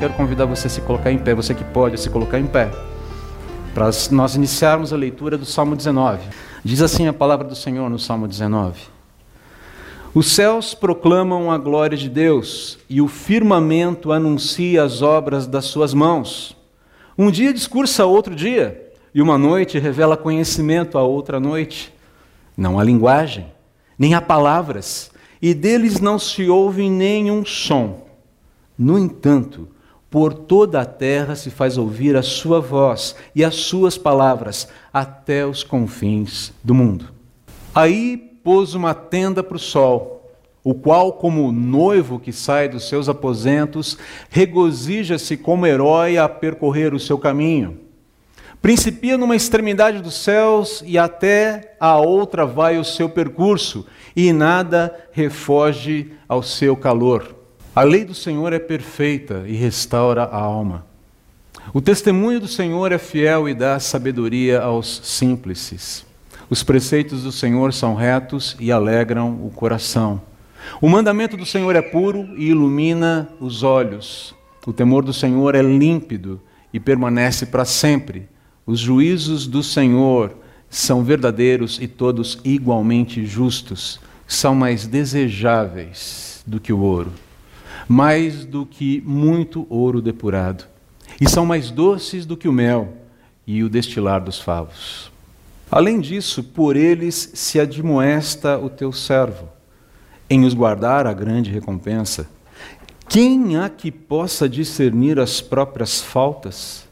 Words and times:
quero 0.00 0.14
convidar 0.14 0.46
você 0.46 0.66
a 0.66 0.70
se 0.70 0.80
colocar 0.80 1.12
em 1.12 1.18
pé, 1.18 1.34
você 1.34 1.54
que 1.54 1.62
pode 1.62 2.00
se 2.00 2.08
colocar 2.08 2.40
em 2.40 2.46
pé, 2.46 2.70
para 3.74 3.90
nós 4.10 4.34
iniciarmos 4.34 4.94
a 4.94 4.96
leitura 4.96 5.36
do 5.36 5.44
Salmo 5.44 5.76
19. 5.76 6.26
Diz 6.64 6.80
assim 6.80 7.06
a 7.06 7.12
palavra 7.12 7.46
do 7.46 7.54
Senhor 7.54 7.90
no 7.90 7.98
Salmo 7.98 8.26
19: 8.26 8.80
Os 10.14 10.32
céus 10.32 10.72
proclamam 10.72 11.52
a 11.52 11.58
glória 11.58 11.98
de 11.98 12.08
Deus 12.08 12.78
e 12.88 13.02
o 13.02 13.08
firmamento 13.08 14.10
anuncia 14.10 14.82
as 14.82 15.02
obras 15.02 15.46
das 15.46 15.66
suas 15.66 15.92
mãos. 15.92 16.56
Um 17.18 17.30
dia 17.30 17.52
discursa 17.52 18.06
outro 18.06 18.34
dia, 18.34 18.90
e 19.14 19.20
uma 19.20 19.36
noite 19.36 19.78
revela 19.78 20.16
conhecimento 20.16 20.96
a 20.96 21.02
outra 21.02 21.38
noite. 21.38 21.92
Não 22.56 22.80
há 22.80 22.84
linguagem, 22.84 23.52
nem 23.98 24.14
há 24.14 24.22
palavras, 24.22 25.10
e 25.42 25.52
deles 25.52 26.00
não 26.00 26.18
se 26.18 26.48
ouve 26.48 26.88
nenhum 26.88 27.44
som. 27.44 28.06
No 28.78 28.98
entanto, 28.98 29.68
por 30.10 30.34
toda 30.34 30.80
a 30.80 30.84
terra 30.84 31.36
se 31.36 31.50
faz 31.50 31.78
ouvir 31.78 32.16
a 32.16 32.22
sua 32.22 32.60
voz 32.60 33.14
e 33.34 33.44
as 33.44 33.54
suas 33.54 33.96
palavras 33.96 34.68
até 34.92 35.46
os 35.46 35.62
confins 35.62 36.52
do 36.64 36.74
mundo. 36.74 37.12
Aí 37.72 38.16
pôs 38.42 38.74
uma 38.74 38.92
tenda 38.92 39.42
para 39.42 39.56
o 39.56 39.60
sol, 39.60 40.34
o 40.64 40.74
qual, 40.74 41.12
como 41.12 41.52
noivo 41.52 42.18
que 42.18 42.32
sai 42.32 42.68
dos 42.68 42.88
seus 42.88 43.08
aposentos, 43.08 43.96
regozija-se 44.28 45.36
como 45.36 45.66
herói 45.66 46.18
a 46.18 46.28
percorrer 46.28 46.92
o 46.92 47.00
seu 47.00 47.16
caminho. 47.16 47.78
Principia 48.60 49.16
numa 49.16 49.36
extremidade 49.36 50.02
dos 50.02 50.14
céus 50.14 50.82
e 50.84 50.98
até 50.98 51.76
a 51.80 51.98
outra 51.98 52.44
vai 52.44 52.76
o 52.76 52.84
seu 52.84 53.08
percurso, 53.08 53.86
e 54.14 54.32
nada 54.32 54.94
refoge 55.12 56.12
ao 56.28 56.42
seu 56.42 56.76
calor. 56.76 57.39
A 57.74 57.84
lei 57.84 58.04
do 58.04 58.14
Senhor 58.14 58.52
é 58.52 58.58
perfeita 58.58 59.44
e 59.46 59.52
restaura 59.52 60.24
a 60.24 60.36
alma. 60.36 60.84
O 61.72 61.80
testemunho 61.80 62.40
do 62.40 62.48
Senhor 62.48 62.90
é 62.90 62.98
fiel 62.98 63.48
e 63.48 63.54
dá 63.54 63.78
sabedoria 63.78 64.60
aos 64.60 65.00
simples. 65.04 66.04
Os 66.48 66.64
preceitos 66.64 67.22
do 67.22 67.30
Senhor 67.30 67.72
são 67.72 67.94
retos 67.94 68.56
e 68.58 68.72
alegram 68.72 69.46
o 69.46 69.52
coração. 69.54 70.20
O 70.80 70.88
mandamento 70.88 71.36
do 71.36 71.46
Senhor 71.46 71.76
é 71.76 71.80
puro 71.80 72.36
e 72.36 72.48
ilumina 72.48 73.28
os 73.38 73.62
olhos. 73.62 74.34
O 74.66 74.72
temor 74.72 75.04
do 75.04 75.12
Senhor 75.12 75.54
é 75.54 75.62
límpido 75.62 76.40
e 76.72 76.80
permanece 76.80 77.46
para 77.46 77.64
sempre. 77.64 78.28
Os 78.66 78.80
juízos 78.80 79.46
do 79.46 79.62
Senhor 79.62 80.34
são 80.68 81.04
verdadeiros 81.04 81.78
e 81.80 81.86
todos 81.86 82.40
igualmente 82.42 83.24
justos. 83.24 84.00
São 84.26 84.56
mais 84.56 84.88
desejáveis 84.88 86.42
do 86.44 86.58
que 86.58 86.72
o 86.72 86.80
ouro 86.80 87.12
mais 87.90 88.44
do 88.44 88.64
que 88.64 89.02
muito 89.04 89.66
ouro 89.68 90.00
depurado, 90.00 90.64
e 91.20 91.28
são 91.28 91.44
mais 91.44 91.72
doces 91.72 92.24
do 92.24 92.36
que 92.36 92.46
o 92.46 92.52
mel 92.52 92.92
e 93.44 93.64
o 93.64 93.68
destilar 93.68 94.22
dos 94.22 94.38
favos. 94.38 95.10
Além 95.68 95.98
disso, 95.98 96.44
por 96.44 96.76
eles 96.76 97.32
se 97.34 97.58
admoesta 97.58 98.56
o 98.56 98.70
teu 98.70 98.92
servo, 98.92 99.48
em 100.30 100.44
os 100.44 100.54
guardar 100.54 101.04
a 101.04 101.12
grande 101.12 101.50
recompensa. 101.50 102.28
Quem 103.08 103.56
há 103.56 103.68
que 103.68 103.90
possa 103.90 104.48
discernir 104.48 105.18
as 105.18 105.40
próprias 105.40 106.00
faltas? 106.00 106.86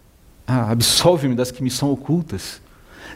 Ah, 0.44 0.72
absolve-me 0.72 1.36
das 1.36 1.52
que 1.52 1.62
me 1.62 1.70
são 1.70 1.92
ocultas. 1.92 2.60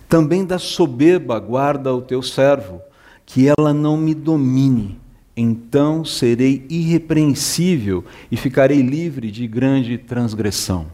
Também 0.08 0.44
da 0.44 0.60
soberba 0.60 1.36
guarda 1.40 1.92
o 1.92 2.00
teu 2.00 2.22
servo, 2.22 2.80
que 3.26 3.48
ela 3.48 3.74
não 3.74 3.96
me 3.96 4.14
domine 4.14 5.01
então 5.36 6.04
serei 6.04 6.66
irrepreensível 6.68 8.04
e 8.30 8.36
ficarei 8.36 8.82
livre 8.82 9.30
de 9.30 9.46
grande 9.46 9.96
transgressão. 9.96 10.86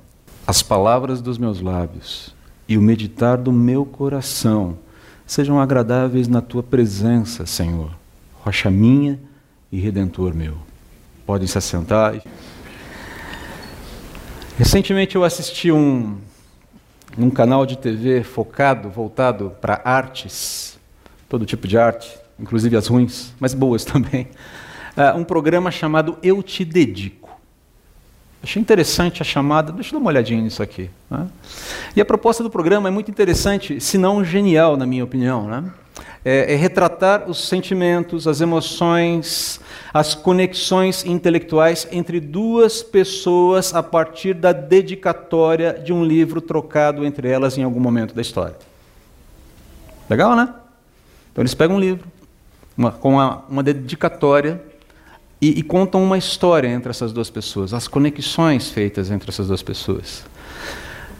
As 0.46 0.62
palavras 0.62 1.20
dos 1.20 1.36
meus 1.36 1.60
lábios 1.60 2.34
e 2.68 2.78
o 2.78 2.82
meditar 2.82 3.36
do 3.36 3.52
meu 3.52 3.84
coração 3.84 4.78
sejam 5.26 5.60
agradáveis 5.60 6.28
na 6.28 6.40
tua 6.40 6.62
presença, 6.62 7.44
Senhor, 7.44 7.90
rocha 8.40 8.70
minha 8.70 9.20
e 9.70 9.78
redentor 9.78 10.34
meu. 10.34 10.56
Podem 11.26 11.46
se 11.46 11.58
assentar. 11.58 12.22
Recentemente 14.56 15.16
eu 15.16 15.24
assisti 15.24 15.70
um, 15.70 16.16
um 17.18 17.28
canal 17.28 17.66
de 17.66 17.76
TV 17.76 18.22
focado, 18.22 18.88
voltado 18.88 19.52
para 19.60 19.82
artes, 19.84 20.78
todo 21.28 21.44
tipo 21.44 21.68
de 21.68 21.76
arte, 21.76 22.10
inclusive 22.38 22.76
as 22.76 22.86
ruins, 22.86 23.32
mas 23.40 23.54
boas 23.54 23.84
também, 23.86 24.28
uh, 24.96 25.18
um 25.18 25.24
programa 25.24 25.70
chamado 25.70 26.18
Eu 26.22 26.42
Te 26.42 26.64
Dedico. 26.64 27.28
Achei 28.42 28.62
interessante 28.62 29.20
a 29.20 29.24
chamada, 29.24 29.72
deixa 29.72 29.90
eu 29.90 29.98
dar 29.98 30.00
uma 30.00 30.10
olhadinha 30.10 30.40
nisso 30.40 30.62
aqui. 30.62 30.88
Né? 31.10 31.26
E 31.96 32.00
a 32.00 32.04
proposta 32.04 32.42
do 32.42 32.48
programa 32.48 32.88
é 32.88 32.90
muito 32.90 33.10
interessante, 33.10 33.80
se 33.80 33.98
não 33.98 34.24
genial, 34.24 34.76
na 34.76 34.86
minha 34.86 35.02
opinião. 35.02 35.48
Né? 35.48 35.64
É, 36.24 36.54
é 36.54 36.56
retratar 36.56 37.28
os 37.28 37.48
sentimentos, 37.48 38.28
as 38.28 38.40
emoções, 38.40 39.60
as 39.92 40.14
conexões 40.14 41.04
intelectuais 41.04 41.88
entre 41.90 42.20
duas 42.20 42.80
pessoas 42.80 43.74
a 43.74 43.82
partir 43.82 44.34
da 44.34 44.52
dedicatória 44.52 45.72
de 45.72 45.92
um 45.92 46.04
livro 46.04 46.40
trocado 46.40 47.04
entre 47.04 47.28
elas 47.28 47.58
em 47.58 47.64
algum 47.64 47.80
momento 47.80 48.14
da 48.14 48.22
história. 48.22 48.56
Legal, 50.08 50.36
né? 50.36 50.54
Então 51.32 51.42
eles 51.42 51.54
pegam 51.54 51.76
um 51.76 51.80
livro, 51.80 52.06
uma, 52.78 52.92
com 52.92 53.14
uma, 53.14 53.44
uma 53.48 53.62
dedicatória 53.62 54.62
e, 55.42 55.58
e, 55.58 55.62
contam 55.64 56.02
uma 56.02 56.16
história 56.16 56.68
entre 56.68 56.90
essas 56.90 57.12
duas 57.12 57.28
pessoas, 57.28 57.74
as 57.74 57.88
conexões 57.88 58.70
feitas 58.70 59.10
entre 59.10 59.30
essas 59.30 59.48
duas 59.48 59.62
pessoas. 59.62 60.24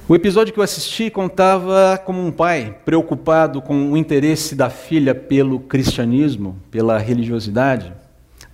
O 0.09 0.15
episódio 0.15 0.55
que 0.55 0.59
eu 0.59 0.65
assisti 0.65 1.11
contava 1.11 2.01
como 2.05 2.25
um 2.25 2.31
pai 2.31 2.77
preocupado 2.85 3.61
com 3.61 3.93
o 3.93 3.97
interesse 3.97 4.55
da 4.55 4.71
filha 4.71 5.15
pelo 5.15 5.61
cristianismo, 5.61 6.57
pela 6.71 6.97
religiosidade, 6.97 7.93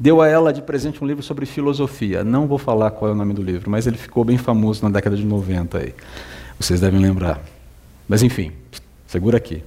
deu 0.00 0.20
a 0.20 0.26
ela 0.26 0.52
de 0.52 0.62
presente 0.62 1.02
um 1.04 1.06
livro 1.06 1.22
sobre 1.22 1.46
filosofia. 1.46 2.24
Não 2.24 2.46
vou 2.46 2.58
falar 2.58 2.90
qual 2.90 3.10
é 3.10 3.14
o 3.14 3.16
nome 3.16 3.32
do 3.32 3.42
livro, 3.42 3.70
mas 3.70 3.86
ele 3.86 3.96
ficou 3.96 4.24
bem 4.24 4.36
famoso 4.36 4.82
na 4.82 4.90
década 4.90 5.16
de 5.16 5.24
90 5.24 5.78
aí. 5.78 5.94
Vocês 6.58 6.80
devem 6.80 7.00
lembrar. 7.00 7.40
Mas 8.08 8.22
enfim, 8.22 8.50
segura 9.06 9.36
aqui. 9.36 9.62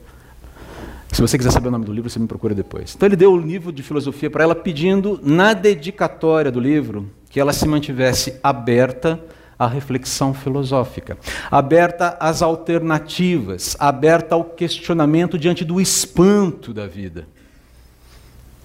Se 1.11 1.21
você 1.21 1.37
quiser 1.37 1.51
saber 1.51 1.69
o 1.69 1.71
nome 1.71 1.85
do 1.85 1.93
livro, 1.93 2.09
você 2.09 2.19
me 2.19 2.27
procura 2.27 2.53
depois. 2.53 2.93
Então 2.95 3.07
ele 3.07 3.15
deu 3.15 3.31
o 3.31 3.37
livro 3.37 3.71
de 3.71 3.81
filosofia 3.81 4.29
para 4.29 4.43
ela, 4.43 4.55
pedindo 4.55 5.19
na 5.23 5.53
dedicatória 5.53 6.51
do 6.51 6.59
livro 6.59 7.09
que 7.29 7.39
ela 7.39 7.53
se 7.53 7.67
mantivesse 7.67 8.39
aberta 8.43 9.19
à 9.57 9.67
reflexão 9.67 10.33
filosófica, 10.33 11.17
aberta 11.49 12.15
às 12.19 12.41
alternativas, 12.41 13.75
aberta 13.79 14.35
ao 14.35 14.43
questionamento 14.43 15.37
diante 15.37 15.65
do 15.65 15.81
espanto 15.81 16.73
da 16.73 16.85
vida, 16.85 17.27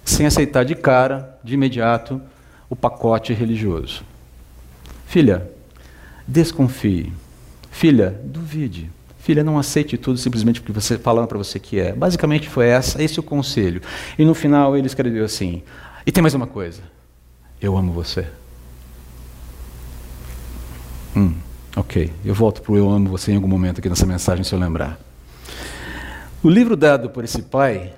sem 0.05 0.25
aceitar 0.25 0.63
de 0.63 0.75
cara, 0.75 1.39
de 1.43 1.55
imediato, 1.55 2.21
o 2.69 2.75
pacote 2.75 3.33
religioso. 3.33 4.03
Filha, 5.07 5.49
desconfie. 6.27 7.11
Filha, 7.71 8.19
duvide. 8.23 8.89
Filha, 9.23 9.41
não 9.41 9.57
aceite 9.57 9.97
tudo 9.97 10.17
simplesmente 10.17 10.59
porque 10.59 10.73
você 10.73 10.97
falando 10.97 11.29
para 11.29 11.37
você 11.37 11.57
que 11.57 11.79
é. 11.79 11.93
Basicamente 11.93 12.49
foi 12.49 12.67
essa, 12.67 13.01
esse 13.01 13.21
o 13.21 13.23
conselho. 13.23 13.81
E 14.19 14.25
no 14.25 14.33
final 14.33 14.75
ele 14.75 14.85
escreveu 14.85 15.23
assim: 15.23 15.63
"E 16.05 16.11
tem 16.11 16.21
mais 16.21 16.33
uma 16.33 16.45
coisa. 16.45 16.81
Eu 17.61 17.77
amo 17.77 17.93
você." 17.93 18.27
Hum, 21.15 21.35
OK. 21.73 22.11
Eu 22.25 22.35
volto 22.35 22.61
para 22.61 22.73
o 22.73 22.77
eu 22.77 22.89
amo 22.89 23.09
você 23.09 23.31
em 23.31 23.35
algum 23.35 23.47
momento 23.47 23.79
aqui 23.79 23.87
nessa 23.87 24.05
mensagem 24.05 24.43
se 24.43 24.53
eu 24.53 24.59
lembrar. 24.59 24.99
O 26.43 26.49
livro 26.49 26.75
dado 26.75 27.09
por 27.09 27.23
esse 27.23 27.43
pai 27.43 27.93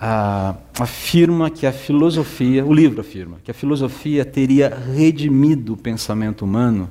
ah, 0.00 0.54
afirma 0.78 1.50
que 1.50 1.66
a 1.66 1.72
filosofia, 1.72 2.64
o 2.64 2.72
livro 2.72 3.00
afirma 3.00 3.38
que 3.42 3.50
a 3.50 3.54
filosofia 3.54 4.24
teria 4.24 4.72
redimido 4.94 5.72
o 5.72 5.76
pensamento 5.76 6.44
humano 6.44 6.88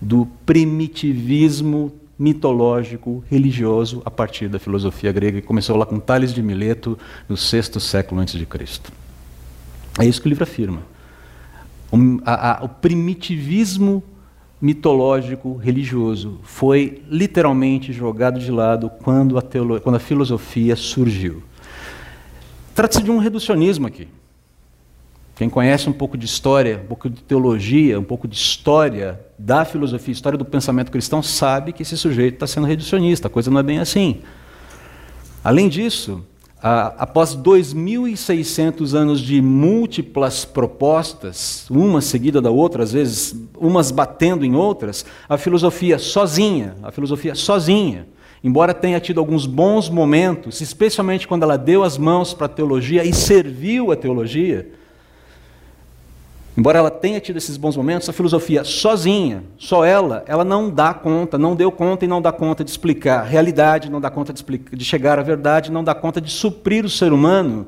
do 0.00 0.26
primitivismo 0.44 1.92
mitológico, 2.18 3.24
religioso, 3.28 4.02
a 4.04 4.10
partir 4.10 4.48
da 4.48 4.58
filosofia 4.58 5.12
grega, 5.12 5.40
que 5.40 5.46
começou 5.46 5.76
lá 5.76 5.84
com 5.84 5.98
Tales 5.98 6.32
de 6.32 6.42
Mileto, 6.42 6.98
no 7.28 7.36
sexto 7.36 7.80
século 7.80 8.20
antes 8.20 8.38
de 8.38 8.46
Cristo. 8.46 8.92
É 9.98 10.04
isso 10.04 10.20
que 10.20 10.26
o 10.26 10.30
livro 10.30 10.44
afirma. 10.44 10.82
O, 11.90 11.96
a, 12.24 12.62
a, 12.62 12.64
o 12.64 12.68
primitivismo 12.68 14.02
mitológico, 14.60 15.56
religioso, 15.56 16.40
foi 16.42 17.02
literalmente 17.10 17.92
jogado 17.92 18.40
de 18.40 18.50
lado 18.50 18.90
quando 19.02 19.36
a, 19.36 19.42
quando 19.82 19.96
a 19.96 20.00
filosofia 20.00 20.74
surgiu. 20.74 21.42
Trata-se 22.74 23.02
de 23.02 23.10
um 23.10 23.18
reducionismo 23.18 23.86
aqui. 23.86 24.08
Quem 25.34 25.50
conhece 25.50 25.88
um 25.88 25.92
pouco 25.92 26.16
de 26.16 26.26
história, 26.26 26.80
um 26.84 26.86
pouco 26.86 27.10
de 27.10 27.20
teologia, 27.22 27.98
um 27.98 28.04
pouco 28.04 28.28
de 28.28 28.36
história 28.36 29.20
da 29.36 29.64
filosofia, 29.64 30.12
história 30.12 30.38
do 30.38 30.44
pensamento 30.44 30.92
cristão, 30.92 31.22
sabe 31.22 31.72
que 31.72 31.82
esse 31.82 31.96
sujeito 31.96 32.34
está 32.34 32.46
sendo 32.46 32.68
reducionista, 32.68 33.26
a 33.26 33.30
coisa 33.30 33.50
não 33.50 33.58
é 33.58 33.62
bem 33.62 33.80
assim. 33.80 34.20
Além 35.42 35.68
disso, 35.68 36.24
após 36.62 37.36
2.600 37.36 38.94
anos 38.94 39.20
de 39.20 39.42
múltiplas 39.42 40.44
propostas, 40.44 41.68
uma 41.68 42.00
seguida 42.00 42.40
da 42.40 42.50
outra, 42.50 42.84
às 42.84 42.92
vezes 42.92 43.36
umas 43.58 43.90
batendo 43.90 44.44
em 44.44 44.54
outras, 44.54 45.04
a 45.28 45.36
filosofia 45.36 45.98
sozinha, 45.98 46.76
a 46.80 46.92
filosofia 46.92 47.34
sozinha, 47.34 48.06
embora 48.42 48.72
tenha 48.72 49.00
tido 49.00 49.18
alguns 49.18 49.46
bons 49.46 49.90
momentos, 49.90 50.60
especialmente 50.60 51.26
quando 51.26 51.42
ela 51.42 51.58
deu 51.58 51.82
as 51.82 51.98
mãos 51.98 52.32
para 52.32 52.46
a 52.46 52.48
teologia 52.48 53.04
e 53.04 53.12
serviu 53.12 53.90
a 53.90 53.96
teologia, 53.96 54.70
Embora 56.56 56.78
ela 56.78 56.90
tenha 56.90 57.20
tido 57.20 57.36
esses 57.36 57.56
bons 57.56 57.76
momentos, 57.76 58.08
a 58.08 58.12
filosofia 58.12 58.62
sozinha, 58.62 59.42
só 59.58 59.84
ela, 59.84 60.22
ela 60.26 60.44
não 60.44 60.70
dá 60.70 60.94
conta, 60.94 61.36
não 61.36 61.56
deu 61.56 61.72
conta 61.72 62.04
e 62.04 62.08
não 62.08 62.22
dá 62.22 62.30
conta 62.30 62.62
de 62.62 62.70
explicar 62.70 63.20
a 63.20 63.24
realidade, 63.24 63.90
não 63.90 64.00
dá 64.00 64.08
conta 64.08 64.32
de, 64.32 64.38
explicar, 64.38 64.76
de 64.76 64.84
chegar 64.84 65.18
à 65.18 65.22
verdade, 65.22 65.72
não 65.72 65.82
dá 65.82 65.94
conta 65.94 66.20
de 66.20 66.30
suprir 66.30 66.84
o 66.84 66.88
ser 66.88 67.12
humano 67.12 67.66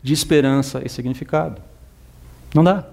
de 0.00 0.12
esperança 0.12 0.80
e 0.84 0.88
significado. 0.88 1.60
Não 2.54 2.62
dá. 2.62 2.84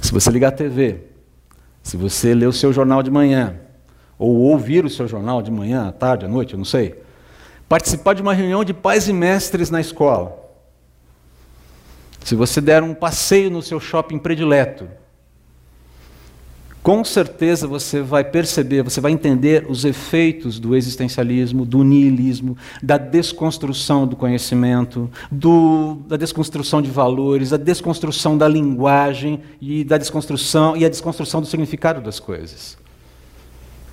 Se 0.00 0.12
você 0.12 0.30
ligar 0.30 0.48
a 0.48 0.52
TV, 0.52 1.00
se 1.82 1.96
você 1.96 2.34
ler 2.34 2.46
o 2.46 2.52
seu 2.52 2.72
jornal 2.72 3.02
de 3.02 3.10
manhã, 3.10 3.56
ou 4.16 4.36
ouvir 4.36 4.84
o 4.84 4.90
seu 4.90 5.08
jornal 5.08 5.42
de 5.42 5.50
manhã, 5.50 5.88
à 5.88 5.92
tarde, 5.92 6.24
à 6.24 6.28
noite, 6.28 6.54
eu 6.54 6.58
não 6.58 6.64
sei, 6.64 7.02
participar 7.68 8.14
de 8.14 8.22
uma 8.22 8.32
reunião 8.32 8.62
de 8.62 8.72
pais 8.72 9.08
e 9.08 9.12
mestres 9.12 9.70
na 9.70 9.80
escola, 9.80 10.41
se 12.24 12.34
você 12.34 12.60
der 12.60 12.82
um 12.82 12.94
passeio 12.94 13.50
no 13.50 13.62
seu 13.62 13.80
shopping 13.80 14.18
predileto, 14.18 14.88
com 16.82 17.04
certeza 17.04 17.68
você 17.68 18.02
vai 18.02 18.24
perceber, 18.24 18.82
você 18.82 19.00
vai 19.00 19.12
entender 19.12 19.66
os 19.68 19.84
efeitos 19.84 20.58
do 20.58 20.74
existencialismo, 20.74 21.64
do 21.64 21.84
niilismo, 21.84 22.56
da 22.82 22.98
desconstrução 22.98 24.04
do 24.04 24.16
conhecimento, 24.16 25.08
do, 25.30 25.98
da 26.08 26.16
desconstrução 26.16 26.82
de 26.82 26.90
valores, 26.90 27.50
da 27.50 27.56
desconstrução 27.56 28.36
da 28.36 28.48
linguagem 28.48 29.40
e 29.60 29.84
da 29.84 29.96
desconstrução 29.96 30.76
e 30.76 30.84
a 30.84 30.88
desconstrução 30.88 31.40
do 31.40 31.46
significado 31.46 32.00
das 32.00 32.18
coisas. 32.18 32.76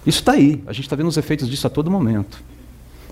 Isso 0.03 0.19
está 0.19 0.31
aí, 0.31 0.63
a 0.65 0.73
gente 0.73 0.85
está 0.85 0.95
vendo 0.95 1.09
os 1.09 1.17
efeitos 1.17 1.47
disso 1.47 1.67
a 1.67 1.69
todo 1.69 1.91
momento. 1.91 2.43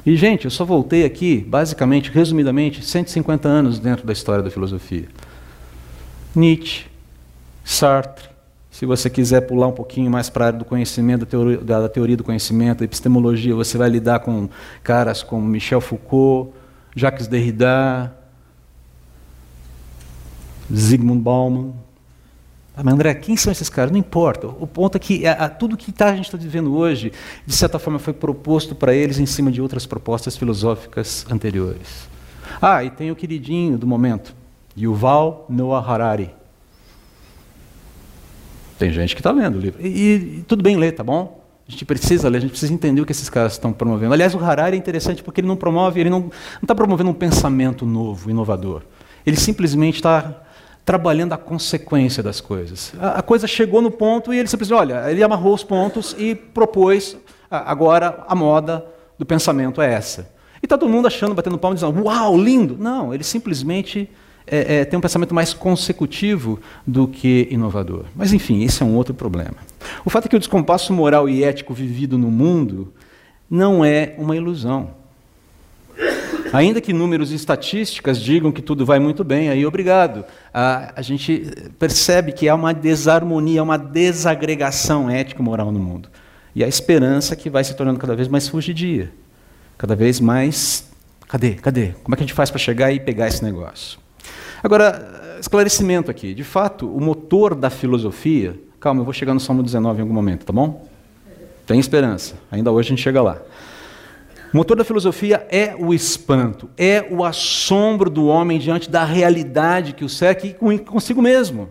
E, 0.08 0.16
gente, 0.16 0.46
eu 0.46 0.52
só 0.52 0.64
voltei 0.64 1.04
aqui, 1.04 1.44
basicamente, 1.46 2.10
resumidamente, 2.10 2.82
150 2.82 3.46
anos 3.46 3.78
dentro 3.78 4.08
da 4.08 4.14
história 4.14 4.42
da 4.42 4.50
filosofia. 4.50 5.06
Nietzsche, 6.34 6.86
Sartre, 7.62 8.30
se 8.72 8.86
você 8.86 9.10
quiser 9.10 9.42
pular 9.42 9.68
um 9.68 9.74
pouquinho 9.74 10.10
mais 10.10 10.30
para 10.30 10.46
a 10.46 10.48
área 10.48 10.60
do 10.60 10.64
conhecimento, 10.64 11.20
da 11.20 11.26
teoria, 11.26 11.58
da 11.58 11.90
teoria 11.90 12.16
do 12.16 12.24
conhecimento, 12.24 12.86
epistemologia, 12.86 13.54
você 13.54 13.78
vai 13.78 13.90
lidar 13.90 14.20
com 14.22 14.48
caras 14.82 15.24
como 15.24 15.46
Michel 15.46 15.82
Foucault, 15.82 16.54
Jacques 16.96 17.28
Derrida, 17.28 18.16
Zygmunt 20.74 21.20
Bauman, 21.20 21.74
ah, 22.78 22.84
mas 22.84 22.94
André, 22.94 23.16
quem 23.16 23.36
são 23.36 23.52
esses 23.52 23.70
caras? 23.70 23.92
Não 23.92 23.98
importa. 23.98 24.46
O 24.48 24.68
ponto 24.68 24.96
é 24.96 25.00
que 25.00 25.26
a, 25.26 25.32
a, 25.32 25.50
tudo 25.50 25.76
que 25.76 25.92
tá, 25.92 26.10
a 26.10 26.16
gente 26.16 26.26
está 26.26 26.38
vivendo 26.38 26.78
hoje, 26.78 27.12
de 27.44 27.56
certa 27.56 27.80
forma, 27.80 27.98
foi 27.98 28.14
proposto 28.14 28.76
para 28.76 28.94
eles 28.94 29.18
em 29.18 29.26
cima 29.26 29.52
de 29.52 29.60
outras 29.60 29.88
propostas 29.88 30.38
filosóficas 30.38 31.26
anteriores. 31.28 32.08
Ah, 32.62 32.84
e 32.84 32.92
tem 32.92 33.10
o 33.10 33.16
queridinho 33.16 33.80
do 33.80 33.88
momento, 33.88 34.36
Yuval 34.78 35.48
Noah 35.50 35.92
Harari. 35.92 36.30
Tem 38.78 38.92
gente 38.92 39.16
que 39.16 39.22
está 39.22 39.32
lendo 39.32 39.56
o 39.56 39.60
livro. 39.60 39.84
E, 39.84 39.88
e, 39.88 40.46
tudo 40.48 40.62
bem 40.62 40.78
ler, 40.78 40.92
tá 40.92 41.04
bom? 41.04 41.44
A 41.68 41.72
gente 41.72 41.84
precisa 41.84 42.30
ler, 42.30 42.38
a 42.38 42.42
gente 42.42 42.52
precisa 42.52 42.72
entender 42.72 43.02
o 43.02 43.08
que 43.08 43.12
esses 43.12 43.28
caras 43.28 43.54
estão 43.54 43.74
promovendo. 43.74 44.14
Aliás, 44.14 44.36
o 44.36 44.38
Harari 44.38 44.76
é 44.76 44.80
interessante 44.80 45.24
porque 45.24 45.42
ele 45.42 45.48
não 45.48 45.56
promove, 45.56 46.00
ele 46.00 46.12
não 46.12 46.30
está 46.62 46.76
promovendo 46.76 47.10
um 47.10 47.14
pensamento 47.16 47.88
novo, 47.88 48.30
inovador. 48.30 48.84
Ele 49.26 49.36
simplesmente 49.36 49.96
está 49.96 50.44
trabalhando 50.88 51.34
a 51.34 51.38
consequência 51.38 52.24
das 52.24 52.40
coisas. 52.40 52.94
A, 52.98 53.20
a 53.20 53.22
coisa 53.22 53.46
chegou 53.46 53.82
no 53.82 53.92
ponto 53.92 54.34
e 54.34 54.40
ele 54.40 54.48
simplesmente, 54.48 54.80
olha, 54.80 55.12
ele 55.12 55.22
amarrou 55.22 55.54
os 55.54 55.62
pontos 55.62 56.16
e 56.18 56.34
propôs, 56.34 57.18
agora 57.52 58.24
a 58.26 58.34
moda 58.34 58.86
do 59.20 59.26
pensamento 59.26 59.82
é 59.82 59.94
essa. 59.94 60.32
E 60.64 60.66
está 60.66 60.78
todo 60.78 60.90
mundo 60.90 61.06
achando, 61.06 61.36
batendo 61.36 61.58
palma, 61.58 61.76
dizendo, 61.76 62.06
uau, 62.06 62.38
lindo. 62.38 62.78
Não, 62.80 63.14
ele 63.14 63.26
simplesmente 63.26 64.10
é, 64.48 64.78
é, 64.78 64.86
tem 64.86 64.98
um 64.98 65.02
pensamento 65.02 65.36
mais 65.36 65.54
consecutivo 65.54 66.58
do 66.88 67.06
que 67.06 67.50
inovador. 67.52 68.06
Mas, 68.16 68.32
enfim, 68.32 68.64
esse 68.64 68.82
é 68.82 68.86
um 68.86 68.96
outro 68.96 69.14
problema. 69.14 69.58
O 70.06 70.10
fato 70.10 70.28
é 70.28 70.30
que 70.30 70.38
o 70.38 70.40
descompasso 70.40 70.94
moral 70.94 71.28
e 71.28 71.44
ético 71.44 71.74
vivido 71.74 72.18
no 72.18 72.32
mundo 72.32 72.94
não 73.50 73.84
é 73.84 74.16
uma 74.18 74.38
ilusão. 74.38 74.92
Ainda 76.58 76.82
que 76.82 76.92
números 76.92 77.32
e 77.32 77.36
estatísticas 77.36 78.20
digam 78.20 78.52
que 78.52 78.64
tudo 78.64 78.84
vai 78.84 78.98
muito 78.98 79.24
bem, 79.24 79.48
aí 79.48 79.64
obrigado. 79.64 80.26
A, 80.52 80.92
a 80.96 81.04
gente 81.04 81.54
percebe 81.78 82.32
que 82.32 82.50
há 82.50 82.56
uma 82.56 82.74
desarmonia, 82.74 83.62
uma 83.62 83.78
desagregação 83.78 85.08
ético-moral 85.08 85.72
no 85.72 85.80
mundo. 85.80 86.10
E 86.56 86.64
a 86.64 86.68
esperança 86.68 87.36
que 87.36 87.48
vai 87.48 87.64
se 87.64 87.76
tornando 87.76 88.00
cada 88.00 88.16
vez 88.16 88.28
mais 88.28 88.48
fugidia. 88.48 89.12
Cada 89.78 89.96
vez 89.96 90.20
mais. 90.20 90.90
Cadê? 91.28 91.52
Cadê? 91.54 91.94
Como 92.02 92.16
é 92.16 92.18
que 92.18 92.24
a 92.24 92.26
gente 92.26 92.34
faz 92.34 92.50
para 92.50 92.58
chegar 92.58 92.92
e 92.92 93.00
pegar 93.00 93.28
esse 93.28 93.44
negócio? 93.44 94.00
Agora, 94.64 95.38
esclarecimento 95.40 96.10
aqui. 96.10 96.34
De 96.34 96.44
fato, 96.44 96.92
o 96.92 97.00
motor 97.00 97.54
da 97.54 97.70
filosofia. 97.70 98.60
Calma, 98.80 99.02
eu 99.02 99.06
vou 99.06 99.14
chegar 99.14 99.36
no 99.36 99.40
Salmo 99.40 99.62
19 99.62 100.00
em 100.00 100.02
algum 100.02 100.14
momento, 100.16 100.44
tá 100.44 100.54
bom? 100.54 100.90
Tem 101.68 101.80
esperança. 101.80 102.34
Ainda 102.50 102.72
hoje 102.72 102.88
a 102.88 102.90
gente 102.96 103.04
chega 103.04 103.22
lá. 103.22 103.38
O 104.58 104.60
motor 104.60 104.76
da 104.76 104.84
filosofia 104.84 105.46
é 105.52 105.76
o 105.78 105.94
espanto, 105.94 106.68
é 106.76 107.06
o 107.12 107.24
assombro 107.24 108.10
do 108.10 108.26
homem 108.26 108.58
diante 108.58 108.90
da 108.90 109.06
realidade 109.06 109.94
que 109.94 110.04
o 110.04 110.10
cerca 110.10 110.48
e 110.48 110.56
consigo 110.80 111.22
mesmo. 111.22 111.70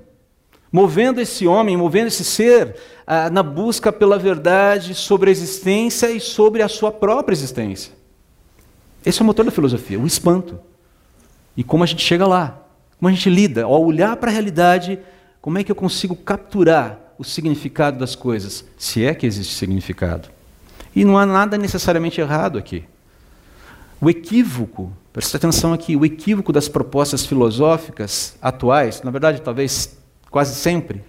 Movendo 0.71 1.21
esse 1.21 1.49
homem, 1.49 1.77
movendo 1.77 2.06
esse 2.06 2.23
ser 2.23 2.77
ah, 3.05 3.29
na 3.29 3.43
busca 3.43 3.93
pela 3.93 4.17
verdade 4.17 4.94
sobre 4.94 5.31
a 5.31 5.33
existência 5.33 6.12
e 6.12 6.21
sobre 6.21 6.62
a 6.62 6.69
sua 6.69 6.93
própria 6.93 7.35
existência. 7.35 7.93
Esse 9.05 9.21
é 9.21 9.25
o 9.25 9.27
motor 9.27 9.44
da 9.44 9.50
filosofia, 9.50 9.99
o 9.99 10.06
espanto. 10.06 10.56
E 11.56 11.65
como 11.65 11.83
a 11.83 11.88
gente 11.88 12.05
chega 12.05 12.25
lá, 12.25 12.69
como 13.00 13.09
a 13.09 13.12
gente 13.12 13.29
lida, 13.29 13.65
ao 13.65 13.85
olhar 13.85 14.17
para 14.17 14.31
a 14.31 14.33
realidade, 14.33 15.00
como 15.41 15.59
é 15.59 15.65
que 15.65 15.73
eu 15.73 15.77
consigo 15.77 16.15
capturar 16.15 17.17
o 17.19 17.25
significado 17.25 17.99
das 17.99 18.15
coisas, 18.15 18.65
se 18.79 19.05
é 19.05 19.12
que 19.12 19.26
existe 19.26 19.55
significado. 19.55 20.36
E 20.97 21.05
não 21.05 21.19
há 21.19 21.26
nada 21.26 21.59
necessariamente 21.59 22.23
errado 22.23 22.57
aqui. 22.57 22.83
O 24.00 24.09
equívoco, 24.09 24.91
preste 25.12 25.37
atenção 25.37 25.75
aqui, 25.75 25.95
o 25.95 26.07
equívoco 26.07 26.55
das 26.55 26.69
propostas 26.69 27.26
filosóficas 27.26 28.35
atuais, 28.41 29.03
na 29.03 29.11
verdade, 29.11 29.43
talvez 29.43 29.95
quase 30.31 30.55
sempre, 30.55 31.05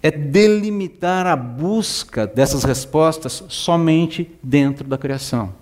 é 0.00 0.12
delimitar 0.12 1.26
a 1.26 1.34
busca 1.34 2.24
dessas 2.24 2.62
respostas 2.62 3.42
somente 3.48 4.30
dentro 4.40 4.86
da 4.86 4.96
criação. 4.96 5.52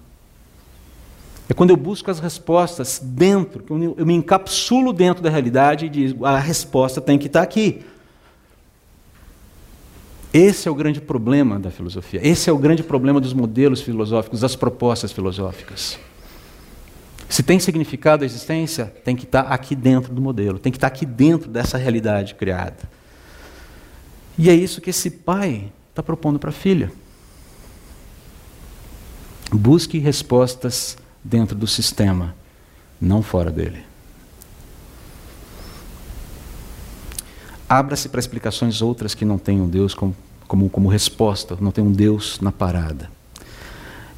É 1.49 1.55
quando 1.55 1.71
eu 1.71 1.77
busco 1.77 2.11
as 2.11 2.21
respostas 2.21 3.01
dentro, 3.03 3.65
eu 3.97 4.05
me 4.05 4.13
encapsulo 4.13 4.93
dentro 4.93 5.23
da 5.23 5.31
realidade 5.31 5.87
e 5.87 5.89
digo, 5.89 6.27
a 6.27 6.39
resposta 6.39 7.01
tem 7.01 7.19
que 7.19 7.29
estar 7.29 7.41
aqui. 7.41 7.83
Esse 10.35 10.67
é 10.67 10.71
o 10.71 10.75
grande 10.75 11.01
problema 11.01 11.61
da 11.61 11.71
filosofia. 11.71 12.19
Esse 12.21 12.51
é 12.51 12.53
o 12.53 12.59
grande 12.59 12.83
problema 12.83 13.21
dos 13.21 13.33
modelos 13.33 13.81
filosóficos, 13.81 14.41
das 14.41 14.57
propostas 14.57 15.13
filosóficas. 15.13 15.97
Se 17.29 17.41
tem 17.41 17.61
significado 17.61 18.25
a 18.25 18.27
existência, 18.27 18.87
tem 19.05 19.15
que 19.15 19.23
estar 19.23 19.43
aqui 19.43 19.77
dentro 19.77 20.13
do 20.13 20.21
modelo, 20.21 20.59
tem 20.59 20.73
que 20.73 20.77
estar 20.77 20.89
aqui 20.89 21.07
dentro 21.07 21.49
dessa 21.49 21.79
realidade 21.79 22.35
criada. 22.35 22.91
E 24.37 24.51
é 24.51 24.55
isso 24.55 24.81
que 24.81 24.91
esse 24.91 25.09
pai 25.09 25.73
está 25.91 26.03
propondo 26.03 26.41
para 26.41 26.51
a 26.51 26.53
filha. 26.53 26.91
Busque 29.53 29.99
respostas 29.99 30.99
dentro 31.23 31.55
do 31.55 31.69
sistema, 31.69 32.35
não 33.01 33.23
fora 33.23 33.53
dele. 33.53 33.94
Abra-se 37.77 38.09
para 38.09 38.21
explicações 38.21 38.81
outras 38.81 39.17
que 39.17 39.25
não 39.25 39.37
tenham 39.37 39.69
Deus 39.69 39.95
como, 39.95 40.15
como, 40.47 40.71
como 40.71 40.89
resposta, 40.89 41.59
não 41.61 41.73
tem 41.73 41.83
um 41.83 41.91
Deus 41.91 42.39
na 42.41 42.53
parada. 42.53 43.11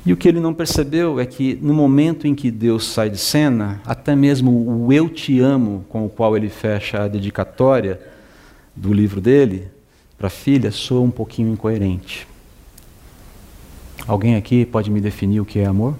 E 0.05 0.13
o 0.13 0.17
que 0.17 0.29
ele 0.29 0.41
não 0.41 0.53
percebeu 0.53 1.19
é 1.19 1.25
que 1.25 1.59
no 1.63 1.73
momento 1.73 2.27
em 2.27 2.35
que 2.35 2.51
Deus 2.51 2.85
sai 2.85 3.09
de 3.09 3.17
cena, 3.17 3.81
até 3.87 4.15
mesmo 4.15 4.51
o 4.51 4.93
eu 4.93 5.09
te 5.09 5.41
amo, 5.41 5.87
com 5.89 6.05
o 6.05 6.09
qual 6.11 6.37
ele 6.37 6.51
fecha 6.51 7.03
a 7.03 7.09
dedicatória 7.09 7.99
do 8.75 8.93
livro 8.93 9.23
dele 9.23 9.69
para 10.19 10.27
a 10.27 10.31
filha, 10.31 10.71
soa 10.71 11.01
um 11.01 11.11
pouquinho 11.11 11.51
incoerente. 11.51 12.29
Alguém 14.07 14.37
aqui 14.37 14.67
pode 14.67 14.91
me 14.91 15.01
definir 15.01 15.41
o 15.41 15.47
que 15.47 15.61
é 15.61 15.65
amor? 15.65 15.97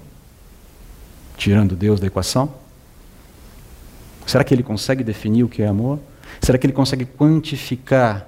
Tirando 1.35 1.75
Deus 1.75 1.99
da 1.99 2.05
equação? 2.05 2.53
Será 4.27 4.43
que 4.43 4.53
ele 4.53 4.61
consegue 4.61 5.03
definir 5.03 5.43
o 5.43 5.49
que 5.49 5.63
é 5.63 5.67
amor? 5.67 5.97
Será 6.41 6.57
que 6.57 6.65
ele 6.65 6.73
consegue 6.73 7.05
quantificar, 7.05 8.27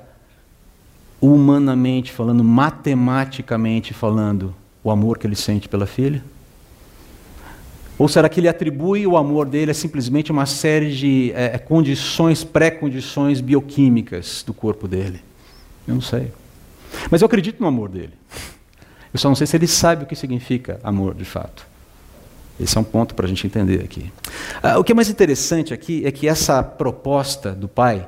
humanamente 1.21 2.11
falando, 2.11 2.43
matematicamente 2.43 3.93
falando, 3.93 4.53
o 4.83 4.91
amor 4.91 5.17
que 5.17 5.27
ele 5.27 5.35
sente 5.35 5.67
pela 5.67 5.85
filha? 5.85 6.23
Ou 7.97 8.07
será 8.07 8.29
que 8.29 8.39
ele 8.39 8.47
atribui 8.47 9.05
o 9.05 9.17
amor 9.17 9.45
dele 9.45 9.71
a 9.71 9.73
simplesmente 9.73 10.31
uma 10.31 10.45
série 10.45 10.95
de 10.95 11.33
é, 11.35 11.57
condições, 11.57 12.45
pré-condições 12.45 13.41
bioquímicas 13.41 14.41
do 14.47 14.53
corpo 14.53 14.87
dele? 14.87 15.21
Eu 15.85 15.95
não 15.95 16.01
sei. 16.01 16.31
Mas 17.11 17.21
eu 17.21 17.25
acredito 17.25 17.59
no 17.59 17.67
amor 17.67 17.89
dele. 17.89 18.13
Eu 19.13 19.19
só 19.19 19.27
não 19.27 19.35
sei 19.35 19.45
se 19.45 19.57
ele 19.57 19.67
sabe 19.67 20.03
o 20.03 20.07
que 20.07 20.15
significa 20.15 20.79
amor 20.81 21.13
de 21.13 21.25
fato. 21.25 21.67
Esse 22.59 22.77
é 22.77 22.81
um 22.81 22.83
ponto 22.83 23.15
para 23.15 23.25
a 23.25 23.29
gente 23.29 23.47
entender 23.47 23.81
aqui. 23.81 24.11
Ah, 24.61 24.77
o 24.77 24.83
que 24.83 24.91
é 24.91 24.95
mais 24.95 25.09
interessante 25.09 25.73
aqui 25.73 26.05
é 26.05 26.11
que 26.11 26.27
essa 26.27 26.61
proposta 26.61 27.51
do 27.53 27.67
pai, 27.67 28.07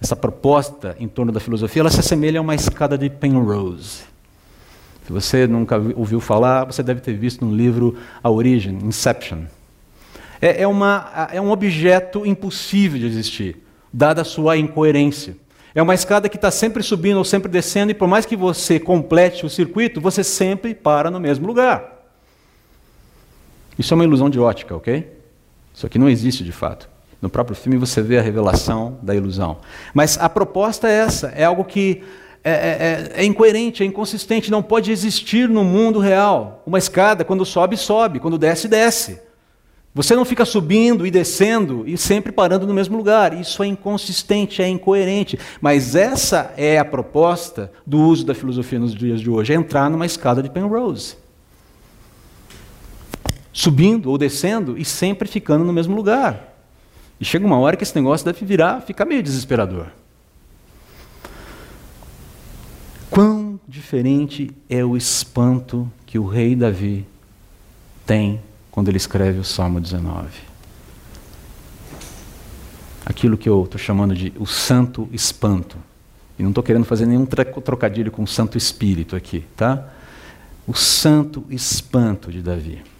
essa 0.00 0.16
proposta 0.16 0.96
em 0.98 1.06
torno 1.06 1.30
da 1.30 1.38
filosofia, 1.38 1.80
ela 1.80 1.90
se 1.90 2.00
assemelha 2.00 2.40
a 2.40 2.42
uma 2.42 2.54
escada 2.54 2.98
de 2.98 3.08
Penrose. 3.08 4.02
Se 5.06 5.12
você 5.12 5.46
nunca 5.46 5.76
ouviu 5.94 6.20
falar, 6.20 6.64
você 6.64 6.82
deve 6.82 7.00
ter 7.00 7.14
visto 7.14 7.44
no 7.44 7.54
livro 7.54 7.96
A 8.22 8.30
Origem, 8.30 8.78
Inception. 8.82 9.44
É, 10.40 10.62
é, 10.62 10.66
uma, 10.66 11.28
é 11.32 11.40
um 11.40 11.50
objeto 11.50 12.26
impossível 12.26 12.98
de 12.98 13.06
existir, 13.06 13.62
dada 13.92 14.22
a 14.22 14.24
sua 14.24 14.56
incoerência. 14.56 15.36
É 15.74 15.80
uma 15.80 15.94
escada 15.94 16.28
que 16.28 16.36
está 16.36 16.50
sempre 16.50 16.82
subindo 16.82 17.18
ou 17.18 17.24
sempre 17.24 17.50
descendo, 17.50 17.92
e 17.92 17.94
por 17.94 18.08
mais 18.08 18.26
que 18.26 18.36
você 18.36 18.80
complete 18.80 19.46
o 19.46 19.50
circuito, 19.50 20.00
você 20.00 20.24
sempre 20.24 20.74
para 20.74 21.10
no 21.10 21.20
mesmo 21.20 21.46
lugar. 21.46 21.91
Isso 23.78 23.92
é 23.92 23.96
uma 23.96 24.04
ilusão 24.04 24.28
de 24.28 24.38
ótica, 24.38 24.76
ok? 24.76 25.10
Isso 25.74 25.86
aqui 25.86 25.98
não 25.98 26.08
existe 26.08 26.44
de 26.44 26.52
fato. 26.52 26.88
No 27.20 27.30
próprio 27.30 27.56
filme 27.56 27.78
você 27.78 28.02
vê 28.02 28.18
a 28.18 28.22
revelação 28.22 28.98
da 29.00 29.14
ilusão. 29.14 29.58
Mas 29.94 30.18
a 30.18 30.28
proposta 30.28 30.88
é 30.88 30.92
essa: 30.92 31.28
é 31.28 31.44
algo 31.44 31.64
que 31.64 32.02
é, 32.44 32.50
é, 32.50 32.54
é, 32.54 33.22
é, 33.22 33.24
incoerente, 33.24 33.82
é 33.82 33.86
inconsistente, 33.86 34.50
não 34.50 34.62
pode 34.62 34.90
existir 34.90 35.48
no 35.48 35.62
mundo 35.62 36.00
real. 36.00 36.62
Uma 36.66 36.78
escada, 36.78 37.24
quando 37.24 37.44
sobe, 37.44 37.76
sobe, 37.76 38.18
quando 38.18 38.36
desce, 38.36 38.66
desce. 38.66 39.20
Você 39.94 40.16
não 40.16 40.24
fica 40.24 40.44
subindo 40.44 41.06
e 41.06 41.10
descendo 41.10 41.84
e 41.86 41.98
sempre 41.98 42.32
parando 42.32 42.66
no 42.66 42.74
mesmo 42.74 42.96
lugar. 42.96 43.38
Isso 43.38 43.62
é 43.62 43.66
inconsistente, 43.66 44.62
é 44.62 44.68
incoerente. 44.68 45.38
Mas 45.60 45.94
essa 45.94 46.52
é 46.56 46.78
a 46.78 46.84
proposta 46.84 47.70
do 47.86 48.00
uso 48.00 48.24
da 48.24 48.34
filosofia 48.34 48.80
nos 48.80 48.94
dias 48.94 49.20
de 49.20 49.30
hoje: 49.30 49.52
é 49.52 49.56
entrar 49.56 49.88
numa 49.88 50.06
escada 50.06 50.42
de 50.42 50.50
Penrose 50.50 51.21
subindo 53.52 54.10
ou 54.10 54.16
descendo 54.16 54.78
e 54.78 54.84
sempre 54.84 55.28
ficando 55.28 55.64
no 55.64 55.72
mesmo 55.72 55.94
lugar. 55.94 56.52
E 57.20 57.24
chega 57.24 57.46
uma 57.46 57.58
hora 57.58 57.76
que 57.76 57.84
esse 57.84 57.94
negócio 57.94 58.24
deve 58.24 58.44
virar, 58.44 58.80
ficar 58.80 59.04
meio 59.04 59.22
desesperador. 59.22 59.88
Quão 63.10 63.60
diferente 63.68 64.50
é 64.68 64.82
o 64.84 64.96
espanto 64.96 65.90
que 66.06 66.18
o 66.18 66.26
rei 66.26 66.56
Davi 66.56 67.06
tem 68.06 68.40
quando 68.70 68.88
ele 68.88 68.96
escreve 68.96 69.38
o 69.38 69.44
Salmo 69.44 69.80
19. 69.80 70.30
Aquilo 73.04 73.36
que 73.36 73.48
eu 73.48 73.64
estou 73.64 73.78
chamando 73.78 74.14
de 74.14 74.32
o 74.38 74.46
santo 74.46 75.08
espanto. 75.12 75.76
E 76.38 76.42
não 76.42 76.50
estou 76.50 76.64
querendo 76.64 76.86
fazer 76.86 77.04
nenhum 77.04 77.26
trocadilho 77.26 78.10
com 78.10 78.22
o 78.22 78.26
Santo 78.26 78.56
Espírito 78.56 79.14
aqui, 79.14 79.44
tá? 79.54 79.90
O 80.66 80.72
santo 80.72 81.44
espanto 81.50 82.32
de 82.32 82.40
Davi. 82.40 82.91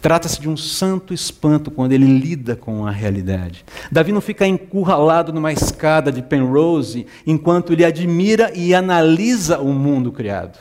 Trata-se 0.00 0.40
de 0.40 0.48
um 0.48 0.56
santo 0.56 1.12
espanto 1.12 1.70
quando 1.70 1.92
ele 1.92 2.06
lida 2.06 2.56
com 2.56 2.86
a 2.86 2.90
realidade. 2.90 3.64
Davi 3.92 4.12
não 4.12 4.20
fica 4.20 4.46
encurralado 4.46 5.32
numa 5.32 5.52
escada 5.52 6.10
de 6.10 6.22
Penrose 6.22 7.06
enquanto 7.26 7.72
ele 7.72 7.84
admira 7.84 8.50
e 8.54 8.74
analisa 8.74 9.58
o 9.58 9.72
mundo 9.72 10.10
criado. 10.10 10.58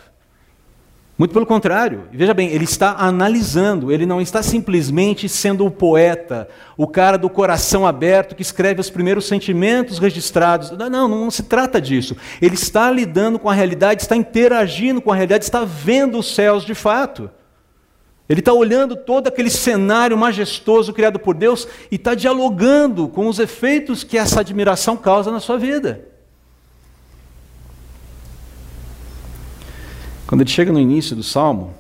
Muito 1.18 1.34
pelo 1.34 1.46
contrário, 1.46 2.04
veja 2.14 2.34
bem, 2.34 2.48
ele 2.48 2.64
está 2.64 2.96
analisando, 2.98 3.92
ele 3.92 4.06
não 4.06 4.22
está 4.22 4.42
simplesmente 4.42 5.28
sendo 5.28 5.66
o 5.66 5.72
poeta, 5.72 6.48
o 6.78 6.88
cara 6.88 7.18
do 7.18 7.30
coração 7.30 7.86
aberto 7.86 8.36
que 8.36 8.42
escreve 8.42 8.80
os 8.80 8.90
primeiros 8.90 9.28
sentimentos 9.28 10.00
registrados. 10.00 10.72
Não, 10.72 10.90
não, 10.90 11.08
não 11.10 11.30
se 11.32 11.44
trata 11.44 11.82
disso. 11.82 12.16
Ele 12.42 12.56
está 12.56 12.90
lidando 12.90 13.38
com 13.38 13.50
a 13.50 13.54
realidade, 13.54 14.02
está 14.02 14.16
interagindo 14.16 15.02
com 15.02 15.12
a 15.12 15.16
realidade, 15.16 15.44
está 15.44 15.66
vendo 15.66 16.18
os 16.18 16.34
céus 16.34 16.64
de 16.64 16.74
fato. 16.74 17.30
Ele 18.30 18.42
está 18.42 18.54
olhando 18.54 18.96
todo 18.96 19.28
aquele 19.28 19.50
cenário 19.50 20.16
majestoso 20.16 20.94
criado 20.94 21.18
por 21.18 21.34
Deus 21.34 21.68
e 21.90 21.96
está 21.96 22.14
dialogando 22.14 23.08
com 23.08 23.28
os 23.28 23.40
efeitos 23.40 24.04
que 24.04 24.20
essa 24.20 24.42
admiração 24.42 24.96
causa 24.96 25.32
na 25.32 25.40
sua 25.40 25.58
vida. 25.58 26.08
Quando 30.28 30.42
ele 30.42 30.50
chega 30.52 30.72
no 30.72 30.80
início 30.80 31.16
do 31.16 31.24
salmo, 31.24 31.74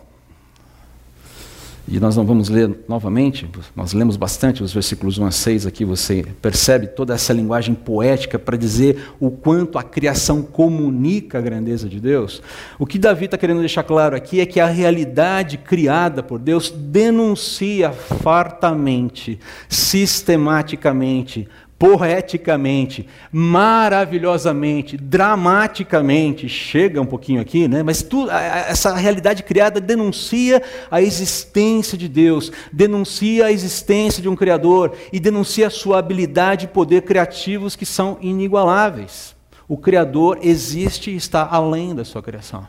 e 1.91 1.99
nós 1.99 2.15
não 2.15 2.23
vamos 2.23 2.49
ler 2.49 2.83
novamente, 2.87 3.49
nós 3.75 3.93
lemos 3.93 4.15
bastante 4.15 4.61
os 4.61 4.71
versículos 4.71 5.17
1 5.17 5.25
a 5.25 5.31
6 5.31 5.65
aqui, 5.65 5.83
você 5.83 6.23
percebe 6.39 6.85
toda 6.85 7.15
essa 7.15 7.33
linguagem 7.33 7.73
poética 7.73 8.37
para 8.37 8.55
dizer 8.55 9.11
o 9.19 9.31
quanto 9.31 9.79
a 9.79 9.83
criação 9.83 10.43
comunica 10.43 11.39
a 11.39 11.41
grandeza 11.41 11.89
de 11.89 11.99
Deus. 11.99 12.43
O 12.77 12.85
que 12.85 12.99
Davi 12.99 13.25
está 13.25 13.37
querendo 13.37 13.59
deixar 13.59 13.83
claro 13.83 14.15
aqui 14.15 14.39
é 14.39 14.45
que 14.45 14.59
a 14.59 14.67
realidade 14.67 15.57
criada 15.57 16.21
por 16.21 16.37
Deus 16.37 16.69
denuncia 16.69 17.91
fartamente, 17.91 19.39
sistematicamente, 19.67 21.47
poeticamente, 21.79 23.07
maravilhosamente, 23.31 24.97
dramaticamente, 24.97 26.49
chega 26.49 26.99
um 26.99 27.05
pouquinho 27.05 27.39
aqui, 27.39 27.69
né? 27.69 27.81
mas 27.81 28.03
tu, 28.03 28.29
essa 28.29 28.93
realidade 28.93 29.43
criada 29.43 29.79
denuncia 29.79 30.61
a 30.91 31.01
existência 31.01 31.97
de 31.97 32.09
Deus, 32.09 32.51
denuncia 32.73 33.45
a 33.45 33.51
existência 33.51 34.21
de 34.21 34.27
um 34.27 34.35
Criador 34.35 34.93
e 35.13 35.21
denuncia 35.21 35.67
a 35.67 35.69
sua 35.69 35.99
habilidade 35.99 36.65
e 36.65 36.67
poder 36.67 37.03
criativos 37.03 37.77
que 37.77 37.85
são 37.85 38.17
inigualáveis. 38.19 39.33
O 39.65 39.77
Criador 39.77 40.39
existe 40.41 41.11
e 41.11 41.15
está 41.15 41.47
além 41.49 41.95
da 41.95 42.03
sua 42.03 42.21
criação. 42.21 42.67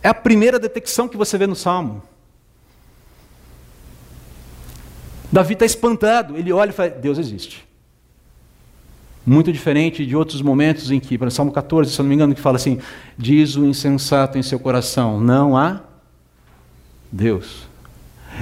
É 0.00 0.08
a 0.08 0.14
primeira 0.14 0.60
detecção 0.60 1.08
que 1.08 1.16
você 1.16 1.36
vê 1.36 1.46
no 1.46 1.56
Salmo. 1.56 2.02
Davi 5.32 5.54
está 5.54 5.64
espantado, 5.64 6.36
ele 6.36 6.52
olha 6.52 6.70
e 6.70 6.72
fala: 6.72 6.90
Deus 6.90 7.18
existe. 7.18 7.71
Muito 9.24 9.52
diferente 9.52 10.04
de 10.04 10.16
outros 10.16 10.42
momentos 10.42 10.90
em 10.90 10.98
que, 10.98 11.16
para 11.16 11.30
Salmo 11.30 11.52
14, 11.52 11.92
se 11.92 12.00
eu 12.00 12.02
não 12.02 12.08
me 12.08 12.14
engano, 12.16 12.34
que 12.34 12.40
fala 12.40 12.56
assim: 12.56 12.78
diz 13.16 13.56
o 13.56 13.64
insensato 13.64 14.36
em 14.36 14.42
seu 14.42 14.58
coração, 14.58 15.20
não 15.20 15.56
há 15.56 15.80
Deus. 17.10 17.70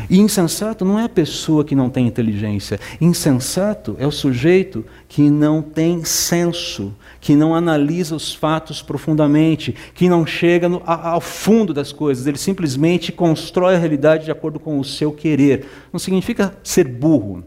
E 0.08 0.18
insensato 0.18 0.84
não 0.84 0.98
é 0.98 1.04
a 1.04 1.08
pessoa 1.08 1.64
que 1.64 1.74
não 1.74 1.90
tem 1.90 2.06
inteligência. 2.06 2.78
Insensato 3.00 3.96
é 3.98 4.06
o 4.06 4.10
sujeito 4.12 4.84
que 5.08 5.28
não 5.28 5.60
tem 5.60 6.04
senso, 6.04 6.94
que 7.20 7.34
não 7.34 7.54
analisa 7.54 8.14
os 8.14 8.32
fatos 8.32 8.80
profundamente, 8.82 9.74
que 9.94 10.08
não 10.08 10.24
chega 10.24 10.68
no, 10.68 10.80
ao 10.86 11.20
fundo 11.20 11.74
das 11.74 11.92
coisas. 11.92 12.26
Ele 12.26 12.38
simplesmente 12.38 13.12
constrói 13.12 13.74
a 13.74 13.78
realidade 13.78 14.24
de 14.24 14.30
acordo 14.30 14.58
com 14.58 14.78
o 14.78 14.84
seu 14.84 15.12
querer. 15.12 15.66
Não 15.92 15.98
significa 15.98 16.56
ser 16.62 16.86
burro, 16.86 17.44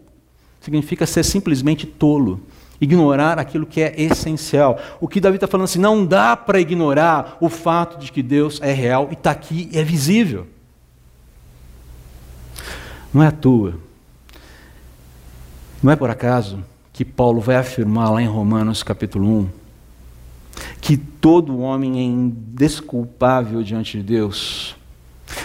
significa 0.60 1.06
ser 1.06 1.24
simplesmente 1.24 1.88
tolo 1.88 2.42
ignorar 2.84 3.40
aquilo 3.40 3.66
que 3.66 3.82
é 3.82 3.94
essencial. 4.00 4.80
O 5.00 5.08
que 5.08 5.20
Davi 5.20 5.36
está 5.36 5.48
falando 5.48 5.66
assim, 5.66 5.80
não 5.80 6.06
dá 6.06 6.36
para 6.36 6.60
ignorar 6.60 7.38
o 7.40 7.50
fato 7.50 7.98
de 7.98 8.12
que 8.12 8.22
Deus 8.22 8.60
é 8.62 8.72
real 8.72 9.08
e 9.10 9.14
está 9.14 9.32
aqui, 9.32 9.70
é 9.74 9.84
visível. 9.84 10.48
Não 13.14 13.22
é 13.22 13.28
à 13.28 13.32
toa, 13.32 13.76
não 15.84 15.92
é 15.92 15.96
por 15.96 16.10
acaso 16.10 16.64
que 16.92 17.04
Paulo 17.04 17.42
vai 17.42 17.58
afirmar 17.58 18.10
lá 18.10 18.22
em 18.22 18.28
Romanos 18.28 18.82
capítulo 18.82 19.28
1 19.28 19.64
que 20.80 20.98
todo 20.98 21.60
homem 21.60 22.00
é 22.00 22.04
indesculpável 22.04 23.64
diante 23.64 23.98
de 23.98 24.04
Deus, 24.04 24.76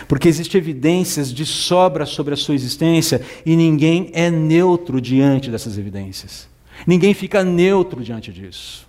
porque 0.06 0.28
existem 0.28 0.58
evidências 0.58 1.32
de 1.32 1.46
sobra 1.46 2.04
sobre 2.04 2.34
a 2.34 2.36
sua 2.36 2.54
existência 2.54 3.22
e 3.46 3.56
ninguém 3.56 4.10
é 4.12 4.30
neutro 4.30 5.00
diante 5.00 5.50
dessas 5.50 5.78
evidências. 5.78 6.47
Ninguém 6.86 7.14
fica 7.14 7.44
neutro 7.44 8.02
diante 8.02 8.32
disso. 8.32 8.86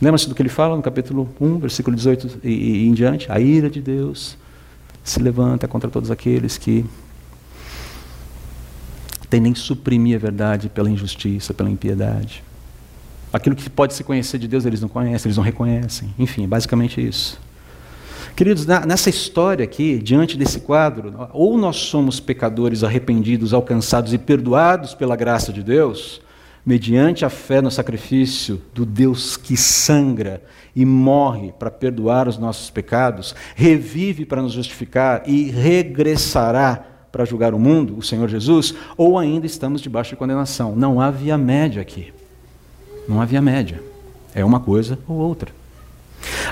Lembra-se 0.00 0.28
do 0.28 0.34
que 0.34 0.42
ele 0.42 0.48
fala 0.48 0.76
no 0.76 0.82
capítulo 0.82 1.28
1, 1.40 1.58
versículo 1.58 1.96
18 1.96 2.40
e, 2.42 2.48
e, 2.48 2.88
em 2.88 2.92
diante? 2.92 3.30
A 3.30 3.38
ira 3.38 3.70
de 3.70 3.80
Deus 3.80 4.36
se 5.02 5.20
levanta 5.20 5.68
contra 5.68 5.90
todos 5.90 6.10
aqueles 6.10 6.58
que 6.58 6.84
nem 9.40 9.54
suprimir 9.54 10.16
a 10.16 10.18
verdade 10.18 10.68
pela 10.68 10.88
injustiça, 10.88 11.52
pela 11.52 11.68
impiedade. 11.68 12.42
Aquilo 13.32 13.56
que 13.56 13.68
pode 13.68 13.94
se 13.94 14.04
conhecer 14.04 14.38
de 14.38 14.46
Deus, 14.46 14.64
eles 14.64 14.80
não 14.80 14.88
conhecem, 14.88 15.28
eles 15.28 15.36
não 15.36 15.42
reconhecem. 15.42 16.14
Enfim, 16.18 16.46
basicamente 16.46 17.04
isso. 17.04 17.40
Queridos, 18.36 18.66
nessa 18.66 19.10
história 19.10 19.64
aqui, 19.64 19.98
diante 19.98 20.36
desse 20.36 20.60
quadro, 20.60 21.28
ou 21.32 21.56
nós 21.58 21.76
somos 21.76 22.20
pecadores 22.20 22.82
arrependidos, 22.82 23.52
alcançados 23.52 24.12
e 24.12 24.18
perdoados 24.18 24.94
pela 24.94 25.16
graça 25.16 25.52
de 25.52 25.62
Deus, 25.62 26.20
mediante 26.64 27.24
a 27.24 27.30
fé 27.30 27.60
no 27.60 27.70
sacrifício 27.70 28.60
do 28.72 28.86
Deus 28.86 29.36
que 29.36 29.56
sangra 29.56 30.42
e 30.74 30.84
morre 30.84 31.52
para 31.58 31.70
perdoar 31.70 32.26
os 32.26 32.38
nossos 32.38 32.70
pecados, 32.70 33.34
revive 33.54 34.24
para 34.24 34.42
nos 34.42 34.52
justificar 34.52 35.22
e 35.26 35.50
regressará 35.50 36.84
para 37.12 37.24
julgar 37.24 37.54
o 37.54 37.58
mundo, 37.58 37.96
o 37.96 38.02
Senhor 38.02 38.28
Jesus, 38.28 38.74
ou 38.96 39.18
ainda 39.18 39.46
estamos 39.46 39.80
debaixo 39.80 40.10
de 40.10 40.16
condenação. 40.16 40.74
Não 40.74 41.00
há 41.00 41.10
via 41.10 41.38
média 41.38 41.80
aqui. 41.80 42.12
Não 43.08 43.20
há 43.20 43.24
via 43.24 43.40
média. 43.40 43.80
É 44.34 44.44
uma 44.44 44.58
coisa 44.58 44.98
ou 45.06 45.16
outra. 45.16 45.52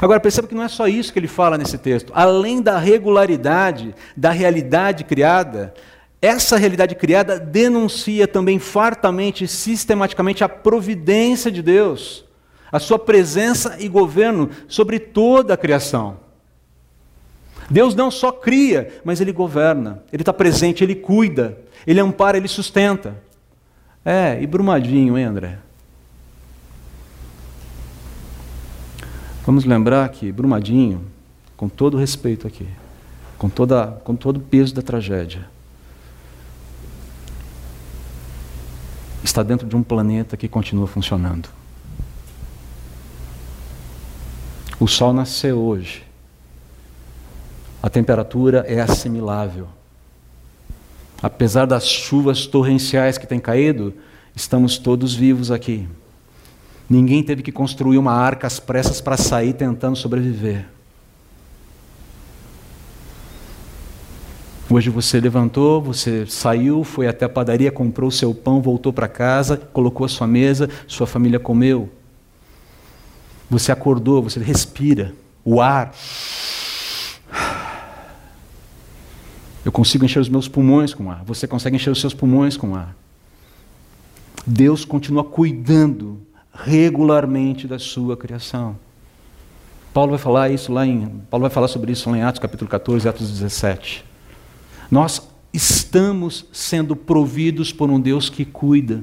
Agora 0.00 0.20
perceba 0.20 0.46
que 0.46 0.54
não 0.54 0.62
é 0.62 0.68
só 0.68 0.86
isso 0.86 1.12
que 1.12 1.18
ele 1.18 1.26
fala 1.26 1.58
nesse 1.58 1.78
texto. 1.78 2.12
Além 2.14 2.60
da 2.60 2.78
regularidade 2.78 3.94
da 4.16 4.30
realidade 4.30 5.02
criada, 5.02 5.74
essa 6.22 6.56
realidade 6.56 6.94
criada 6.94 7.40
denuncia 7.40 8.28
também 8.28 8.60
fartamente, 8.60 9.48
sistematicamente, 9.48 10.44
a 10.44 10.48
providência 10.48 11.50
de 11.50 11.60
Deus, 11.60 12.24
a 12.70 12.78
sua 12.78 12.96
presença 12.96 13.76
e 13.80 13.88
governo 13.88 14.48
sobre 14.68 15.00
toda 15.00 15.54
a 15.54 15.56
criação. 15.56 16.18
Deus 17.68 17.96
não 17.96 18.08
só 18.08 18.30
cria, 18.30 19.00
mas 19.04 19.20
Ele 19.20 19.32
governa, 19.32 20.04
Ele 20.12 20.22
está 20.22 20.32
presente, 20.32 20.84
Ele 20.84 20.94
cuida, 20.94 21.58
Ele 21.84 21.98
ampara, 21.98 22.36
Ele 22.36 22.48
sustenta. 22.48 23.16
É, 24.04 24.40
e 24.40 24.46
Brumadinho, 24.46 25.18
hein, 25.18 25.24
André? 25.24 25.58
Vamos 29.44 29.64
lembrar 29.64 30.08
que 30.10 30.30
Brumadinho, 30.30 31.04
com 31.56 31.68
todo 31.68 31.96
respeito 31.96 32.46
aqui, 32.46 32.68
com, 33.36 33.48
toda, 33.48 33.88
com 34.04 34.14
todo 34.14 34.36
o 34.36 34.40
peso 34.40 34.72
da 34.72 34.82
tragédia, 34.82 35.50
está 39.22 39.42
dentro 39.42 39.66
de 39.66 39.76
um 39.76 39.82
planeta 39.82 40.36
que 40.36 40.48
continua 40.48 40.86
funcionando. 40.86 41.48
O 44.78 44.88
Sol 44.88 45.12
nasceu 45.12 45.58
hoje. 45.58 46.04
A 47.82 47.88
temperatura 47.88 48.64
é 48.66 48.80
assimilável. 48.80 49.68
Apesar 51.22 51.66
das 51.66 51.86
chuvas 51.86 52.46
torrenciais 52.46 53.16
que 53.16 53.26
têm 53.26 53.38
caído, 53.38 53.94
estamos 54.34 54.78
todos 54.78 55.14
vivos 55.14 55.50
aqui. 55.50 55.88
Ninguém 56.90 57.22
teve 57.22 57.42
que 57.42 57.52
construir 57.52 57.98
uma 57.98 58.12
arca 58.12 58.46
às 58.46 58.58
pressas 58.58 59.00
para 59.00 59.16
sair 59.16 59.52
tentando 59.52 59.96
sobreviver. 59.96 60.66
Hoje 64.74 64.88
você 64.88 65.20
levantou, 65.20 65.82
você 65.82 66.24
saiu, 66.24 66.82
foi 66.82 67.06
até 67.06 67.26
a 67.26 67.28
padaria, 67.28 67.70
comprou 67.70 68.08
o 68.08 68.10
seu 68.10 68.34
pão, 68.34 68.62
voltou 68.62 68.90
para 68.90 69.06
casa, 69.06 69.54
colocou 69.54 70.06
a 70.06 70.08
sua 70.08 70.26
mesa, 70.26 70.66
sua 70.86 71.06
família 71.06 71.38
comeu. 71.38 71.90
Você 73.50 73.70
acordou, 73.70 74.22
você 74.22 74.40
respira, 74.40 75.12
o 75.44 75.60
ar. 75.60 75.92
Eu 79.62 79.70
consigo 79.70 80.06
encher 80.06 80.20
os 80.20 80.28
meus 80.30 80.48
pulmões 80.48 80.94
com 80.94 81.10
ar, 81.10 81.22
você 81.22 81.46
consegue 81.46 81.76
encher 81.76 81.90
os 81.90 82.00
seus 82.00 82.14
pulmões 82.14 82.56
com 82.56 82.74
ar. 82.74 82.96
Deus 84.46 84.86
continua 84.86 85.22
cuidando 85.22 86.18
regularmente 86.50 87.66
da 87.66 87.78
sua 87.78 88.16
criação. 88.16 88.78
Paulo 89.92 90.12
vai 90.12 90.18
falar 90.18 90.48
isso 90.48 90.72
lá 90.72 90.86
em 90.86 91.08
Paulo 91.30 91.42
vai 91.42 91.50
falar 91.50 91.68
sobre 91.68 91.92
isso 91.92 92.08
lá 92.08 92.16
em 92.16 92.22
Atos 92.22 92.40
capítulo 92.40 92.70
14, 92.70 93.06
Atos 93.06 93.30
17. 93.30 94.11
Nós 94.92 95.26
estamos 95.54 96.44
sendo 96.52 96.94
providos 96.94 97.72
por 97.72 97.88
um 97.88 97.98
Deus 97.98 98.28
que 98.28 98.44
cuida, 98.44 99.02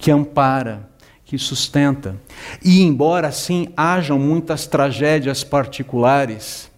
que 0.00 0.10
ampara, 0.10 0.90
que 1.24 1.38
sustenta. 1.38 2.16
E 2.60 2.82
embora 2.82 3.28
assim 3.28 3.68
hajam 3.76 4.18
muitas 4.18 4.66
tragédias 4.66 5.44
particulares, 5.44 6.68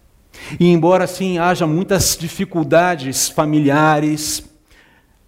e 0.59 0.67
embora 0.67 1.05
assim 1.05 1.39
haja 1.39 1.65
muitas 1.65 2.15
dificuldades 2.15 3.29
familiares, 3.29 4.47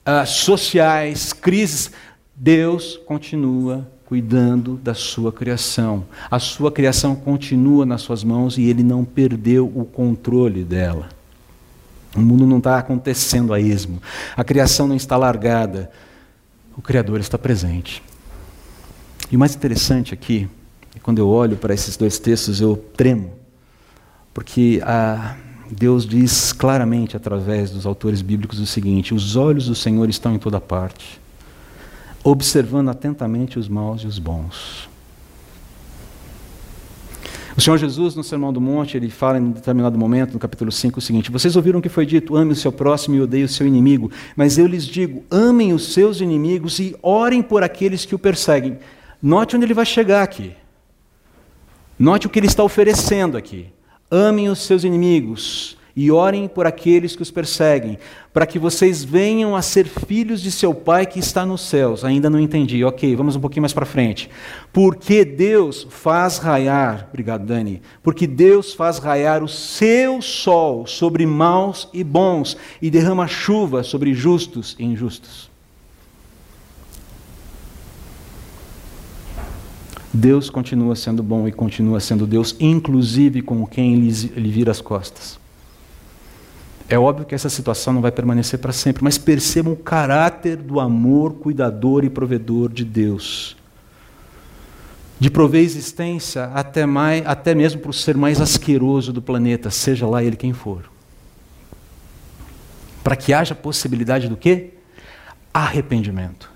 uh, 0.05 0.23
sociais, 0.23 1.33
crises, 1.33 1.89
Deus 2.35 2.99
continua 3.07 3.89
cuidando 4.05 4.75
da 4.75 4.93
sua 4.93 5.31
criação. 5.31 6.05
A 6.29 6.37
sua 6.37 6.71
criação 6.71 7.15
continua 7.15 7.83
nas 7.83 8.03
suas 8.03 8.23
mãos 8.23 8.59
e 8.59 8.63
ele 8.69 8.83
não 8.83 9.03
perdeu 9.03 9.65
o 9.65 9.85
controle 9.85 10.63
dela. 10.63 11.09
O 12.15 12.19
mundo 12.19 12.45
não 12.45 12.58
está 12.58 12.78
acontecendo 12.78 13.54
a 13.54 13.60
esmo. 13.60 14.02
A 14.36 14.43
criação 14.43 14.88
não 14.88 14.95
está 14.95 15.15
largada. 15.15 15.89
O 16.76 16.82
Criador 16.82 17.19
está 17.19 17.38
presente. 17.38 18.04
E 19.32 19.36
o 19.36 19.39
mais 19.39 19.56
interessante 19.56 20.13
aqui, 20.13 20.50
é 20.95 21.00
quando 21.00 21.19
eu 21.19 21.30
olho 21.30 21.56
para 21.56 21.74
esses 21.74 21.95
dois 21.95 22.19
textos, 22.19 22.60
eu 22.60 22.76
tremo. 22.76 23.32
Porque 24.34 24.82
a, 24.84 25.36
Deus 25.71 26.06
diz 26.06 26.52
claramente, 26.52 27.15
através 27.15 27.71
dos 27.71 27.86
autores 27.86 28.21
bíblicos, 28.21 28.60
o 28.60 28.65
seguinte: 28.65 29.13
os 29.13 29.38
olhos 29.38 29.67
do 29.67 29.76
Senhor 29.76 30.10
estão 30.10 30.36
em 30.36 30.39
toda 30.39 30.60
parte, 30.60 31.21
observando 32.24 32.89
atentamente 32.89 33.58
os 33.58 33.69
maus 33.69 34.02
e 34.02 34.08
os 34.08 34.19
bons. 34.19 34.90
O 37.55 37.59
Senhor 37.59 37.77
Jesus, 37.77 38.15
no 38.15 38.23
Sermão 38.23 38.53
do 38.53 38.61
Monte, 38.61 38.95
ele 38.95 39.09
fala 39.09 39.37
em 39.37 39.51
determinado 39.51 39.97
momento, 39.97 40.33
no 40.33 40.39
capítulo 40.39 40.71
5, 40.71 40.99
o 40.99 41.01
seguinte: 41.01 41.31
Vocês 41.31 41.55
ouviram 41.55 41.79
o 41.79 41.81
que 41.81 41.89
foi 41.89 42.05
dito, 42.05 42.35
ame 42.35 42.53
o 42.53 42.55
seu 42.55 42.71
próximo 42.71 43.15
e 43.15 43.21
odeie 43.21 43.43
o 43.43 43.49
seu 43.49 43.67
inimigo. 43.67 44.09
Mas 44.35 44.57
eu 44.57 44.65
lhes 44.65 44.85
digo: 44.85 45.23
amem 45.29 45.73
os 45.73 45.93
seus 45.93 46.21
inimigos 46.21 46.79
e 46.79 46.95
orem 47.01 47.41
por 47.41 47.63
aqueles 47.63 48.05
que 48.05 48.15
o 48.15 48.19
perseguem. 48.19 48.79
Note 49.21 49.55
onde 49.55 49.65
ele 49.65 49.73
vai 49.73 49.85
chegar 49.85 50.23
aqui. 50.23 50.53
Note 51.99 52.25
o 52.25 52.29
que 52.29 52.39
ele 52.39 52.47
está 52.47 52.63
oferecendo 52.63 53.37
aqui. 53.37 53.67
Amem 54.09 54.49
os 54.49 54.59
seus 54.59 54.83
inimigos, 54.83 55.77
e 55.95 56.12
orem 56.12 56.47
por 56.47 56.65
aqueles 56.65 57.15
que 57.15 57.21
os 57.21 57.32
perseguem, 57.32 57.97
para 58.34 58.45
que 58.45 58.58
vocês 58.58 59.04
venham 59.04 59.56
a 59.56 59.62
ser 59.62 59.86
filhos 59.88 60.41
de 60.41 60.51
seu 60.51 60.73
Pai 60.73 61.06
que 61.06 61.19
está 61.19 61.45
nos 61.45 61.62
céus. 61.62 62.04
Ainda 62.06 62.30
não 62.30 62.39
entendi. 62.39 62.84
Ok, 62.84 63.15
vamos 63.15 63.36
um 63.36 63.39
pouquinho 63.39 63.63
mais 63.63 63.73
para 63.73 63.86
frente. 63.86 64.30
Porque 64.71 65.25
Deus 65.25 65.88
faz 65.89 66.38
raiar, 66.38 67.08
obrigado 67.10 67.45
Dani, 67.45 67.82
porque 68.01 68.25
Deus 68.25 68.73
faz 68.73 68.97
raiar 68.97 69.43
o 69.43 69.47
seu 69.47 70.21
sol 70.21 70.88
sobre 70.88 71.25
maus 71.25 71.89
e 71.93 72.04
bons 72.04 72.56
e 72.82 72.89
derrama 72.89 73.27
chuva 73.27 73.84
sobre 73.84 74.13
justos 74.13 74.75
e 74.80 74.86
injustos. 74.86 75.51
Deus 80.13 80.49
continua 80.49 80.95
sendo 80.95 81.23
bom 81.23 81.47
e 81.47 81.51
continua 81.54 81.99
sendo 81.99 82.27
Deus, 82.27 82.56
inclusive 82.60 83.41
com 83.41 83.65
quem 83.65 83.95
lhe 83.95 84.51
vira 84.51 84.71
as 84.71 84.82
costas. 84.82 85.39
É 86.91 86.99
óbvio 86.99 87.25
que 87.25 87.34
essa 87.34 87.47
situação 87.47 87.93
não 87.93 88.01
vai 88.01 88.12
permanecer 88.12 88.60
para 88.60 88.73
sempre, 88.73 89.01
mas 89.01 89.17
percebam 89.17 89.71
o 89.71 89.77
caráter 89.77 90.58
do 90.58 90.77
amor 90.77 91.36
cuidador 91.36 92.04
e 92.04 92.10
provedor 92.10 92.69
de 92.69 92.84
Deus. 92.84 93.56
De 95.17 95.32
prover 95.32 95.62
existência 95.62 96.51
até, 96.54 96.86
mais, 96.86 97.25
até 97.25 97.56
mesmo 97.56 97.80
para 97.80 97.91
o 97.91 97.93
ser 97.93 98.17
mais 98.17 98.41
asqueroso 98.41 99.13
do 99.13 99.21
planeta, 99.21 99.71
seja 99.71 100.06
lá 100.06 100.21
ele 100.21 100.36
quem 100.36 100.51
for. 100.51 100.91
Para 103.01 103.15
que 103.15 103.32
haja 103.32 103.56
possibilidade 103.56 104.27
do 104.27 104.36
quê? 104.36 104.71
Arrependimento. 105.54 106.51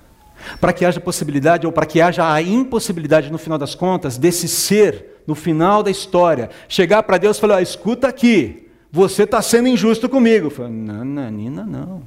Para 0.59 0.73
que 0.73 0.83
haja 0.83 0.99
possibilidade, 0.99 1.65
ou 1.65 1.71
para 1.71 1.85
que 1.85 2.01
haja 2.01 2.29
a 2.29 2.41
impossibilidade, 2.41 3.31
no 3.31 3.37
final 3.37 3.57
das 3.57 3.73
contas, 3.73 4.17
desse 4.17 4.49
ser, 4.49 5.21
no 5.25 5.33
final 5.33 5.81
da 5.81 5.89
história, 5.89 6.49
chegar 6.67 7.03
para 7.03 7.17
Deus 7.17 7.37
e 7.37 7.39
falar: 7.39 7.61
escuta 7.61 8.09
aqui, 8.09 8.64
você 8.95 9.23
está 9.23 9.41
sendo 9.41 9.67
injusto 9.67 10.07
comigo. 10.07 10.49
Falei, 10.49 10.71
não, 10.71 11.03
Nanina, 11.03 11.65
não. 11.65 12.01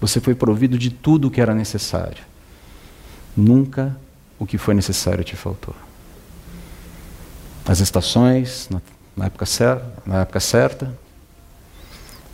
Você 0.00 0.20
foi 0.20 0.32
provido 0.32 0.78
de 0.78 0.88
tudo 0.88 1.26
o 1.26 1.30
que 1.32 1.40
era 1.40 1.52
necessário. 1.52 2.22
Nunca 3.36 3.96
o 4.38 4.46
que 4.46 4.56
foi 4.56 4.72
necessário 4.72 5.24
te 5.24 5.34
faltou. 5.34 5.74
As 7.66 7.80
estações, 7.80 8.68
na, 8.70 8.80
na, 9.16 9.26
época, 9.26 9.44
certa, 9.46 9.92
na 10.06 10.20
época 10.20 10.38
certa, 10.38 10.96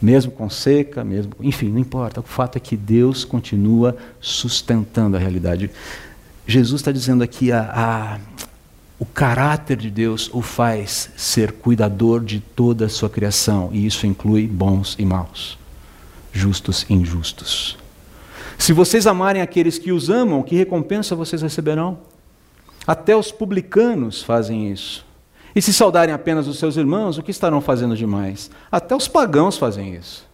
mesmo 0.03 0.31
com 0.33 0.51
seca, 0.51 1.03
mesmo, 1.03 1.33
enfim, 1.41 1.71
não 1.71 1.79
importa. 1.79 2.21
O 2.21 2.25
fato 2.25 2.57
é 2.57 2.61
que 2.61 2.77
Deus 2.77 3.25
continua 3.25 3.97
sustentando 4.21 5.17
a 5.17 5.21
realidade. 5.21 5.71
Jesus 6.47 6.83
está 6.83 6.93
dizendo 6.93 7.25
aqui 7.25 7.51
a, 7.53 7.71
a, 7.73 8.19
o 9.01 9.07
caráter 9.07 9.79
de 9.79 9.91
Deus 9.91 10.29
o 10.31 10.43
faz 10.43 11.11
ser 11.17 11.53
cuidador 11.53 12.23
de 12.23 12.39
toda 12.39 12.85
a 12.85 12.89
sua 12.91 13.09
criação, 13.09 13.71
e 13.73 13.87
isso 13.87 14.07
inclui 14.07 14.47
bons 14.47 14.95
e 14.99 15.07
maus, 15.07 15.59
justos 16.31 16.85
e 16.87 16.93
injustos. 16.93 17.79
Se 18.59 18.75
vocês 18.75 19.07
amarem 19.07 19.41
aqueles 19.41 19.79
que 19.79 19.91
os 19.91 20.11
amam, 20.11 20.43
que 20.43 20.55
recompensa 20.55 21.17
vocês 21.17 21.41
receberão? 21.41 21.97
Até 22.87 23.17
os 23.17 23.33
publicanos 23.33 24.23
fazem 24.23 24.71
isso. 24.71 25.07
E 25.57 25.63
se 25.63 25.73
saudarem 25.73 26.15
apenas 26.15 26.47
os 26.47 26.59
seus 26.59 26.77
irmãos, 26.77 27.17
o 27.17 27.23
que 27.23 27.31
estarão 27.31 27.63
fazendo 27.63 27.97
demais? 27.97 28.51
Até 28.71 28.95
os 28.95 29.09
pagãos 29.09 29.57
fazem 29.57 29.95
isso. 29.95 30.29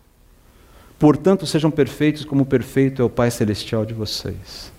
Portanto, 0.99 1.47
sejam 1.47 1.71
perfeitos 1.71 2.25
como 2.25 2.45
perfeito 2.45 3.01
é 3.01 3.05
o 3.05 3.11
Pai 3.11 3.31
Celestial 3.31 3.87
de 3.87 3.95
vocês. 3.95 4.73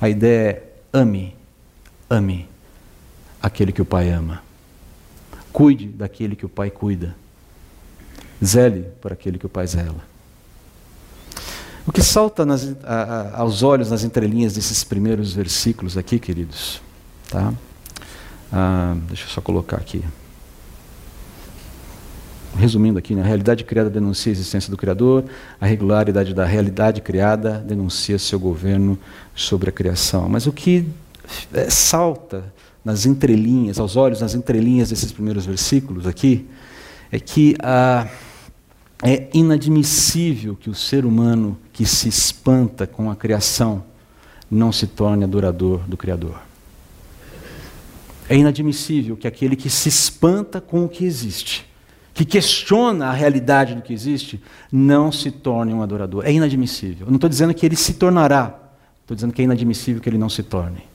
A 0.00 0.08
ideia 0.08 0.50
é 0.50 0.62
ame, 0.92 1.34
ame 2.08 2.51
aquele 3.42 3.72
que 3.72 3.82
o 3.82 3.84
Pai 3.84 4.10
ama. 4.10 4.42
Cuide 5.52 5.88
daquele 5.88 6.36
que 6.36 6.46
o 6.46 6.48
Pai 6.48 6.70
cuida. 6.70 7.16
Zele 8.42 8.86
por 9.00 9.12
aquele 9.12 9.38
que 9.38 9.46
o 9.46 9.48
Pai 9.48 9.66
zela. 9.66 10.12
O 11.86 11.92
que 11.92 12.02
salta 12.02 12.46
nas, 12.46 12.74
a, 12.84 12.94
a, 12.94 13.40
aos 13.40 13.62
olhos 13.62 13.90
nas 13.90 14.04
entrelinhas 14.04 14.54
desses 14.54 14.84
primeiros 14.84 15.32
versículos 15.32 15.98
aqui, 15.98 16.18
queridos, 16.18 16.80
tá? 17.28 17.52
Ah, 18.52 18.96
deixa 19.08 19.24
eu 19.24 19.28
só 19.28 19.40
colocar 19.40 19.78
aqui. 19.78 20.04
Resumindo 22.56 22.98
aqui, 22.98 23.14
né? 23.14 23.22
a 23.22 23.24
realidade 23.24 23.64
criada 23.64 23.88
denuncia 23.88 24.30
a 24.30 24.34
existência 24.34 24.70
do 24.70 24.76
Criador, 24.76 25.24
a 25.60 25.66
regularidade 25.66 26.34
da 26.34 26.44
realidade 26.44 27.00
criada 27.00 27.58
denuncia 27.58 28.18
seu 28.18 28.38
governo 28.38 28.98
sobre 29.34 29.70
a 29.70 29.72
criação. 29.72 30.28
Mas 30.28 30.46
o 30.46 30.52
que 30.52 30.86
é, 31.52 31.70
salta 31.70 32.44
nas 32.84 33.06
entrelinhas, 33.06 33.78
aos 33.78 33.96
olhos, 33.96 34.20
nas 34.20 34.34
entrelinhas 34.34 34.90
desses 34.90 35.12
primeiros 35.12 35.46
versículos 35.46 36.06
aqui, 36.06 36.48
é 37.10 37.20
que 37.20 37.54
ah, 37.62 38.08
é 39.02 39.28
inadmissível 39.34 40.56
que 40.56 40.70
o 40.70 40.74
ser 40.74 41.04
humano 41.04 41.58
que 41.72 41.84
se 41.84 42.08
espanta 42.08 42.86
com 42.86 43.10
a 43.10 43.16
criação 43.16 43.84
não 44.50 44.70
se 44.70 44.86
torne 44.86 45.24
adorador 45.24 45.80
do 45.88 45.96
Criador. 45.96 46.40
É 48.28 48.36
inadmissível 48.36 49.16
que 49.16 49.26
aquele 49.26 49.56
que 49.56 49.68
se 49.68 49.88
espanta 49.88 50.60
com 50.60 50.84
o 50.84 50.88
que 50.88 51.04
existe, 51.04 51.66
que 52.14 52.24
questiona 52.24 53.06
a 53.06 53.12
realidade 53.12 53.74
do 53.74 53.82
que 53.82 53.92
existe, 53.92 54.40
não 54.70 55.10
se 55.10 55.30
torne 55.30 55.72
um 55.72 55.82
adorador. 55.82 56.24
É 56.24 56.32
inadmissível. 56.32 57.06
Eu 57.06 57.10
não 57.10 57.16
estou 57.16 57.28
dizendo 57.28 57.52
que 57.52 57.66
ele 57.66 57.76
se 57.76 57.94
tornará, 57.94 58.58
estou 59.00 59.14
dizendo 59.14 59.32
que 59.32 59.42
é 59.42 59.44
inadmissível 59.44 60.00
que 60.00 60.08
ele 60.08 60.18
não 60.18 60.28
se 60.28 60.42
torne. 60.42 60.91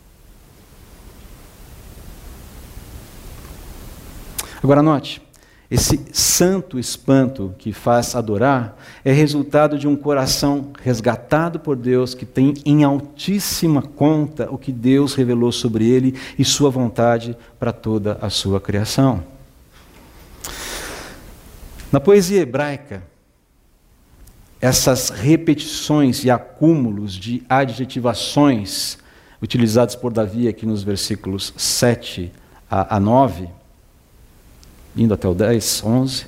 Agora, 4.63 4.81
note, 4.81 5.21
esse 5.69 6.01
santo 6.13 6.79
espanto 6.79 7.53
que 7.57 7.73
faz 7.73 8.15
adorar 8.15 8.77
é 9.03 9.11
resultado 9.11 9.77
de 9.77 9.85
um 9.85 9.97
coração 9.97 10.71
resgatado 10.81 11.59
por 11.59 11.75
Deus, 11.75 12.13
que 12.13 12.25
tem 12.25 12.53
em 12.65 12.85
altíssima 12.85 13.81
conta 13.81 14.49
o 14.49 14.57
que 14.57 14.71
Deus 14.71 15.13
revelou 15.13 15.51
sobre 15.51 15.89
ele 15.89 16.17
e 16.39 16.45
sua 16.45 16.69
vontade 16.69 17.37
para 17.59 17.73
toda 17.73 18.17
a 18.21 18.29
sua 18.29 18.61
criação. 18.61 19.21
Na 21.91 21.99
poesia 21.99 22.41
hebraica, 22.41 23.03
essas 24.61 25.09
repetições 25.09 26.23
e 26.23 26.31
acúmulos 26.31 27.13
de 27.13 27.43
adjetivações 27.47 28.97
utilizados 29.41 29.95
por 29.95 30.13
Davi 30.13 30.47
aqui 30.47 30.65
nos 30.65 30.81
versículos 30.81 31.53
7 31.57 32.31
a 32.69 32.99
9 32.99 33.56
indo 34.97 35.13
até 35.13 35.27
o 35.27 35.33
10, 35.33 35.83
11, 35.85 36.25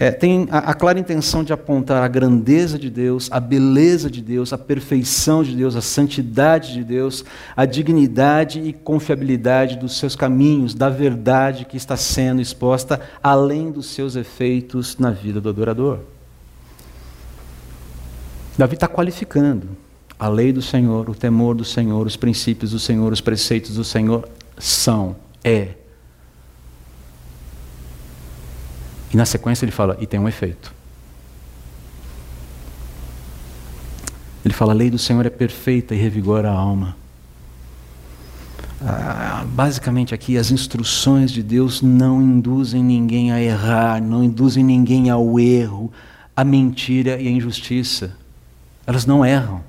é, 0.00 0.12
tem 0.12 0.46
a, 0.50 0.58
a, 0.58 0.74
clara 0.74 0.98
intenção 0.98 1.42
de 1.42 1.52
apontar 1.52 2.04
a 2.04 2.08
grandeza 2.08 2.78
de 2.78 2.88
Deus, 2.88 3.28
a 3.32 3.40
beleza 3.40 4.08
de 4.08 4.22
Deus, 4.22 4.52
a 4.52 4.58
perfeição 4.58 5.42
de 5.42 5.56
Deus, 5.56 5.74
a 5.74 5.80
santidade 5.80 6.72
de 6.72 6.84
Deus, 6.84 7.24
a 7.56 7.64
dignidade 7.64 8.60
e 8.60 8.72
confiabilidade 8.72 9.76
dos 9.76 9.98
seus 9.98 10.14
caminhos, 10.14 10.72
da 10.72 10.88
verdade 10.88 11.64
que 11.64 11.76
está 11.76 11.96
sendo 11.96 12.40
exposta, 12.40 13.00
além 13.20 13.72
dos 13.72 13.86
seus 13.86 14.14
efeitos 14.14 14.96
na 14.98 15.10
vida 15.10 15.40
do 15.40 15.48
adorador. 15.48 15.98
Davi 18.56 18.74
está 18.74 18.86
qualificando 18.86 19.68
a 20.16 20.28
lei 20.28 20.52
do 20.52 20.62
Senhor, 20.62 21.10
o 21.10 21.14
temor 21.14 21.56
do 21.56 21.64
Senhor, 21.64 22.06
os 22.06 22.16
princípios 22.16 22.70
do 22.70 22.78
Senhor, 22.78 23.12
os 23.12 23.20
preceitos 23.20 23.74
do 23.74 23.84
Senhor 23.84 24.28
são, 24.58 25.16
é 25.42 25.74
E 29.12 29.16
na 29.16 29.24
sequência 29.24 29.64
ele 29.64 29.72
fala, 29.72 29.96
e 30.00 30.06
tem 30.06 30.20
um 30.20 30.28
efeito. 30.28 30.74
Ele 34.44 34.54
fala, 34.54 34.72
a 34.72 34.76
lei 34.76 34.90
do 34.90 34.98
Senhor 34.98 35.24
é 35.26 35.30
perfeita 35.30 35.94
e 35.94 35.98
revigora 35.98 36.50
a 36.50 36.54
alma. 36.54 36.96
Ah, 38.80 39.44
basicamente 39.48 40.14
aqui, 40.14 40.38
as 40.38 40.50
instruções 40.50 41.32
de 41.32 41.42
Deus 41.42 41.82
não 41.82 42.22
induzem 42.22 42.82
ninguém 42.82 43.32
a 43.32 43.42
errar, 43.42 44.00
não 44.00 44.22
induzem 44.22 44.62
ninguém 44.62 45.10
ao 45.10 45.38
erro, 45.38 45.92
à 46.36 46.44
mentira 46.44 47.20
e 47.20 47.26
à 47.26 47.30
injustiça. 47.30 48.16
Elas 48.86 49.04
não 49.04 49.24
erram. 49.24 49.67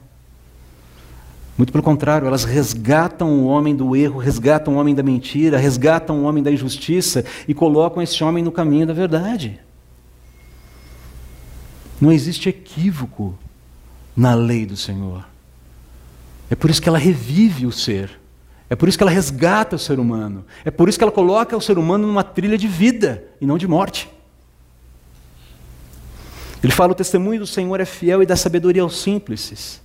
Muito 1.59 1.73
pelo 1.73 1.83
contrário, 1.83 2.25
elas 2.25 2.45
resgatam 2.45 3.41
o 3.41 3.45
homem 3.45 3.75
do 3.75 3.93
erro, 3.93 4.17
resgatam 4.17 4.75
o 4.75 4.77
homem 4.77 4.95
da 4.95 5.03
mentira, 5.03 5.57
resgatam 5.57 6.21
o 6.21 6.23
homem 6.23 6.41
da 6.41 6.49
injustiça 6.49 7.25
e 7.49 7.53
colocam 7.53 8.01
esse 8.01 8.23
homem 8.23 8.41
no 8.41 8.49
caminho 8.49 8.87
da 8.87 8.93
verdade. 8.93 9.59
Não 11.99 12.13
existe 12.13 12.47
equívoco 12.47 13.37
na 14.15 14.33
lei 14.35 14.65
do 14.65 14.77
Senhor. 14.77 15.27
É 16.49 16.55
por 16.55 16.69
isso 16.69 16.81
que 16.81 16.87
ela 16.87 16.97
revive 16.97 17.65
o 17.65 17.73
ser. 17.73 18.09
É 18.69 18.75
por 18.75 18.87
isso 18.87 18.97
que 18.97 19.03
ela 19.03 19.11
resgata 19.11 19.75
o 19.75 19.79
ser 19.79 19.99
humano. 19.99 20.45
É 20.63 20.71
por 20.71 20.87
isso 20.87 20.97
que 20.97 21.03
ela 21.03 21.11
coloca 21.11 21.57
o 21.57 21.61
ser 21.61 21.77
humano 21.77 22.07
numa 22.07 22.23
trilha 22.23 22.57
de 22.57 22.69
vida 22.69 23.21
e 23.41 23.45
não 23.45 23.57
de 23.57 23.67
morte. 23.67 24.09
Ele 26.63 26.71
fala: 26.71 26.93
o 26.93 26.95
testemunho 26.95 27.41
do 27.41 27.47
Senhor 27.47 27.81
é 27.81 27.85
fiel 27.85 28.23
e 28.23 28.25
dá 28.25 28.37
sabedoria 28.37 28.81
aos 28.81 29.01
simples. 29.01 29.81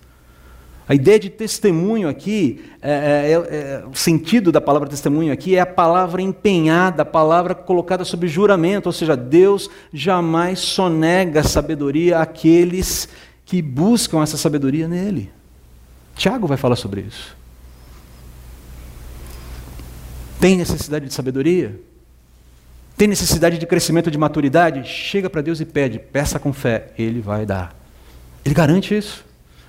A 0.86 0.94
ideia 0.94 1.18
de 1.18 1.30
testemunho 1.30 2.08
aqui, 2.08 2.62
é, 2.82 2.90
é, 2.90 3.32
é, 3.32 3.32
é, 3.32 3.84
o 3.90 3.94
sentido 3.94 4.52
da 4.52 4.60
palavra 4.60 4.88
testemunho 4.88 5.32
aqui 5.32 5.56
é 5.56 5.60
a 5.60 5.66
palavra 5.66 6.20
empenhada, 6.20 7.02
a 7.02 7.06
palavra 7.06 7.54
colocada 7.54 8.04
sob 8.04 8.28
juramento, 8.28 8.86
ou 8.86 8.92
seja, 8.92 9.16
Deus 9.16 9.70
jamais 9.92 10.58
sonega 10.58 11.42
sabedoria 11.42 12.18
àqueles 12.18 13.08
que 13.46 13.62
buscam 13.62 14.22
essa 14.22 14.36
sabedoria 14.36 14.86
nele. 14.86 15.32
Tiago 16.14 16.46
vai 16.46 16.58
falar 16.58 16.76
sobre 16.76 17.00
isso. 17.00 17.34
Tem 20.38 20.58
necessidade 20.58 21.06
de 21.06 21.14
sabedoria? 21.14 21.80
Tem 22.94 23.08
necessidade 23.08 23.56
de 23.56 23.66
crescimento 23.66 24.10
de 24.10 24.18
maturidade? 24.18 24.86
Chega 24.86 25.30
para 25.30 25.40
Deus 25.40 25.60
e 25.60 25.64
pede, 25.64 25.98
peça 25.98 26.38
com 26.38 26.52
fé, 26.52 26.92
Ele 26.98 27.22
vai 27.22 27.46
dar. 27.46 27.74
Ele 28.44 28.54
garante 28.54 28.94
isso. 28.94 29.24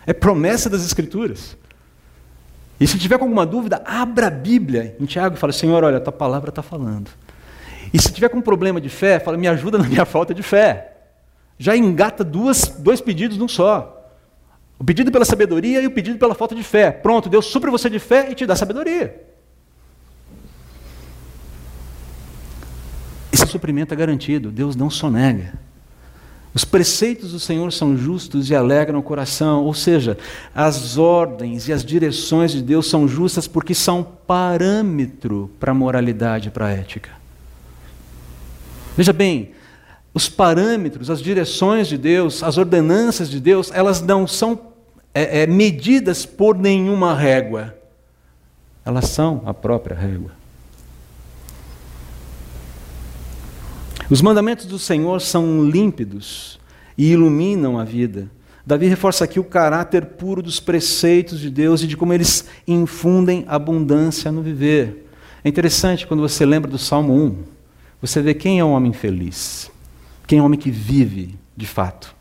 É 0.05 0.13
promessa 0.13 0.69
das 0.69 0.85
Escrituras. 0.85 1.57
E 2.79 2.85
se 2.85 2.99
tiver 2.99 3.15
alguma 3.15 3.45
dúvida, 3.45 3.81
abra 3.85 4.27
a 4.27 4.29
Bíblia 4.29 4.95
em 4.99 5.05
Tiago 5.05 5.35
e 5.35 5.39
fala: 5.39 5.53
Senhor, 5.53 5.83
olha, 5.83 5.97
a 5.97 6.01
tua 6.01 6.13
palavra 6.13 6.49
está 6.49 6.61
falando. 6.61 7.09
E 7.93 8.01
se 8.01 8.11
tiver 8.11 8.29
com 8.29 8.37
um 8.37 8.41
problema 8.41 8.81
de 8.81 8.89
fé, 8.89 9.19
fala: 9.19 9.37
me 9.37 9.47
ajuda 9.47 9.77
na 9.77 9.85
minha 9.85 10.03
falta 10.05 10.33
de 10.33 10.43
fé. 10.43 10.91
Já 11.57 11.75
engata 11.75 12.23
duas, 12.23 12.67
dois 12.79 12.99
pedidos 12.99 13.37
num 13.37 13.47
só. 13.47 13.93
O 14.77 14.83
pedido 14.83 15.09
pela 15.09 15.23
sabedoria 15.23 15.81
e 15.81 15.87
o 15.87 15.91
pedido 15.91 16.19
pela 16.19 16.35
falta 16.35 16.53
de 16.53 16.63
fé. 16.63 16.91
Pronto, 16.91 17.29
Deus 17.29 17.45
supre 17.45 17.71
você 17.71 17.89
de 17.89 17.97
fé 17.97 18.29
e 18.29 18.35
te 18.35 18.45
dá 18.45 18.55
sabedoria. 18.57 19.23
Esse 23.31 23.47
suprimento 23.47 23.93
é 23.93 23.97
garantido, 23.97 24.51
Deus 24.51 24.75
não 24.75 24.89
sonega. 24.89 25.53
Os 26.55 26.63
preceitos 26.63 27.33
do 27.33 27.39
Senhor 27.39 27.69
são 27.73 27.97
justos 27.97 28.49
e 28.49 28.55
alegram 28.55 28.99
o 28.99 29.03
coração, 29.03 29.65
ou 29.65 29.73
seja, 29.73 30.17
as 30.55 30.97
ordens 30.97 31.67
e 31.67 31.73
as 31.73 31.83
direções 31.83 32.53
de 32.53 32.61
Deus 32.61 32.89
são 32.89 33.09
justas 33.09 33.45
porque 33.45 33.75
são 33.75 34.01
parâmetro 34.25 35.51
para 35.59 35.71
a 35.71 35.75
moralidade 35.75 36.47
e 36.47 36.51
para 36.51 36.67
a 36.67 36.71
ética. 36.71 37.09
Veja 38.95 39.11
bem, 39.11 39.51
os 40.13 40.29
parâmetros, 40.29 41.09
as 41.09 41.21
direções 41.21 41.89
de 41.89 41.97
Deus, 41.97 42.41
as 42.41 42.57
ordenanças 42.57 43.29
de 43.29 43.41
Deus, 43.41 43.69
elas 43.73 44.01
não 44.01 44.25
são 44.25 44.57
é, 45.13 45.41
é, 45.41 45.47
medidas 45.47 46.25
por 46.25 46.57
nenhuma 46.57 47.13
régua, 47.13 47.75
elas 48.85 49.09
são 49.09 49.43
a 49.45 49.53
própria 49.53 49.93
régua. 49.93 50.31
Os 54.09 54.21
mandamentos 54.21 54.65
do 54.65 54.77
Senhor 54.77 55.19
são 55.19 55.63
límpidos 55.63 56.59
e 56.97 57.11
iluminam 57.11 57.79
a 57.79 57.83
vida. 57.83 58.29
Davi 58.65 58.87
reforça 58.87 59.23
aqui 59.23 59.39
o 59.39 59.43
caráter 59.43 60.05
puro 60.05 60.41
dos 60.41 60.59
preceitos 60.59 61.39
de 61.39 61.49
Deus 61.49 61.81
e 61.81 61.87
de 61.87 61.97
como 61.97 62.13
eles 62.13 62.45
infundem 62.67 63.45
abundância 63.47 64.31
no 64.31 64.41
viver. 64.41 65.09
É 65.43 65.49
interessante 65.49 66.05
quando 66.05 66.21
você 66.21 66.45
lembra 66.45 66.69
do 66.69 66.77
Salmo 66.77 67.13
1, 67.13 67.43
você 68.01 68.21
vê 68.21 68.33
quem 68.33 68.59
é 68.59 68.63
o 68.63 68.69
homem 68.69 68.93
feliz, 68.93 69.71
quem 70.27 70.39
é 70.39 70.41
o 70.41 70.45
homem 70.45 70.59
que 70.59 70.71
vive 70.71 71.37
de 71.55 71.65
fato. 71.65 72.15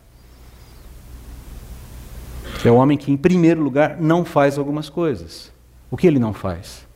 É 2.64 2.70
o 2.70 2.76
homem 2.76 2.96
que, 2.96 3.12
em 3.12 3.16
primeiro 3.16 3.62
lugar, 3.62 4.00
não 4.00 4.24
faz 4.24 4.56
algumas 4.56 4.88
coisas. 4.88 5.52
O 5.90 5.96
que 5.96 6.06
ele 6.06 6.18
não 6.18 6.32
faz? 6.32 6.86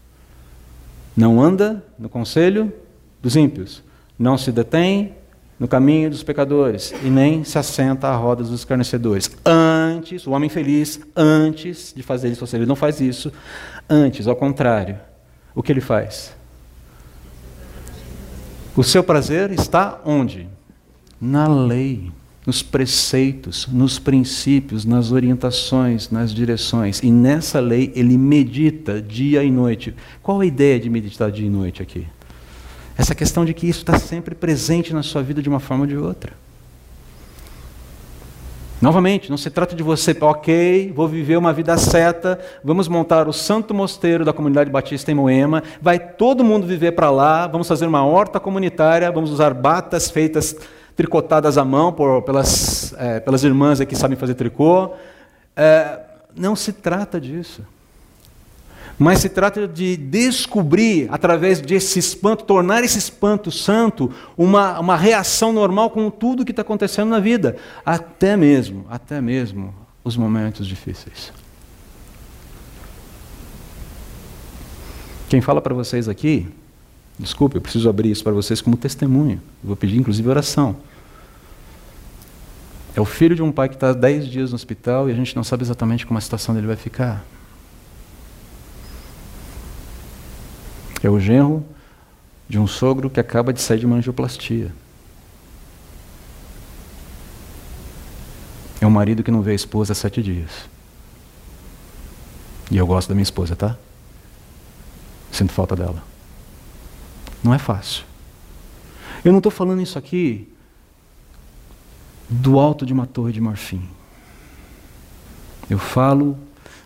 Não 1.14 1.40
anda 1.40 1.84
no 1.98 2.08
conselho 2.08 2.72
dos 3.20 3.36
ímpios, 3.36 3.82
não 4.18 4.36
se 4.36 4.50
detém 4.50 5.14
no 5.58 5.66
caminho 5.66 6.10
dos 6.10 6.22
pecadores 6.22 6.92
e 7.02 7.08
nem 7.08 7.44
se 7.44 7.58
assenta 7.58 8.08
à 8.08 8.16
roda 8.16 8.42
dos 8.42 8.52
escarnecedores. 8.52 9.30
Antes, 9.44 10.26
o 10.26 10.30
homem 10.30 10.48
feliz, 10.48 11.00
antes 11.16 11.92
de 11.94 12.02
fazer 12.02 12.28
isso, 12.28 12.42
ou 12.42 12.46
seja, 12.46 12.62
ele 12.62 12.68
não 12.68 12.76
faz 12.76 13.00
isso, 13.00 13.32
antes, 13.88 14.26
ao 14.26 14.36
contrário, 14.36 14.98
o 15.54 15.62
que 15.62 15.72
ele 15.72 15.80
faz? 15.80 16.32
O 18.76 18.84
seu 18.84 19.02
prazer 19.02 19.50
está 19.50 20.00
onde? 20.04 20.48
Na 21.20 21.48
lei. 21.48 22.12
nos 22.48 22.62
preceitos, 22.62 23.66
nos 23.66 23.98
princípios, 23.98 24.86
nas 24.86 25.12
orientações, 25.12 26.08
nas 26.08 26.32
direções. 26.32 26.98
E 27.02 27.10
nessa 27.10 27.60
lei 27.60 27.92
ele 27.94 28.16
medita 28.16 29.02
dia 29.02 29.44
e 29.44 29.50
noite. 29.50 29.94
Qual 30.22 30.40
a 30.40 30.46
ideia 30.46 30.80
de 30.80 30.88
meditar 30.88 31.30
dia 31.30 31.46
e 31.46 31.50
noite 31.50 31.82
aqui? 31.82 32.06
Essa 32.98 33.14
questão 33.14 33.44
de 33.44 33.54
que 33.54 33.68
isso 33.68 33.78
está 33.78 33.96
sempre 33.96 34.34
presente 34.34 34.92
na 34.92 35.04
sua 35.04 35.22
vida 35.22 35.40
de 35.40 35.48
uma 35.48 35.60
forma 35.60 35.84
ou 35.84 35.86
de 35.86 35.96
outra. 35.96 36.32
Novamente, 38.80 39.30
não 39.30 39.36
se 39.36 39.50
trata 39.50 39.74
de 39.74 39.84
você, 39.84 40.16
ok, 40.20 40.92
vou 40.94 41.06
viver 41.06 41.36
uma 41.36 41.52
vida 41.52 41.76
seta, 41.78 42.38
vamos 42.62 42.88
montar 42.88 43.28
o 43.28 43.32
Santo 43.32 43.72
Mosteiro 43.72 44.24
da 44.24 44.32
Comunidade 44.32 44.70
Batista 44.70 45.10
em 45.10 45.14
Moema, 45.14 45.62
vai 45.80 45.98
todo 45.98 46.44
mundo 46.44 46.66
viver 46.66 46.92
para 46.92 47.10
lá, 47.10 47.46
vamos 47.46 47.66
fazer 47.66 47.86
uma 47.86 48.04
horta 48.04 48.38
comunitária, 48.38 49.10
vamos 49.10 49.30
usar 49.30 49.54
batas 49.54 50.10
feitas, 50.10 50.56
tricotadas 50.96 51.56
à 51.56 51.64
mão 51.64 51.92
por, 51.92 52.22
pelas, 52.22 52.94
é, 52.98 53.20
pelas 53.20 53.44
irmãs 53.44 53.80
que 53.80 53.96
sabem 53.96 54.16
fazer 54.16 54.34
tricô. 54.34 54.92
É, 55.56 56.00
não 56.36 56.54
se 56.54 56.72
trata 56.72 57.20
disso. 57.20 57.62
Mas 58.98 59.20
se 59.20 59.28
trata 59.28 59.68
de 59.68 59.96
descobrir, 59.96 61.06
através 61.10 61.60
desse 61.60 62.00
espanto, 62.00 62.44
tornar 62.44 62.82
esse 62.82 62.98
espanto 62.98 63.50
santo 63.50 64.12
uma, 64.36 64.80
uma 64.80 64.96
reação 64.96 65.52
normal 65.52 65.90
com 65.90 66.10
tudo 66.10 66.44
que 66.44 66.50
está 66.50 66.62
acontecendo 66.62 67.08
na 67.08 67.20
vida. 67.20 67.56
Até 67.86 68.36
mesmo, 68.36 68.84
até 68.90 69.20
mesmo 69.20 69.72
os 70.02 70.16
momentos 70.16 70.66
difíceis. 70.66 71.32
Quem 75.28 75.40
fala 75.40 75.60
para 75.60 75.74
vocês 75.74 76.08
aqui, 76.08 76.48
desculpe, 77.18 77.56
eu 77.56 77.60
preciso 77.60 77.88
abrir 77.88 78.10
isso 78.10 78.24
para 78.24 78.32
vocês 78.32 78.60
como 78.60 78.76
testemunho. 78.76 79.40
vou 79.62 79.76
pedir 79.76 79.98
inclusive 79.98 80.28
oração. 80.28 80.74
É 82.96 83.00
o 83.00 83.04
filho 83.04 83.36
de 83.36 83.42
um 83.42 83.52
pai 83.52 83.68
que 83.68 83.76
está 83.76 83.92
10 83.92 84.26
dias 84.26 84.50
no 84.50 84.56
hospital 84.56 85.08
e 85.08 85.12
a 85.12 85.14
gente 85.14 85.36
não 85.36 85.44
sabe 85.44 85.62
exatamente 85.62 86.04
como 86.04 86.18
a 86.18 86.20
situação 86.20 86.52
dele 86.52 86.66
vai 86.66 86.74
ficar. 86.74 87.24
É 91.02 91.08
o 91.08 91.20
genro 91.20 91.64
de 92.48 92.58
um 92.58 92.66
sogro 92.66 93.10
que 93.10 93.20
acaba 93.20 93.52
de 93.52 93.60
sair 93.60 93.78
de 93.78 93.86
uma 93.86 93.96
angioplastia. 93.96 94.72
É 98.80 98.86
um 98.86 98.90
marido 98.90 99.22
que 99.22 99.30
não 99.30 99.42
vê 99.42 99.52
a 99.52 99.54
esposa 99.54 99.92
há 99.92 99.96
sete 99.96 100.22
dias. 100.22 100.50
E 102.70 102.76
eu 102.76 102.86
gosto 102.86 103.08
da 103.08 103.14
minha 103.14 103.22
esposa, 103.22 103.54
tá? 103.54 103.76
Sinto 105.30 105.52
falta 105.52 105.76
dela. 105.76 106.02
Não 107.42 107.54
é 107.54 107.58
fácil. 107.58 108.04
Eu 109.24 109.32
não 109.32 109.38
estou 109.38 109.52
falando 109.52 109.82
isso 109.82 109.98
aqui 109.98 110.48
do 112.28 112.58
alto 112.58 112.84
de 112.84 112.92
uma 112.92 113.06
torre 113.06 113.32
de 113.32 113.40
marfim. 113.40 113.88
Eu 115.68 115.78
falo 115.78 116.38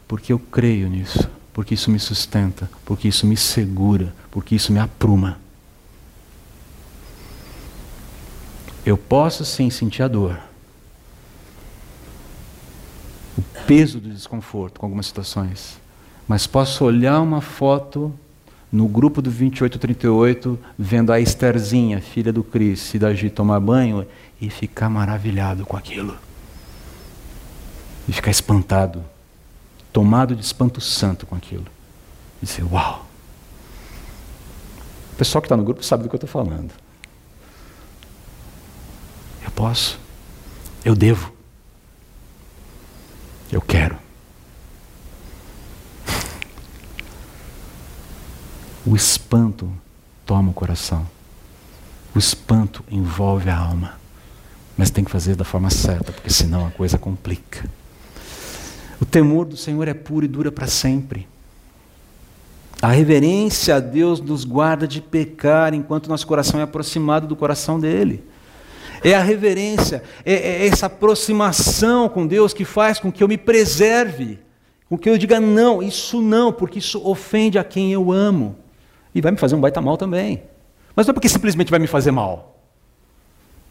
porque 0.07 0.33
eu 0.33 0.39
creio 0.39 0.89
nisso 0.89 1.29
porque 1.53 1.75
isso 1.75 1.91
me 1.91 1.99
sustenta, 1.99 2.71
porque 2.85 3.09
isso 3.09 3.27
me 3.27 3.37
segura, 3.37 4.15
porque 4.31 4.55
isso 4.55 4.73
me 4.73 4.79
apruma. 4.79 5.39
Eu 8.85 8.97
posso 8.97 9.45
sim 9.45 9.71
sentir 9.71 10.03
a 10.03 10.09
dor, 10.09 10.41
o 13.39 13.43
peso 13.67 14.01
do 14.01 14.09
desconforto 14.09 14.81
com 14.81 14.87
algumas 14.87 15.07
situações, 15.07 15.79
mas 16.27 16.47
posso 16.47 16.85
olhar 16.85 17.21
uma 17.21 17.41
foto 17.41 18.13
no 18.71 18.89
grupo 18.89 19.21
do 19.21 19.31
2838, 19.31 20.59
vendo 20.79 21.13
a 21.13 21.21
Estherzinha, 21.21 22.01
filha 22.01 22.33
do 22.33 22.43
Cris, 22.43 22.95
e 22.95 22.99
da 22.99 23.13
Gi 23.13 23.29
tomar 23.29 23.61
banho 23.61 24.07
e 24.41 24.49
ficar 24.49 24.89
maravilhado 24.89 25.67
com 25.67 25.77
aquilo. 25.77 26.17
E 28.09 28.13
ficar 28.13 28.31
espantado 28.31 29.05
tomado 29.93 30.35
de 30.35 30.45
espanto 30.45 30.81
santo 30.81 31.27
com 31.27 31.35
aquilo. 31.35 31.67
E 32.43 32.47
dizer, 32.47 32.65
uau! 32.65 33.07
O 35.13 35.17
pessoal 35.17 35.43
que 35.43 35.47
está 35.47 35.57
no 35.57 35.65
grupo 35.65 35.85
sabe 35.85 36.03
do 36.03 36.09
que 36.09 36.15
eu 36.15 36.19
estou 36.19 36.31
falando. 36.31 36.73
Eu 39.45 39.51
posso. 39.51 40.01
Eu 40.85 40.95
devo. 40.95 41.33
Eu 43.51 43.61
quero. 43.61 43.99
O 48.85 48.97
espanto 48.97 49.73
toma 50.27 50.51
o 50.51 50.55
coração. 50.55 51.07
O 52.15 52.19
espanto 52.19 52.83
envolve 52.91 53.49
a 53.49 53.57
alma. 53.57 54.01
Mas 54.77 54.91
tem 54.91 55.05
que 55.05 55.11
fazer 55.11 55.37
da 55.37 55.45
forma 55.45 55.71
certa, 55.71 56.13
porque 56.13 56.31
senão 56.31 56.67
a 56.67 56.71
coisa 56.71 56.99
complica. 56.99 57.69
O 59.03 59.05
temor 59.05 59.47
do 59.47 59.57
Senhor 59.57 59.89
é 59.89 59.95
puro 59.95 60.25
e 60.25 60.29
dura 60.29 60.53
para 60.53 60.69
sempre. 60.69 61.27
A 62.81 62.93
reverência 62.93 63.75
a 63.75 63.81
Deus 63.81 64.21
nos 64.21 64.45
guarda 64.45 64.87
de 64.87 65.01
pecar 65.01 65.75
enquanto 65.75 66.07
nosso 66.07 66.25
coração 66.25 66.61
é 66.61 66.63
aproximado 66.63 67.27
do 67.27 67.35
coração 67.35 67.81
dele. 67.81 68.23
É 69.03 69.13
a 69.13 69.21
reverência, 69.21 70.05
é, 70.25 70.35
é 70.35 70.67
essa 70.69 70.87
aproximação 70.87 72.09
com 72.09 72.25
Deus 72.25 72.55
que 72.55 72.65
faz 72.65 73.01
com 73.01 73.11
que 73.11 73.25
eu 73.25 73.27
me 73.27 73.37
preserve, 73.37 74.39
com 74.89 74.97
que 74.97 75.11
eu 75.11 75.19
diga 75.19 75.41
não, 75.41 75.83
isso 75.83 76.23
não, 76.23 76.53
porque 76.53 76.79
isso 76.79 77.05
ofende 77.05 77.59
a 77.59 77.65
quem 77.65 77.93
eu 77.93 78.13
amo. 78.13 78.55
E 79.13 79.21
vai 79.21 79.33
me 79.33 79.39
fazer 79.39 79.57
um 79.57 79.61
baita 79.61 79.81
mal 79.81 79.97
também. 79.97 80.45
Mas 80.95 81.09
não 81.09 81.11
é 81.11 81.15
porque 81.15 81.29
simplesmente 81.29 81.73
vai 81.73 81.81
me 81.81 81.89
fazer 81.89 82.13
mal. 82.13 82.52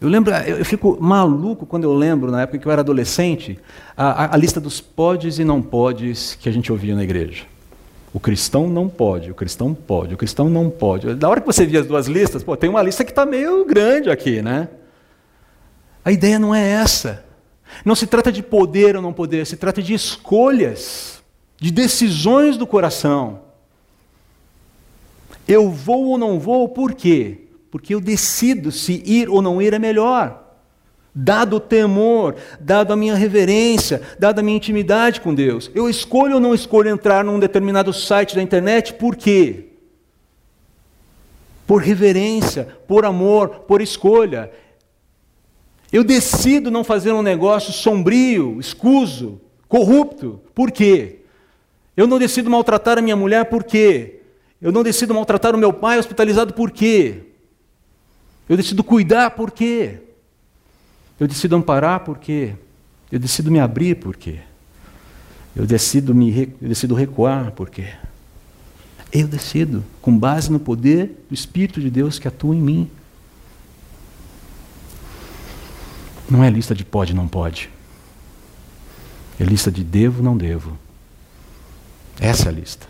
Eu 0.02 0.10
lembro, 0.10 0.34
eu 0.34 0.66
fico 0.66 0.98
maluco 1.00 1.64
quando 1.64 1.84
eu 1.84 1.94
lembro, 1.94 2.32
na 2.32 2.42
época 2.42 2.58
que 2.58 2.68
eu 2.68 2.72
era 2.72 2.82
adolescente, 2.82 3.60
a, 3.96 4.34
a, 4.34 4.38
lista 4.38 4.60
dos 4.60 4.82
podes 4.82 5.38
e 5.38 5.44
não 5.44 5.62
podes 5.62 6.34
que 6.34 6.50
a 6.50 6.52
gente 6.52 6.72
ouvia 6.72 6.96
na 6.96 7.04
igreja. 7.04 7.44
O 8.12 8.20
cristão 8.20 8.68
não 8.68 8.90
pode, 8.90 9.30
o 9.30 9.36
cristão 9.36 9.76
pode, 9.76 10.16
o 10.16 10.18
cristão 10.18 10.50
não 10.50 10.72
pode. 10.72 11.14
Da 11.14 11.30
hora 11.30 11.40
que 11.40 11.46
você 11.46 11.68
via 11.68 11.82
as 11.82 11.86
duas 11.86 12.08
listas, 12.08 12.42
pô, 12.42 12.58
tem 12.58 12.68
uma 12.68 12.82
lista 12.82 13.06
que 13.06 13.12
está 13.12 13.28
meio 13.28 13.64
grande 13.64 14.10
aqui, 14.10 14.42
né? 14.42 14.70
A 16.04 16.12
ideia 16.12 16.40
não 16.40 16.54
é 16.54 16.68
essa. 16.68 17.24
Não 17.86 17.94
se 17.94 18.08
trata 18.08 18.32
de 18.32 18.42
poder 18.42 18.96
ou 18.96 19.04
não 19.04 19.14
poder, 19.14 19.46
se 19.46 19.56
trata 19.56 19.84
de 19.84 19.94
escolhas, 19.94 21.22
de 21.60 21.70
decisões 21.70 22.58
do 22.58 22.66
coração. 22.66 23.42
Eu 25.48 25.70
vou 25.70 26.06
ou 26.06 26.18
não 26.18 26.40
vou, 26.40 26.68
por 26.68 26.96
quê? 26.96 27.51
Porque 27.72 27.96
eu 27.96 28.02
decido 28.02 28.72
se 28.72 29.02
ir 29.06 29.30
ou 29.30 29.42
não 29.42 29.62
ir 29.62 29.74
é 29.74 29.80
melhor. 29.80 30.50
Dado 31.16 31.56
o 31.56 31.60
temor, 31.60 32.36
dado 32.60 32.92
a 32.92 32.96
minha 32.96 33.16
reverência, 33.16 34.02
dado 34.20 34.40
a 34.40 34.44
minha 34.44 34.58
intimidade 34.58 35.22
com 35.22 35.34
Deus. 35.34 35.72
Eu 35.74 35.90
escolho 35.90 36.36
ou 36.36 36.40
não 36.40 36.54
escolho 36.54 36.90
entrar 36.90 37.24
num 37.24 37.40
determinado 37.40 37.94
site 37.94 38.36
da 38.36 38.42
internet, 38.42 38.94
por 38.94 39.16
quê? 39.16 39.70
Por 41.66 41.82
reverência, 41.82 42.68
por 42.88 43.06
amor, 43.06 43.50
por 43.68 43.82
escolha. 43.82 44.52
Eu 45.92 46.04
decido 46.04 46.70
não 46.70 46.84
fazer 46.84 47.12
um 47.12 47.22
negócio 47.22 47.72
sombrio, 47.74 48.58
escuso, 48.60 49.40
corrupto, 49.68 50.42
por 50.54 50.72
quê? 50.72 51.20
Eu 51.96 52.08
não 52.08 52.20
decido 52.20 52.50
maltratar 52.50 52.98
a 52.98 53.02
minha 53.02 53.16
mulher, 53.16 53.46
por 53.46 53.64
quê? 53.64 54.22
Eu 54.62 54.72
não 54.72 54.84
decido 54.84 55.14
maltratar 55.14 55.56
o 55.56 55.58
meu 55.58 55.74
pai 55.74 55.98
hospitalizado, 56.00 56.54
por 56.54 56.72
quê? 56.72 57.31
Eu 58.48 58.58
decido 58.58 58.84
cuidar 58.84 59.32
por 59.32 59.52
quê? 59.52 60.00
Eu 61.20 61.28
decido 61.28 61.56
amparar 61.56 62.02
por 62.02 62.18
quê? 62.18 62.56
Eu 63.12 63.20
decido 63.20 63.52
me 63.52 63.60
abrir 63.60 63.96
por 63.96 64.16
quê? 64.16 64.40
Eu 65.56 65.66
decido, 65.66 66.16
me, 66.16 66.56
eu 66.62 66.70
decido 66.70 66.96
recuar 66.96 67.52
por 67.52 67.70
quê? 67.70 67.94
Eu 69.12 69.28
decido, 69.28 69.84
com 70.02 70.18
base 70.18 70.52
no 70.52 70.60
poder 70.60 71.26
do 71.28 71.34
Espírito 71.34 71.82
de 71.82 71.90
Deus 71.90 72.18
que 72.18 72.28
atua 72.28 72.56
em 72.56 72.62
mim. 72.62 72.90
Não 76.30 76.44
é 76.44 76.50
lista 76.50 76.74
de 76.74 76.86
pode, 76.86 77.14
não 77.14 77.28
pode. 77.28 77.70
É 79.38 79.44
lista 79.44 79.70
de 79.70 79.84
devo, 79.84 80.24
não 80.24 80.38
devo. 80.38 80.78
Essa 82.20 82.46
é 82.46 82.50
a 82.50 82.52
lista. 82.52 82.88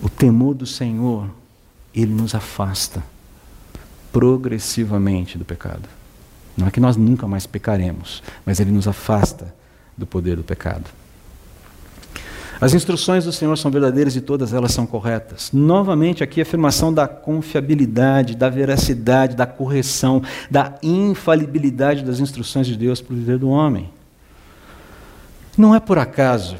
O 0.00 0.08
temor 0.08 0.54
do 0.54 0.64
Senhor 0.64 1.28
ele 1.94 2.12
nos 2.12 2.34
afasta 2.34 3.02
progressivamente 4.12 5.38
do 5.38 5.44
pecado. 5.44 5.88
Não 6.56 6.66
é 6.66 6.70
que 6.70 6.80
nós 6.80 6.96
nunca 6.96 7.26
mais 7.28 7.46
pecaremos, 7.46 8.22
mas 8.44 8.58
ele 8.58 8.70
nos 8.70 8.88
afasta 8.88 9.54
do 9.96 10.06
poder 10.06 10.36
do 10.36 10.42
pecado. 10.42 10.90
As 12.60 12.74
instruções 12.74 13.24
do 13.24 13.32
Senhor 13.32 13.56
são 13.56 13.70
verdadeiras 13.70 14.16
e 14.16 14.20
todas 14.20 14.52
elas 14.52 14.72
são 14.72 14.84
corretas. 14.84 15.50
Novamente, 15.52 16.24
aqui 16.24 16.40
a 16.40 16.42
afirmação 16.42 16.92
da 16.92 17.06
confiabilidade, 17.06 18.36
da 18.36 18.48
veracidade, 18.48 19.36
da 19.36 19.46
correção, 19.46 20.20
da 20.50 20.76
infalibilidade 20.82 22.02
das 22.02 22.18
instruções 22.18 22.66
de 22.66 22.76
Deus 22.76 23.00
para 23.00 23.14
o 23.14 23.16
viver 23.16 23.38
do 23.38 23.48
homem. 23.48 23.88
Não 25.56 25.72
é 25.72 25.78
por 25.78 25.98
acaso 25.98 26.56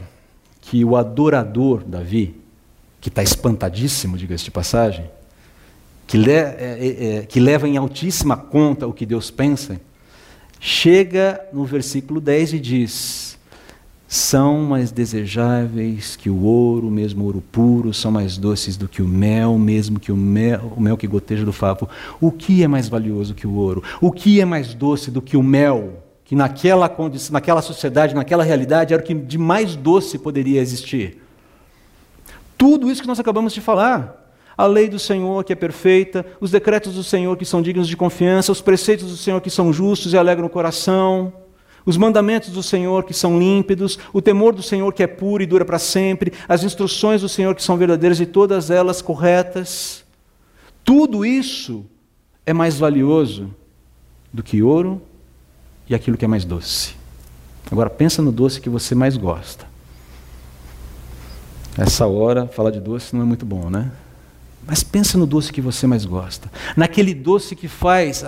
que 0.60 0.84
o 0.84 0.96
adorador 0.96 1.82
Davi, 1.84 2.40
que 3.00 3.08
está 3.08 3.22
espantadíssimo, 3.22 4.16
diga-se 4.16 4.44
de 4.44 4.50
passagem, 4.52 5.10
que, 6.08 6.16
le, 6.16 6.32
é, 6.32 6.56
é, 6.58 7.16
é, 7.18 7.22
que 7.26 7.38
leva 7.38 7.68
em 7.68 7.76
altíssima 7.76 8.34
conta 8.34 8.86
o 8.86 8.94
que 8.94 9.04
Deus 9.04 9.30
pensa, 9.30 9.78
chega 10.58 11.38
no 11.52 11.66
versículo 11.66 12.18
10 12.18 12.54
e 12.54 12.58
diz: 12.58 13.38
São 14.08 14.62
mais 14.62 14.90
desejáveis 14.90 16.16
que 16.16 16.30
o 16.30 16.44
ouro, 16.44 16.90
mesmo 16.90 17.26
ouro 17.26 17.44
puro, 17.52 17.92
são 17.92 18.10
mais 18.10 18.38
doces 18.38 18.74
do 18.74 18.88
que 18.88 19.02
o 19.02 19.06
mel, 19.06 19.58
mesmo 19.58 20.00
que 20.00 20.10
o 20.10 20.16
mel, 20.16 20.72
o 20.74 20.80
mel 20.80 20.96
que 20.96 21.06
goteja 21.06 21.44
do 21.44 21.52
favo. 21.52 21.86
O 22.18 22.32
que 22.32 22.62
é 22.62 22.66
mais 22.66 22.88
valioso 22.88 23.34
que 23.34 23.46
o 23.46 23.52
ouro? 23.52 23.82
O 24.00 24.10
que 24.10 24.40
é 24.40 24.46
mais 24.46 24.72
doce 24.72 25.10
do 25.10 25.20
que 25.20 25.36
o 25.36 25.42
mel? 25.42 26.02
Que 26.24 26.34
naquela, 26.34 26.88
condição, 26.88 27.34
naquela 27.34 27.60
sociedade, 27.60 28.14
naquela 28.14 28.44
realidade, 28.44 28.94
era 28.94 29.02
o 29.02 29.06
que 29.06 29.12
de 29.12 29.36
mais 29.36 29.76
doce 29.76 30.18
poderia 30.18 30.62
existir. 30.62 31.22
Tudo 32.56 32.90
isso 32.90 33.02
que 33.02 33.08
nós 33.08 33.20
acabamos 33.20 33.52
de 33.52 33.60
falar 33.60 34.27
a 34.58 34.66
lei 34.66 34.88
do 34.88 34.98
Senhor 34.98 35.44
que 35.44 35.52
é 35.52 35.56
perfeita, 35.56 36.26
os 36.40 36.50
decretos 36.50 36.94
do 36.94 37.04
Senhor 37.04 37.36
que 37.36 37.44
são 37.44 37.62
dignos 37.62 37.86
de 37.86 37.96
confiança, 37.96 38.50
os 38.50 38.60
preceitos 38.60 39.08
do 39.08 39.16
Senhor 39.16 39.40
que 39.40 39.50
são 39.50 39.72
justos 39.72 40.12
e 40.12 40.18
alegram 40.18 40.46
o 40.46 40.50
coração, 40.50 41.32
os 41.86 41.96
mandamentos 41.96 42.50
do 42.50 42.60
Senhor 42.60 43.04
que 43.04 43.14
são 43.14 43.38
límpidos, 43.38 44.00
o 44.12 44.20
temor 44.20 44.52
do 44.52 44.62
Senhor 44.62 44.92
que 44.92 45.04
é 45.04 45.06
puro 45.06 45.44
e 45.44 45.46
dura 45.46 45.64
para 45.64 45.78
sempre, 45.78 46.32
as 46.48 46.64
instruções 46.64 47.20
do 47.20 47.28
Senhor 47.28 47.54
que 47.54 47.62
são 47.62 47.76
verdadeiras 47.76 48.18
e 48.18 48.26
todas 48.26 48.68
elas 48.68 49.00
corretas. 49.00 50.04
Tudo 50.84 51.24
isso 51.24 51.86
é 52.44 52.52
mais 52.52 52.76
valioso 52.76 53.54
do 54.32 54.42
que 54.42 54.60
ouro 54.60 55.00
e 55.88 55.94
aquilo 55.94 56.16
que 56.16 56.24
é 56.24 56.28
mais 56.28 56.44
doce. 56.44 56.96
Agora 57.70 57.88
pensa 57.88 58.20
no 58.20 58.32
doce 58.32 58.60
que 58.60 58.68
você 58.68 58.92
mais 58.96 59.16
gosta. 59.16 59.66
Essa 61.76 62.08
hora, 62.08 62.48
falar 62.48 62.72
de 62.72 62.80
doce 62.80 63.14
não 63.14 63.22
é 63.22 63.24
muito 63.24 63.46
bom, 63.46 63.70
né? 63.70 63.92
Mas 64.68 64.82
pensa 64.82 65.16
no 65.16 65.26
doce 65.26 65.50
que 65.50 65.62
você 65.62 65.86
mais 65.86 66.04
gosta. 66.04 66.52
Naquele 66.76 67.14
doce 67.14 67.56
que 67.56 67.66
faz 67.66 68.22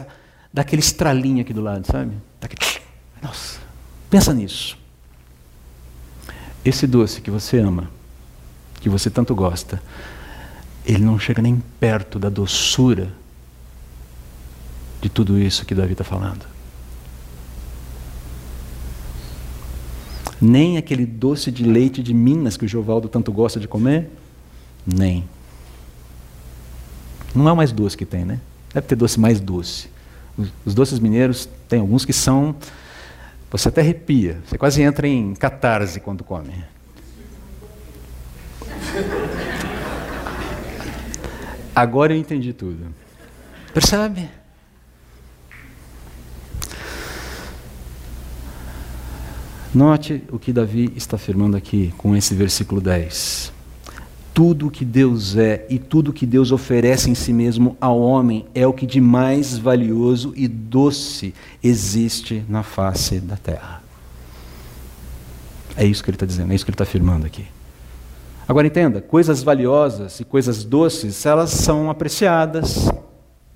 daquele 0.50 0.80
estralinho 0.80 1.42
aqui 1.42 1.52
do 1.52 1.60
lado, 1.60 1.86
sabe? 1.86 2.16
Nossa, 3.22 3.60
pensa 4.08 4.32
nisso. 4.32 4.78
Esse 6.64 6.86
doce 6.86 7.20
que 7.20 7.30
você 7.30 7.58
ama, 7.58 7.90
que 8.80 8.88
você 8.88 9.10
tanto 9.10 9.34
gosta, 9.34 9.82
ele 10.86 11.04
não 11.04 11.18
chega 11.18 11.42
nem 11.42 11.62
perto 11.78 12.18
da 12.18 12.30
doçura 12.30 13.12
de 15.02 15.10
tudo 15.10 15.38
isso 15.38 15.66
que 15.66 15.74
Davi 15.74 15.92
está 15.92 16.04
falando. 16.04 16.46
Nem 20.40 20.78
aquele 20.78 21.04
doce 21.04 21.50
de 21.50 21.64
leite 21.64 22.02
de 22.02 22.14
Minas 22.14 22.56
que 22.56 22.64
o 22.64 22.68
Jovaldo 22.68 23.10
tanto 23.10 23.30
gosta 23.30 23.60
de 23.60 23.68
comer, 23.68 24.10
nem. 24.86 25.28
Não 27.34 27.48
é 27.48 27.52
o 27.52 27.56
mais 27.56 27.72
doce 27.72 27.96
que 27.96 28.04
tem, 28.04 28.24
né? 28.24 28.40
Deve 28.74 28.86
ter 28.86 28.96
doce 28.96 29.18
mais 29.18 29.40
doce. 29.40 29.88
Os, 30.64 30.74
doces 30.74 30.98
mineiros 30.98 31.48
tem 31.68 31.80
alguns 31.80 32.04
que 32.04 32.12
são. 32.12 32.54
Você 33.50 33.68
até 33.68 33.80
arrepia, 33.80 34.40
você 34.46 34.56
quase 34.56 34.80
entra 34.80 35.08
em 35.08 35.34
catarse 35.34 35.98
quando 36.00 36.22
come. 36.22 36.52
Agora 41.74 42.12
eu 42.12 42.16
entendi 42.16 42.52
tudo. 42.52 42.86
Percebe? 43.74 44.28
Note 49.74 50.24
o 50.30 50.38
que 50.38 50.52
Davi 50.52 50.92
está 50.96 51.16
afirmando 51.16 51.56
aqui 51.56 51.94
com 51.96 52.16
esse 52.16 52.34
versículo 52.34 52.80
10 52.80 53.59
tudo 54.32 54.70
que 54.70 54.84
Deus 54.84 55.36
é 55.36 55.66
e 55.68 55.78
tudo 55.78 56.12
que 56.12 56.24
Deus 56.24 56.52
oferece 56.52 57.10
em 57.10 57.14
si 57.14 57.32
mesmo 57.32 57.76
ao 57.80 58.00
homem 58.00 58.46
é 58.54 58.66
o 58.66 58.72
que 58.72 58.86
de 58.86 59.00
mais 59.00 59.58
valioso 59.58 60.32
e 60.36 60.46
doce 60.48 61.34
existe 61.62 62.44
na 62.48 62.62
face 62.62 63.20
da 63.20 63.36
terra. 63.36 63.82
É 65.76 65.84
isso 65.84 66.02
que 66.02 66.10
ele 66.10 66.16
está 66.16 66.26
dizendo, 66.26 66.52
é 66.52 66.54
isso 66.54 66.64
que 66.64 66.70
ele 66.70 66.74
está 66.74 66.84
afirmando 66.84 67.26
aqui. 67.26 67.46
Agora 68.46 68.66
entenda, 68.66 69.00
coisas 69.00 69.42
valiosas 69.42 70.18
e 70.18 70.24
coisas 70.24 70.64
doces, 70.64 71.24
elas 71.24 71.50
são 71.50 71.88
apreciadas, 71.88 72.90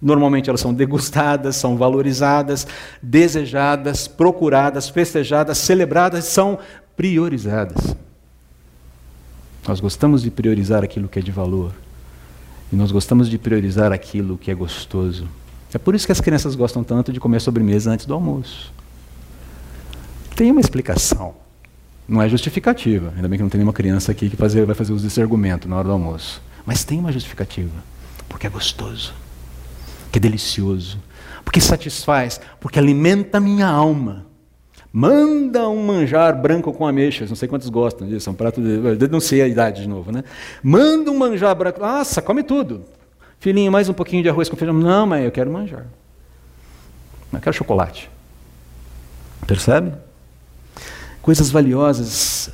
normalmente 0.00 0.48
elas 0.48 0.60
são 0.60 0.72
degustadas, 0.72 1.56
são 1.56 1.76
valorizadas, 1.76 2.66
desejadas, 3.02 4.06
procuradas, 4.06 4.88
festejadas, 4.88 5.58
celebradas, 5.58 6.24
são 6.26 6.58
priorizadas. 6.96 7.96
Nós 9.66 9.80
gostamos 9.80 10.22
de 10.22 10.30
priorizar 10.30 10.84
aquilo 10.84 11.08
que 11.08 11.18
é 11.18 11.22
de 11.22 11.30
valor. 11.30 11.72
E 12.72 12.76
nós 12.76 12.92
gostamos 12.92 13.28
de 13.30 13.38
priorizar 13.38 13.92
aquilo 13.92 14.36
que 14.36 14.50
é 14.50 14.54
gostoso. 14.54 15.26
É 15.72 15.78
por 15.78 15.94
isso 15.94 16.06
que 16.06 16.12
as 16.12 16.20
crianças 16.20 16.54
gostam 16.54 16.84
tanto 16.84 17.12
de 17.12 17.18
comer 17.18 17.40
sobremesa 17.40 17.90
antes 17.90 18.06
do 18.06 18.14
almoço. 18.14 18.72
Tem 20.36 20.50
uma 20.50 20.60
explicação. 20.60 21.34
Não 22.06 22.20
é 22.20 22.28
justificativa. 22.28 23.12
Ainda 23.16 23.28
bem 23.28 23.38
que 23.38 23.42
não 23.42 23.48
tem 23.48 23.58
nenhuma 23.58 23.72
criança 23.72 24.12
aqui 24.12 24.28
que 24.28 24.36
fazer, 24.36 24.66
vai 24.66 24.74
fazer 24.74 24.92
uso 24.92 25.04
desse 25.04 25.20
argumento 25.20 25.68
na 25.68 25.76
hora 25.76 25.88
do 25.88 25.92
almoço. 25.92 26.42
Mas 26.66 26.84
tem 26.84 26.98
uma 26.98 27.10
justificativa. 27.10 27.72
Porque 28.28 28.46
é 28.46 28.50
gostoso. 28.50 29.14
Que 30.12 30.18
é 30.18 30.20
delicioso. 30.20 30.98
Porque 31.44 31.60
satisfaz. 31.60 32.40
Porque 32.60 32.78
alimenta 32.78 33.38
a 33.38 33.40
minha 33.40 33.66
alma. 33.66 34.26
Manda 34.96 35.68
um 35.68 35.84
manjar 35.84 36.40
branco 36.40 36.72
com 36.72 36.86
ameixas. 36.86 37.28
Não 37.28 37.34
sei 37.34 37.48
quantos 37.48 37.68
gostam 37.68 38.06
disso, 38.06 38.28
é 38.28 38.32
um 38.32 38.34
prato 38.36 38.60
de. 38.62 39.20
Sei 39.20 39.42
a 39.42 39.48
idade 39.48 39.82
de 39.82 39.88
novo, 39.88 40.12
né? 40.12 40.22
Manda 40.62 41.10
um 41.10 41.18
manjar 41.18 41.52
branco. 41.56 41.80
Nossa, 41.80 42.22
come 42.22 42.44
tudo. 42.44 42.84
Filhinho, 43.40 43.72
mais 43.72 43.88
um 43.88 43.92
pouquinho 43.92 44.22
de 44.22 44.28
arroz 44.28 44.48
com 44.48 44.54
feijão. 44.54 44.72
Não, 44.72 45.04
mãe, 45.04 45.24
eu 45.24 45.32
quero 45.32 45.50
manjar. 45.50 45.84
Eu 47.32 47.40
quero 47.40 47.56
chocolate. 47.56 48.08
Percebe? 49.48 49.94
Coisas 51.20 51.50
valiosas 51.50 52.50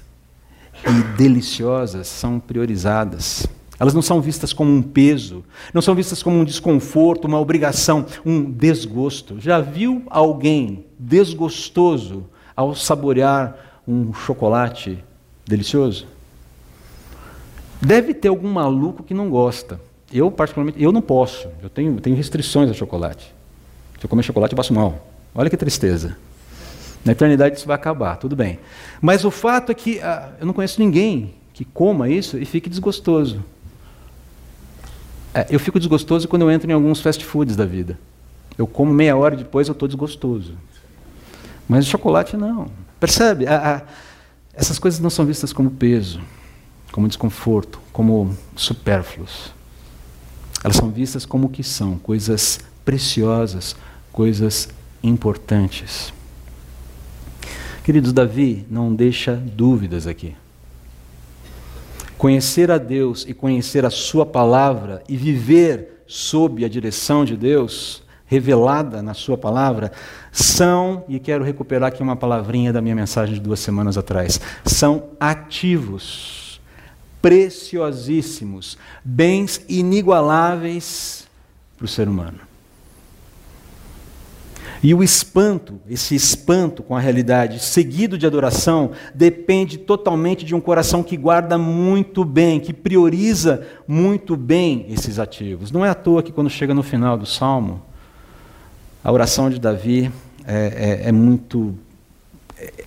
e 0.89 1.19
deliciosas 1.19 2.07
são 2.07 2.41
priorizadas. 2.41 3.47
Elas 3.79 3.93
não 3.93 4.01
são 4.01 4.19
vistas 4.19 4.55
como 4.55 4.71
um 4.73 4.81
peso, 4.81 5.45
não 5.75 5.83
são 5.83 5.95
vistas 5.95 6.23
como 6.23 6.39
um 6.39 6.45
desconforto, 6.45 7.27
uma 7.27 7.39
obrigação, 7.39 8.07
um 8.25 8.51
desgosto. 8.51 9.39
Já 9.39 9.61
viu 9.61 10.03
alguém 10.09 10.87
desgostoso 11.01 12.27
ao 12.55 12.75
saborear 12.75 13.57
um 13.89 14.13
chocolate 14.13 15.03
delicioso? 15.47 16.07
Deve 17.81 18.13
ter 18.13 18.29
algum 18.29 18.53
maluco 18.53 19.03
que 19.03 19.15
não 19.15 19.31
gosta. 19.31 19.81
Eu, 20.13 20.31
particularmente, 20.31 20.83
eu 20.83 20.93
não 20.93 21.01
posso. 21.01 21.49
Eu 21.63 21.71
tenho, 21.71 21.99
tenho 22.01 22.15
restrições 22.15 22.71
a 22.71 22.75
chocolate. 22.75 23.33
Se 23.99 24.05
eu 24.05 24.09
comer 24.09 24.23
chocolate, 24.23 24.53
eu 24.53 24.57
passo 24.57 24.75
mal. 24.75 25.07
Olha 25.35 25.49
que 25.49 25.57
tristeza. 25.57 26.17
Na 27.05 27.13
eternidade 27.13 27.57
isso 27.57 27.67
vai 27.67 27.77
acabar, 27.77 28.17
tudo 28.17 28.37
bem. 28.37 28.59
Mas 29.01 29.25
o 29.25 29.31
fato 29.31 29.73
é 29.73 29.75
que 29.75 30.01
ah, 30.01 30.33
eu 30.39 30.47
não 30.47 30.53
conheço 30.53 30.81
ninguém 30.81 31.35
que 31.55 31.65
coma 31.65 32.11
isso 32.11 32.37
e 32.37 32.45
fique 32.45 32.69
desgostoso. 32.69 33.43
É, 35.33 35.47
eu 35.49 35.59
fico 35.59 35.79
desgostoso 35.79 36.29
quando 36.29 36.43
eu 36.43 36.51
entro 36.51 36.71
em 36.71 36.75
alguns 36.75 37.01
fast 37.01 37.25
foods 37.25 37.57
da 37.57 37.65
vida. 37.65 37.99
Eu 38.59 38.67
como 38.67 38.93
meia 38.93 39.17
hora 39.17 39.37
depois 39.37 39.69
eu 39.69 39.73
estou 39.73 39.89
desgostoso. 39.89 40.55
Mas 41.71 41.87
o 41.87 41.89
chocolate 41.89 42.37
não. 42.37 42.69
Percebe? 42.99 43.47
A, 43.47 43.77
a, 43.77 43.83
essas 44.53 44.77
coisas 44.77 44.99
não 44.99 45.09
são 45.09 45.25
vistas 45.25 45.53
como 45.53 45.71
peso, 45.71 46.21
como 46.91 47.07
desconforto, 47.07 47.81
como 47.93 48.37
supérfluos. 48.57 49.53
Elas 50.65 50.75
são 50.75 50.91
vistas 50.91 51.25
como 51.25 51.47
o 51.47 51.49
que 51.49 51.63
são, 51.63 51.97
coisas 51.97 52.59
preciosas, 52.85 53.77
coisas 54.11 54.69
importantes. 55.01 56.13
Queridos, 57.85 58.13
Davi 58.13 58.67
não 58.69 58.93
deixa 58.93 59.37
dúvidas 59.37 60.09
aqui. 60.09 60.35
Conhecer 62.19 62.73
a 62.73 62.79
Deus 62.79 63.25
e 63.29 63.33
conhecer 63.33 63.87
a 63.87 63.91
Sua 63.91 64.27
palavra 64.27 65.05
e 65.09 65.17
viver 65.17 66.03
sob 66.05 66.65
a 66.65 66.69
direção 66.69 67.25
de 67.25 67.37
Deus 67.37 68.03
revelada 68.31 69.03
na 69.03 69.13
Sua 69.13 69.37
palavra, 69.37 69.91
são, 70.31 71.05
e 71.09 71.19
quero 71.19 71.43
recuperar 71.43 71.89
aqui 71.89 72.01
uma 72.01 72.15
palavrinha 72.15 72.73
da 72.73 72.81
minha 72.81 72.95
mensagem 72.95 73.35
de 73.35 73.41
duas 73.41 73.59
semanas 73.59 73.99
atrás, 73.99 74.41
são 74.65 75.09
ativos, 75.19 76.61
preciosíssimos, 77.21 78.79
bens 79.05 79.65
inigualáveis 79.69 81.27
para 81.77 81.87
o 81.87 81.89
ser 81.89 82.09
humano. 82.09 82.39
E 84.81 84.95
o 84.95 85.03
espanto, 85.03 85.81
esse 85.89 86.15
espanto 86.15 86.85
com 86.85 86.95
a 86.97 87.01
realidade, 87.01 87.59
seguido 87.59 88.17
de 88.17 88.27
adoração, 88.27 88.93
depende 89.13 89.77
totalmente 89.77 90.45
de 90.45 90.55
um 90.55 90.61
coração 90.61 91.03
que 91.03 91.17
guarda 91.17 91.59
muito 91.59 92.25
bem, 92.25 92.61
que 92.61 92.73
prioriza 92.73 93.67
muito 93.89 94.37
bem 94.37 94.87
esses 94.89 95.19
ativos. 95.19 95.73
Não 95.73 95.85
é 95.85 95.91
à 95.91 95.95
toa 95.95 96.23
que 96.23 96.33
quando 96.33 96.49
chega 96.49 96.73
no 96.73 96.83
final 96.83 97.19
do 97.19 97.27
salmo, 97.27 97.90
a 99.03 99.11
oração 99.11 99.49
de 99.49 99.59
Davi 99.59 100.11
é, 100.47 101.01
é, 101.05 101.09
é 101.09 101.13
muito. 101.13 101.75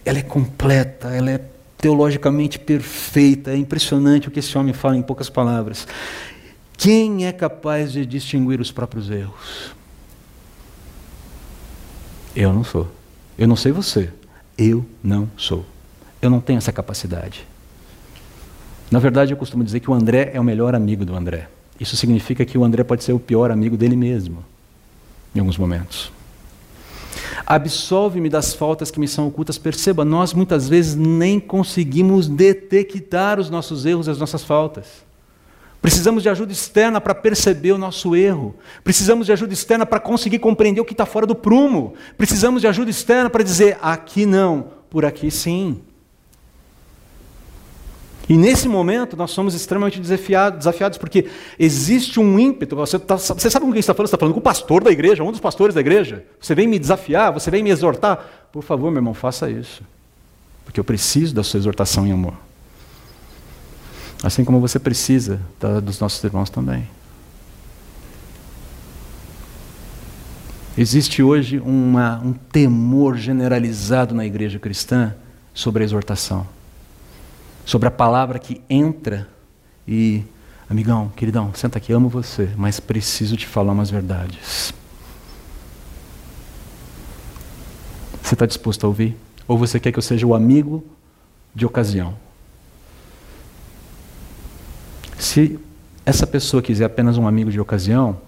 Ela 0.06 0.20
é 0.20 0.22
completa, 0.22 1.10
ela 1.10 1.32
é 1.32 1.42
teologicamente 1.78 2.60
perfeita, 2.60 3.52
é 3.52 3.58
impressionante 3.58 4.28
o 4.28 4.32
que 4.32 4.40
esse 4.40 4.58
homem 4.58 4.74
fala 4.74 4.96
em 4.96 5.02
poucas 5.02 5.30
palavras. 5.30 5.88
Quem 6.78 7.26
é 7.26 7.32
capaz 7.32 7.92
de 7.92 8.06
distinguir 8.06 8.60
os 8.60 8.72
próprios 8.72 9.10
erros? 9.10 9.74
Eu 12.36 12.54
não 12.54 12.64
sou. 12.64 12.90
Eu 13.38 13.48
não 13.48 13.56
sei 13.56 13.72
você. 13.72 14.10
Eu 14.58 14.86
não 15.04 15.30
sou. 15.38 15.66
Eu 16.22 16.30
não 16.30 16.40
tenho 16.40 16.58
essa 16.58 16.72
capacidade. 16.72 17.46
Na 18.90 19.00
verdade, 19.00 19.34
eu 19.34 19.38
costumo 19.38 19.64
dizer 19.64 19.80
que 19.80 19.90
o 19.90 19.94
André 19.94 20.32
é 20.34 20.40
o 20.40 20.44
melhor 20.44 20.76
amigo 20.76 21.04
do 21.04 21.16
André. 21.16 21.48
Isso 21.80 21.98
significa 21.98 22.46
que 22.46 22.58
o 22.58 22.64
André 22.64 22.84
pode 22.84 23.04
ser 23.04 23.14
o 23.14 23.20
pior 23.20 23.50
amigo 23.52 23.76
dele 23.76 23.96
mesmo, 23.96 24.44
em 25.36 25.40
alguns 25.40 25.58
momentos. 25.58 26.12
Absolve-me 27.46 28.30
das 28.30 28.54
faltas 28.54 28.90
que 28.90 29.00
me 29.00 29.08
são 29.08 29.28
ocultas. 29.28 29.58
Perceba, 29.58 30.06
nós 30.06 30.34
muitas 30.34 30.70
vezes 30.70 30.96
nem 30.96 31.40
conseguimos 31.40 32.28
detectar 32.28 33.40
os 33.40 33.50
nossos 33.50 33.86
erros 33.86 34.08
e 34.08 34.12
as 34.12 34.18
nossas 34.18 34.44
faltas. 34.44 35.04
Precisamos 35.82 36.24
de 36.24 36.30
ajuda 36.30 36.54
externa 36.54 37.02
para 37.02 37.14
perceber 37.14 37.74
o 37.74 37.78
nosso 37.78 38.16
erro. 38.16 38.56
Precisamos 38.86 39.26
de 39.26 39.34
ajuda 39.34 39.54
externa 39.54 39.86
para 39.86 40.00
conseguir 40.00 40.40
compreender 40.40 40.80
o 40.80 40.86
que 40.86 40.94
está 40.94 41.06
fora 41.06 41.26
do 41.26 41.36
prumo. 41.36 41.94
Precisamos 42.18 42.62
de 42.62 42.68
ajuda 42.68 42.90
externa 42.90 43.30
para 43.30 43.44
dizer 43.44 43.78
aqui 43.82 44.26
não, 44.26 44.68
por 44.90 45.04
aqui 45.04 45.30
sim. 45.30 45.82
E 48.34 48.38
nesse 48.38 48.68
momento 48.68 49.16
nós 49.16 49.30
somos 49.30 49.54
extremamente 49.54 50.00
desafiados, 50.00 50.58
desafiados 50.58 50.98
porque 50.98 51.30
existe 51.60 52.20
um 52.20 52.40
ímpeto. 52.40 52.76
Você, 52.76 52.98
tá, 52.98 53.16
você 53.16 53.48
sabe 53.48 53.64
com 53.64 53.72
quem 53.72 53.80
está 53.80 53.94
falando? 53.94 54.08
Você 54.08 54.16
está 54.16 54.18
falando 54.18 54.34
com 54.34 54.40
o 54.40 54.44
pastor 54.44 54.84
da 54.84 54.90
igreja, 54.90 55.24
um 55.24 55.30
dos 55.30 55.40
pastores 55.40 55.76
da 55.76 55.82
igreja. 55.82 56.26
Você 56.42 56.56
vem 56.56 56.66
me 56.66 56.80
desafiar, 56.80 57.32
você 57.32 57.52
vem 57.52 57.62
me 57.62 57.70
exortar. 57.70 58.48
Por 58.52 58.64
favor, 58.64 58.90
meu 58.90 58.98
irmão, 58.98 59.14
faça 59.14 59.52
isso. 59.52 59.84
Porque 60.66 60.80
eu 60.80 60.84
preciso 60.84 61.36
da 61.36 61.44
sua 61.44 61.60
exortação 61.60 62.08
em 62.08 62.12
amor. 62.12 62.34
Assim 64.24 64.44
como 64.44 64.60
você 64.60 64.80
precisa 64.80 65.40
da, 65.60 65.80
dos 65.80 66.00
nossos 66.00 66.24
irmãos 66.24 66.50
também. 66.50 66.90
Existe 70.76 71.22
hoje 71.22 71.60
uma, 71.60 72.18
um 72.18 72.34
temor 72.34 73.16
generalizado 73.16 74.16
na 74.16 74.26
igreja 74.26 74.58
cristã 74.58 75.14
sobre 75.54 75.84
a 75.84 75.86
exortação 75.86 76.48
sobre 77.66 77.88
a 77.88 77.92
palavra 77.92 78.40
que 78.40 78.62
entra 78.70 79.28
e, 79.88 80.24
amigão, 80.70 81.10
queridão, 81.16 81.54
senta 81.54 81.78
aqui, 81.78 81.94
amo 81.94 82.10
você, 82.10 82.50
mas 82.58 82.80
preciso 82.80 83.38
te 83.38 83.48
falar 83.48 83.74
umas 83.74 83.90
verdades. 83.90 84.74
Você 88.22 88.36
está 88.36 88.46
disposto 88.46 88.86
a 88.86 88.88
ouvir? 88.88 89.16
Ou 89.48 89.58
você 89.58 89.80
quer 89.80 89.92
que 89.92 90.00
eu 90.00 90.04
seja 90.04 90.26
o 90.26 90.34
amigo 90.34 90.84
de 91.54 91.66
ocasião? 91.66 92.18
Se 95.20 95.60
essa 96.06 96.26
pessoa 96.26 96.62
quiser 96.62 96.86
apenas 96.86 97.18
um 97.18 97.28
amigo 97.28 97.52
de 97.52 97.60
ocasião, 97.60 98.20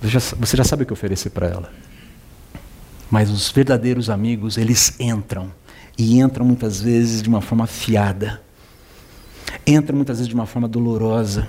você 0.00 0.56
já, 0.56 0.64
sabe 0.64 0.82
o 0.82 0.86
que 0.86 0.92
oferecer 0.92 1.30
para 1.30 1.46
ela. 1.46 1.72
Mas 3.10 3.30
os 3.30 3.50
verdadeiros 3.50 4.10
amigos, 4.10 4.58
eles 4.58 4.98
entram 5.00 5.50
e 5.96 6.20
entram 6.20 6.44
muitas 6.44 6.80
vezes 6.80 7.22
de 7.22 7.28
uma 7.28 7.40
forma 7.40 7.66
fiada, 7.66 8.40
entram 9.66 9.96
muitas 9.96 10.18
vezes 10.18 10.28
de 10.28 10.34
uma 10.34 10.46
forma 10.46 10.68
dolorosa, 10.68 11.48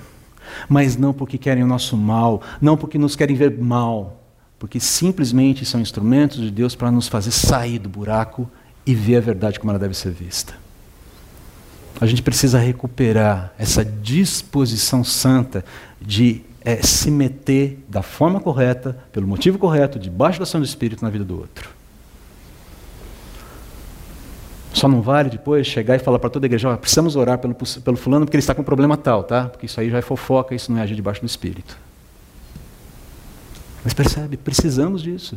mas 0.68 0.96
não 0.96 1.12
porque 1.12 1.36
querem 1.36 1.62
o 1.62 1.66
nosso 1.66 1.96
mal, 1.96 2.42
não 2.60 2.76
porque 2.76 2.98
nos 2.98 3.14
querem 3.14 3.36
ver 3.36 3.58
mal, 3.58 4.22
porque 4.58 4.80
simplesmente 4.80 5.64
são 5.64 5.80
instrumentos 5.80 6.38
de 6.40 6.50
Deus 6.50 6.74
para 6.74 6.90
nos 6.90 7.08
fazer 7.08 7.30
sair 7.30 7.78
do 7.78 7.88
buraco 7.88 8.50
e 8.86 8.94
ver 8.94 9.16
a 9.16 9.20
verdade 9.20 9.60
como 9.60 9.70
ela 9.70 9.78
deve 9.78 9.94
ser 9.94 10.10
vista. 10.10 10.54
A 12.00 12.06
gente 12.06 12.22
precisa 12.22 12.58
recuperar 12.58 13.52
essa 13.58 13.84
disposição 13.84 15.02
santa 15.02 15.64
de 16.00 16.42
é, 16.64 16.76
se 16.82 17.10
meter 17.10 17.84
da 17.88 18.02
forma 18.02 18.40
correta, 18.40 18.96
pelo 19.12 19.26
motivo 19.26 19.58
correto, 19.58 19.98
debaixo 19.98 20.38
da 20.38 20.44
ação 20.44 20.60
do 20.60 20.66
Espírito 20.66 21.04
na 21.04 21.10
vida 21.10 21.24
do 21.24 21.38
outro. 21.38 21.77
Só 24.78 24.86
não 24.86 25.02
vale 25.02 25.28
depois 25.28 25.66
chegar 25.66 25.96
e 25.96 25.98
falar 25.98 26.20
para 26.20 26.30
toda 26.30 26.46
a 26.46 26.48
igreja, 26.48 26.76
precisamos 26.76 27.16
orar 27.16 27.36
pelo, 27.38 27.52
pelo 27.52 27.96
fulano 27.96 28.24
porque 28.24 28.36
ele 28.36 28.42
está 28.42 28.54
com 28.54 28.62
um 28.62 28.64
problema 28.64 28.96
tal, 28.96 29.24
tá? 29.24 29.46
Porque 29.46 29.66
isso 29.66 29.80
aí 29.80 29.90
já 29.90 29.98
é 29.98 30.02
fofoca, 30.02 30.54
isso 30.54 30.70
não 30.70 30.78
é 30.78 30.82
agir 30.82 30.94
debaixo 30.94 31.20
do 31.20 31.26
Espírito. 31.26 31.76
Mas 33.82 33.92
percebe, 33.92 34.36
precisamos 34.36 35.02
disso. 35.02 35.36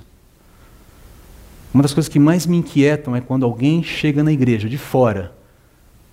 Uma 1.74 1.82
das 1.82 1.92
coisas 1.92 2.08
que 2.08 2.20
mais 2.20 2.46
me 2.46 2.56
inquietam 2.58 3.16
é 3.16 3.22
quando 3.22 3.44
alguém 3.44 3.82
chega 3.82 4.24
na 4.24 4.32
igreja 4.32 4.70
de 4.70 4.78
fora 4.78 5.32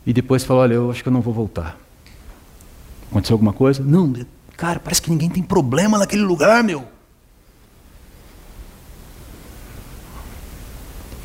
e 0.06 0.12
depois 0.14 0.42
fala, 0.42 0.60
olha, 0.60 0.74
eu 0.74 0.90
acho 0.90 1.02
que 1.02 1.10
eu 1.10 1.12
não 1.12 1.20
vou 1.20 1.34
voltar. 1.34 1.78
Aconteceu 3.10 3.34
alguma 3.34 3.52
coisa? 3.52 3.82
Não, 3.82 4.10
cara, 4.56 4.80
parece 4.80 5.02
que 5.02 5.10
ninguém 5.10 5.28
tem 5.28 5.42
problema 5.42 5.98
naquele 5.98 6.22
lugar, 6.22 6.64
meu. 6.64 6.82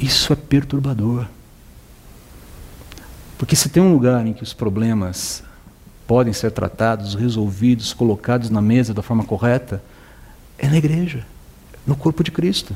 Isso 0.01 0.33
é 0.33 0.35
perturbador. 0.35 1.27
Porque 3.43 3.57
se 3.57 3.67
tem 3.67 3.83
um 3.83 3.91
lugar 3.91 4.25
em 4.25 4.31
que 4.31 4.41
os 4.41 4.53
problemas 4.53 5.43
podem 6.07 6.31
ser 6.31 6.49
tratados, 6.51 7.13
resolvidos, 7.13 7.91
colocados 7.91 8.49
na 8.49 8.61
mesa 8.61 8.93
da 8.93 9.01
forma 9.01 9.25
correta, 9.25 9.83
é 10.57 10.65
na 10.69 10.77
igreja, 10.77 11.25
no 11.85 11.93
corpo 11.93 12.23
de 12.23 12.31
Cristo. 12.31 12.73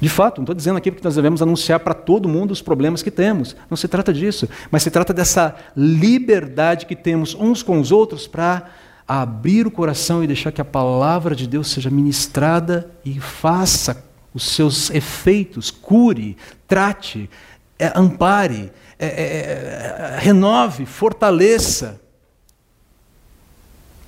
De 0.00 0.08
fato, 0.08 0.38
não 0.38 0.42
estou 0.42 0.56
dizendo 0.56 0.76
aqui 0.76 0.90
porque 0.90 1.06
nós 1.06 1.14
devemos 1.14 1.40
anunciar 1.40 1.78
para 1.78 1.94
todo 1.94 2.28
mundo 2.28 2.50
os 2.50 2.60
problemas 2.60 3.00
que 3.00 3.12
temos. 3.12 3.54
Não 3.70 3.76
se 3.76 3.86
trata 3.86 4.12
disso. 4.12 4.48
Mas 4.72 4.82
se 4.82 4.90
trata 4.90 5.14
dessa 5.14 5.54
liberdade 5.76 6.84
que 6.84 6.96
temos 6.96 7.36
uns 7.36 7.62
com 7.62 7.78
os 7.78 7.92
outros 7.92 8.26
para 8.26 8.70
abrir 9.06 9.68
o 9.68 9.70
coração 9.70 10.24
e 10.24 10.26
deixar 10.26 10.50
que 10.50 10.60
a 10.60 10.64
palavra 10.64 11.36
de 11.36 11.46
Deus 11.46 11.70
seja 11.70 11.90
ministrada 11.90 12.90
e 13.04 13.20
faça 13.20 14.04
os 14.34 14.42
seus 14.42 14.90
efeitos, 14.90 15.70
cure, 15.70 16.36
trate, 16.66 17.30
é, 17.78 17.92
ampare, 17.94 18.72
é, 19.00 19.06
é, 19.06 20.16
é, 20.16 20.18
renove, 20.18 20.84
fortaleça, 20.84 21.98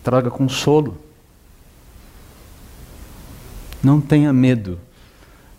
traga 0.05 0.31
consolo. 0.31 0.99
Não 3.83 4.03
tenha 4.03 4.31
medo 4.33 4.79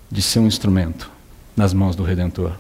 de 0.10 0.22
ser 0.22 0.38
um 0.38 0.46
instrumento 0.46 1.10
nas 1.58 1.74
mãos 1.74 1.96
do 1.96 2.04
Redentor. 2.04 2.54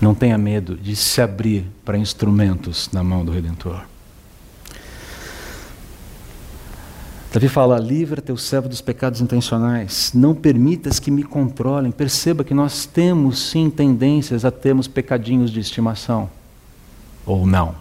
Não 0.00 0.14
tenha 0.14 0.38
medo 0.38 0.76
de 0.76 0.94
se 0.94 1.20
abrir 1.20 1.66
para 1.84 1.98
instrumentos 1.98 2.88
na 2.92 3.02
mão 3.02 3.24
do 3.24 3.32
Redentor. 3.32 3.82
Davi 7.32 7.48
fala: 7.48 7.78
livra 7.78 8.22
teu 8.22 8.36
servo 8.36 8.68
dos 8.68 8.80
pecados 8.80 9.20
intencionais, 9.20 10.12
não 10.14 10.34
permitas 10.34 10.98
que 10.98 11.10
me 11.10 11.22
controlem. 11.22 11.92
Perceba 11.92 12.42
que 12.42 12.54
nós 12.54 12.86
temos 12.86 13.50
sim 13.50 13.68
tendências 13.68 14.44
a 14.44 14.50
termos 14.50 14.88
pecadinhos 14.88 15.50
de 15.50 15.60
estimação. 15.60 16.30
Ou 17.26 17.46
não? 17.46 17.74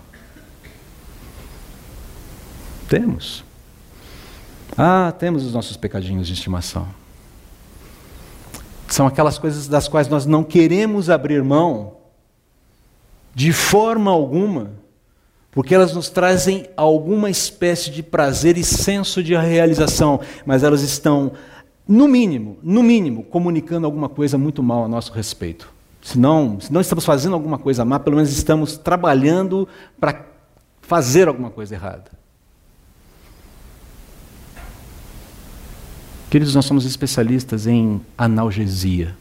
Temos. 2.90 3.44
Ah, 4.78 5.14
temos 5.18 5.46
os 5.46 5.54
nossos 5.54 5.78
pecadinhos 5.78 6.28
de 6.28 6.34
estimação. 6.34 6.88
São 8.88 9.08
aquelas 9.08 9.38
coisas 9.38 9.68
das 9.68 9.88
quais 9.88 10.08
nós 10.08 10.26
não 10.26 10.44
queremos 10.44 11.10
abrir 11.10 11.44
mão 11.44 11.96
de 13.34 13.52
forma 13.54 14.12
alguma 14.12 14.72
porque 15.52 15.74
elas 15.74 15.94
nos 15.94 16.10
trazem 16.10 16.68
alguma 16.78 17.30
espécie 17.30 17.90
de 17.90 18.04
prazer 18.04 18.58
e 18.58 18.64
senso 18.64 19.24
de 19.24 19.36
realização, 19.36 20.20
mas 20.46 20.64
elas 20.64 20.82
estão, 20.82 21.32
no 21.88 22.08
mínimo, 22.08 22.58
no 22.62 22.84
mínimo, 22.84 23.24
comunicando 23.24 23.86
alguma 23.86 24.10
coisa 24.10 24.38
muito 24.38 24.62
mal 24.62 24.86
a 24.86 24.88
nosso 24.88 25.12
respeito. 25.12 25.74
Se 26.02 26.18
não, 26.18 26.60
se 26.60 26.72
não 26.72 26.80
estamos 26.80 27.04
fazendo 27.04 27.34
alguma 27.34 27.58
coisa 27.58 27.84
má, 27.84 28.00
pelo 28.00 28.16
menos 28.16 28.32
estamos 28.32 28.78
trabalhando 28.78 29.68
para 30.00 30.26
fazer 30.82 31.28
alguma 31.28 31.50
coisa 31.50 31.76
errada. 31.76 32.12
Queridos, 36.30 36.54
nós 36.54 36.66
somos 36.66 36.86
especialistas 36.86 37.68
em 37.68 38.02
analgesia. 38.18 39.16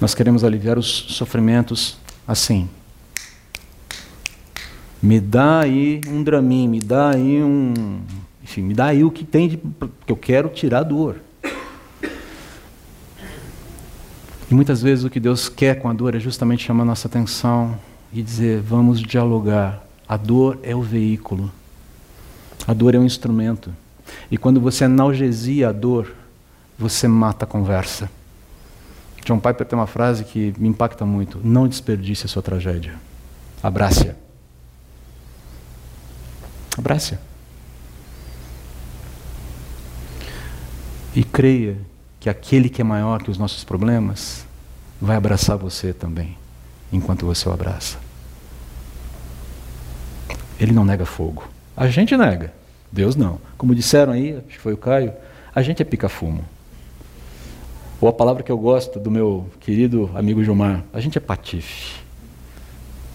Nós 0.00 0.14
queremos 0.14 0.42
aliviar 0.42 0.78
os 0.78 0.86
sofrimentos 0.86 1.98
assim, 2.26 2.68
me 5.02 5.18
dá 5.18 5.60
aí 5.60 6.00
um 6.06 6.22
Dramin, 6.22 6.68
me 6.68 6.80
dá 6.80 7.10
aí 7.10 7.42
um. 7.42 8.02
Enfim, 8.42 8.62
me 8.62 8.72
dá 8.72 8.86
aí 8.86 9.02
o 9.02 9.10
que 9.10 9.24
tem 9.24 9.48
de. 9.48 9.56
que 9.56 10.12
eu 10.12 10.16
quero 10.16 10.48
tirar 10.48 10.78
a 10.78 10.82
dor. 10.84 11.16
E 14.48 14.54
muitas 14.54 14.80
vezes 14.80 15.04
o 15.04 15.10
que 15.10 15.18
Deus 15.18 15.48
quer 15.48 15.80
com 15.80 15.88
a 15.88 15.92
dor 15.92 16.14
é 16.14 16.20
justamente 16.20 16.64
chamar 16.64 16.84
nossa 16.84 17.08
atenção 17.08 17.76
e 18.12 18.22
dizer: 18.22 18.60
vamos 18.60 19.00
dialogar. 19.00 19.84
A 20.06 20.16
dor 20.16 20.60
é 20.62 20.76
o 20.76 20.82
veículo. 20.82 21.50
A 22.66 22.72
dor 22.72 22.94
é 22.94 22.98
um 22.98 23.04
instrumento. 23.04 23.74
E 24.30 24.36
quando 24.36 24.60
você 24.60 24.84
analgesia 24.84 25.70
a 25.70 25.72
dor, 25.72 26.14
você 26.78 27.08
mata 27.08 27.44
a 27.44 27.48
conversa. 27.48 28.08
John 29.24 29.38
Piper 29.38 29.66
tem 29.66 29.78
uma 29.78 29.86
frase 29.86 30.22
que 30.22 30.54
me 30.58 30.68
impacta 30.68 31.04
muito: 31.04 31.40
Não 31.42 31.66
desperdice 31.66 32.26
a 32.26 32.28
sua 32.28 32.42
tragédia. 32.42 32.94
Abrace-a. 33.62 34.21
Abrace-a. 36.76 37.18
E 41.14 41.22
creia 41.22 41.76
que 42.18 42.30
aquele 42.30 42.68
que 42.68 42.80
é 42.80 42.84
maior 42.84 43.22
que 43.22 43.30
os 43.30 43.36
nossos 43.36 43.64
problemas 43.64 44.46
vai 45.00 45.16
abraçar 45.16 45.56
você 45.56 45.92
também, 45.92 46.36
enquanto 46.92 47.26
você 47.26 47.48
o 47.48 47.52
abraça. 47.52 47.98
Ele 50.58 50.72
não 50.72 50.84
nega 50.84 51.04
fogo. 51.04 51.48
A 51.76 51.88
gente 51.88 52.16
nega. 52.16 52.52
Deus 52.90 53.16
não. 53.16 53.40
Como 53.58 53.74
disseram 53.74 54.12
aí, 54.12 54.36
acho 54.36 54.46
que 54.46 54.58
foi 54.58 54.72
o 54.72 54.76
Caio, 54.76 55.12
a 55.54 55.62
gente 55.62 55.82
é 55.82 55.84
pica-fumo. 55.84 56.44
Ou 58.00 58.08
a 58.08 58.12
palavra 58.12 58.42
que 58.42 58.52
eu 58.52 58.58
gosto 58.58 58.98
do 58.98 59.10
meu 59.10 59.48
querido 59.60 60.10
amigo 60.14 60.42
Gilmar, 60.42 60.84
a 60.92 61.00
gente 61.00 61.18
é 61.18 61.20
patife. 61.20 62.00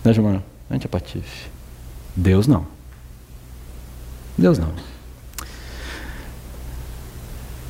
Né, 0.04 0.14
Gilmar? 0.14 0.42
A 0.70 0.74
gente 0.74 0.86
é 0.86 0.90
patife. 0.90 1.50
Deus 2.16 2.48
não. 2.48 2.77
Deus 4.38 4.60
não. 4.60 4.72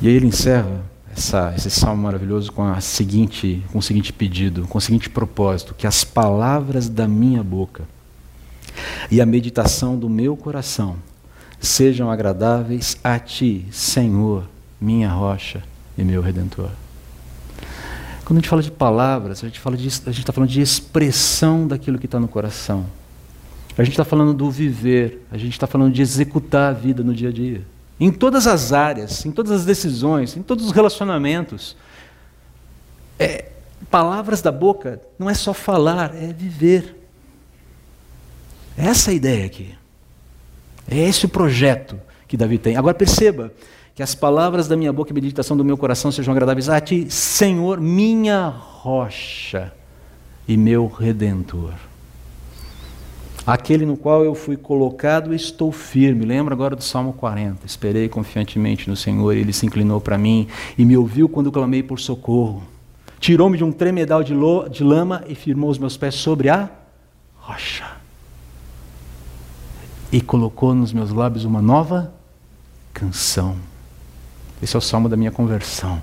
E 0.00 0.08
aí 0.08 0.14
ele 0.14 0.26
encerra 0.26 0.82
essa, 1.16 1.52
esse 1.56 1.70
salmo 1.70 2.02
maravilhoso 2.02 2.52
com, 2.52 2.62
a 2.62 2.80
seguinte, 2.80 3.64
com 3.72 3.78
o 3.78 3.82
seguinte 3.82 4.12
pedido, 4.12 4.66
com 4.68 4.78
o 4.78 4.80
seguinte 4.80 5.10
propósito: 5.10 5.74
que 5.74 5.86
as 5.86 6.04
palavras 6.04 6.88
da 6.88 7.08
minha 7.08 7.42
boca 7.42 7.84
e 9.10 9.20
a 9.20 9.26
meditação 9.26 9.98
do 9.98 10.08
meu 10.08 10.36
coração 10.36 10.96
sejam 11.60 12.10
agradáveis 12.10 12.96
a 13.02 13.18
ti, 13.18 13.66
Senhor, 13.72 14.44
minha 14.80 15.10
rocha 15.10 15.64
e 15.96 16.04
meu 16.04 16.22
redentor. 16.22 16.70
Quando 18.24 18.38
a 18.38 18.40
gente 18.40 18.48
fala 18.50 18.62
de 18.62 18.70
palavras, 18.70 19.42
a 19.42 19.46
gente 19.46 19.58
fala 19.58 19.76
de, 19.76 19.88
a 19.88 20.10
gente 20.10 20.20
está 20.20 20.32
falando 20.32 20.50
de 20.50 20.60
expressão 20.60 21.66
daquilo 21.66 21.98
que 21.98 22.06
está 22.06 22.20
no 22.20 22.28
coração. 22.28 22.86
A 23.78 23.84
gente 23.84 23.92
está 23.92 24.04
falando 24.04 24.34
do 24.34 24.50
viver, 24.50 25.24
a 25.30 25.38
gente 25.38 25.52
está 25.52 25.64
falando 25.64 25.92
de 25.92 26.02
executar 26.02 26.70
a 26.70 26.72
vida 26.72 27.04
no 27.04 27.14
dia 27.14 27.28
a 27.28 27.32
dia. 27.32 27.62
Em 28.00 28.10
todas 28.10 28.48
as 28.48 28.72
áreas, 28.72 29.24
em 29.24 29.30
todas 29.30 29.52
as 29.52 29.64
decisões, 29.64 30.36
em 30.36 30.42
todos 30.42 30.66
os 30.66 30.72
relacionamentos. 30.72 31.76
É, 33.16 33.50
palavras 33.88 34.42
da 34.42 34.50
boca 34.50 35.00
não 35.16 35.30
é 35.30 35.34
só 35.34 35.54
falar, 35.54 36.12
é 36.16 36.32
viver. 36.32 36.96
É 38.76 38.86
essa 38.86 39.12
a 39.12 39.14
ideia 39.14 39.46
aqui. 39.46 39.72
É 40.90 40.98
esse 40.98 41.26
o 41.26 41.28
projeto 41.28 42.00
que 42.26 42.36
Davi 42.36 42.58
tem. 42.58 42.76
Agora 42.76 42.94
perceba, 42.94 43.52
que 43.94 44.02
as 44.02 44.14
palavras 44.14 44.66
da 44.66 44.76
minha 44.76 44.92
boca 44.92 45.12
e 45.12 45.14
meditação 45.14 45.56
do 45.56 45.64
meu 45.64 45.76
coração 45.76 46.10
sejam 46.10 46.32
agradáveis 46.32 46.68
a 46.68 46.80
ti, 46.80 47.08
Senhor, 47.10 47.80
minha 47.80 48.48
rocha 48.48 49.72
e 50.48 50.56
meu 50.56 50.86
redentor. 50.88 51.74
Aquele 53.48 53.86
no 53.86 53.96
qual 53.96 54.22
eu 54.22 54.34
fui 54.34 54.58
colocado, 54.58 55.32
estou 55.32 55.72
firme. 55.72 56.26
Lembra 56.26 56.54
agora 56.54 56.76
do 56.76 56.84
Salmo 56.84 57.14
40. 57.14 57.64
Esperei 57.64 58.06
confiantemente 58.06 58.90
no 58.90 58.94
Senhor, 58.94 59.34
e 59.34 59.40
ele 59.40 59.54
se 59.54 59.64
inclinou 59.64 60.02
para 60.02 60.18
mim 60.18 60.46
e 60.76 60.84
me 60.84 60.94
ouviu 60.98 61.30
quando 61.30 61.50
clamei 61.50 61.82
por 61.82 61.98
socorro. 61.98 62.62
Tirou-me 63.18 63.56
de 63.56 63.64
um 63.64 63.72
tremedal 63.72 64.22
de, 64.22 64.34
de 64.70 64.84
lama 64.84 65.24
e 65.26 65.34
firmou 65.34 65.70
os 65.70 65.78
meus 65.78 65.96
pés 65.96 66.16
sobre 66.16 66.50
a 66.50 66.68
rocha. 67.38 67.90
E 70.12 70.20
colocou 70.20 70.74
nos 70.74 70.92
meus 70.92 71.10
lábios 71.10 71.46
uma 71.46 71.62
nova 71.62 72.12
canção. 72.92 73.56
Esse 74.62 74.76
é 74.76 74.78
o 74.78 74.82
salmo 74.82 75.08
da 75.08 75.16
minha 75.16 75.30
conversão. 75.30 76.02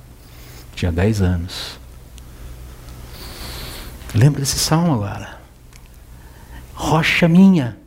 Tinha 0.75 0.91
10 0.91 1.21
anos. 1.21 1.79
Lembra 4.15 4.39
desse 4.39 4.57
salmo 4.57 4.95
agora? 4.95 5.34
Rocha 6.75 7.27
minha, 7.29 7.77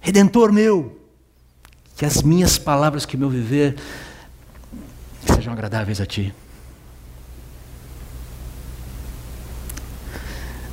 redentor 0.00 0.52
meu, 0.52 1.00
que 1.96 2.04
as 2.04 2.22
minhas 2.22 2.58
palavras, 2.58 3.06
que 3.06 3.16
meu 3.16 3.30
viver 3.30 3.76
sejam 5.24 5.52
agradáveis 5.52 6.00
a 6.00 6.06
ti. 6.06 6.34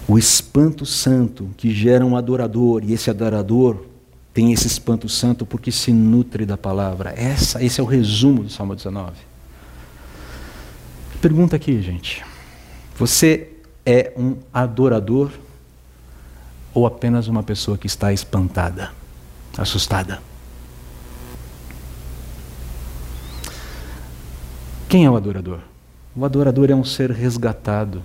O 0.08 0.18
espanto 0.18 0.84
santo 0.84 1.52
que 1.56 1.72
gera 1.72 2.04
um 2.04 2.18
adorador, 2.18 2.84
e 2.84 2.94
esse 2.94 3.12
adorador 3.12 3.86
tem 4.34 4.52
esse 4.52 4.66
espanto 4.66 5.08
santo 5.08 5.46
porque 5.46 5.72
se 5.72 5.94
nutre 5.94 6.48
da 6.48 6.58
palavra. 6.58 7.14
Essa, 7.16 7.64
esse 7.64 7.80
é 7.80 7.84
o 7.84 7.86
resumo 7.86 8.44
do 8.44 8.50
Salmo 8.50 8.76
19. 8.76 9.12
Pergunta 11.22 11.56
aqui, 11.56 11.80
gente. 11.84 12.26
Você 12.98 13.50
é 13.86 14.12
um 14.18 14.38
adorador 14.52 15.30
ou 16.80 16.88
apenas 16.88 17.28
uma 17.28 17.44
pessoa 17.44 17.78
que 17.78 17.88
está 17.88 18.14
espantada, 18.14 18.92
assustada? 19.58 20.22
Quem 24.88 25.06
é 25.06 25.10
o 25.10 25.18
adorador? 25.18 25.60
O 26.16 26.24
adorador 26.24 26.72
é 26.72 26.76
um 26.76 26.84
ser 26.84 27.12
resgatado, 27.12 28.04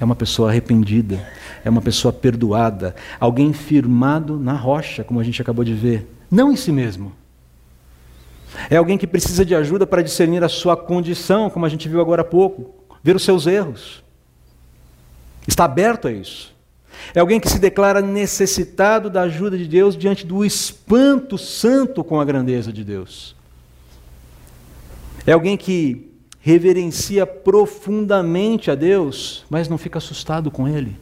é 0.00 0.04
uma 0.04 0.16
pessoa 0.16 0.48
arrependida, 0.48 1.22
é 1.62 1.68
uma 1.68 1.82
pessoa 1.82 2.12
perdoada, 2.12 2.96
alguém 3.20 3.52
firmado 3.52 4.38
na 4.38 4.54
rocha, 4.54 5.04
como 5.04 5.20
a 5.20 5.24
gente 5.24 5.42
acabou 5.42 5.64
de 5.64 5.74
ver, 5.74 6.08
não 6.30 6.50
em 6.50 6.56
si 6.56 6.72
mesmo, 6.72 7.12
é 8.70 8.76
alguém 8.76 8.96
que 8.96 9.06
precisa 9.06 9.44
de 9.44 9.54
ajuda 9.54 9.86
para 9.86 10.02
discernir 10.02 10.42
a 10.42 10.48
sua 10.48 10.76
condição, 10.76 11.50
como 11.50 11.66
a 11.66 11.68
gente 11.68 11.88
viu 11.88 12.00
agora 12.00 12.22
há 12.22 12.24
pouco, 12.24 12.74
ver 13.02 13.14
os 13.14 13.22
seus 13.22 13.46
erros. 13.46 14.02
Está 15.46 15.64
aberto 15.64 16.08
a 16.08 16.12
isso. 16.12 16.57
É 17.14 17.20
alguém 17.20 17.40
que 17.40 17.48
se 17.48 17.58
declara 17.58 18.00
necessitado 18.00 19.08
da 19.08 19.22
ajuda 19.22 19.56
de 19.56 19.66
Deus 19.66 19.96
diante 19.96 20.26
do 20.26 20.44
espanto 20.44 21.38
santo 21.38 22.04
com 22.04 22.20
a 22.20 22.24
grandeza 22.24 22.72
de 22.72 22.84
Deus. 22.84 23.34
É 25.26 25.32
alguém 25.32 25.56
que 25.56 26.08
reverencia 26.40 27.26
profundamente 27.26 28.70
a 28.70 28.74
Deus, 28.74 29.44
mas 29.50 29.68
não 29.68 29.76
fica 29.76 29.98
assustado 29.98 30.50
com 30.50 30.66
Ele, 30.66 30.96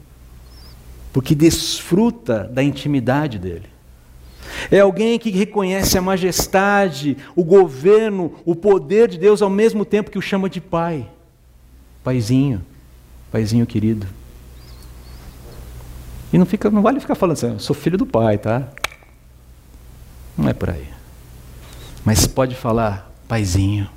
porque 1.13 1.33
desfruta 1.33 2.43
da 2.43 2.61
intimidade 2.61 3.39
dele. 3.39 3.67
É 4.71 4.79
alguém 4.79 5.19
que 5.19 5.29
reconhece 5.29 5.97
a 5.97 6.01
majestade, 6.01 7.17
o 7.35 7.43
governo, 7.43 8.33
o 8.45 8.55
poder 8.55 9.07
de 9.07 9.17
Deus 9.17 9.41
ao 9.41 9.49
mesmo 9.49 9.85
tempo 9.85 10.11
que 10.11 10.17
o 10.17 10.21
chama 10.21 10.49
de 10.49 10.59
pai. 10.59 11.07
Paizinho, 12.03 12.63
paizinho 13.31 13.65
querido. 13.65 14.07
E 16.31 16.37
não, 16.37 16.45
fica, 16.45 16.69
não 16.69 16.81
vale 16.81 16.99
ficar 16.99 17.15
falando 17.15 17.37
assim, 17.37 17.53
eu 17.53 17.59
sou 17.59 17.75
filho 17.75 17.97
do 17.97 18.05
pai, 18.05 18.37
tá? 18.37 18.67
Não 20.37 20.49
é 20.49 20.53
por 20.53 20.69
aí. 20.69 20.87
Mas 22.03 22.27
pode 22.27 22.55
falar, 22.55 23.11
paizinho, 23.27 23.89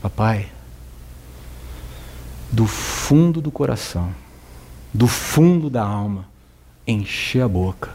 papai, 0.00 0.48
do 2.50 2.66
fundo 2.66 3.40
do 3.40 3.50
coração, 3.50 4.14
do 4.92 5.06
fundo 5.06 5.70
da 5.70 5.82
alma, 5.82 6.26
encher 6.86 7.42
a 7.42 7.48
boca 7.48 7.90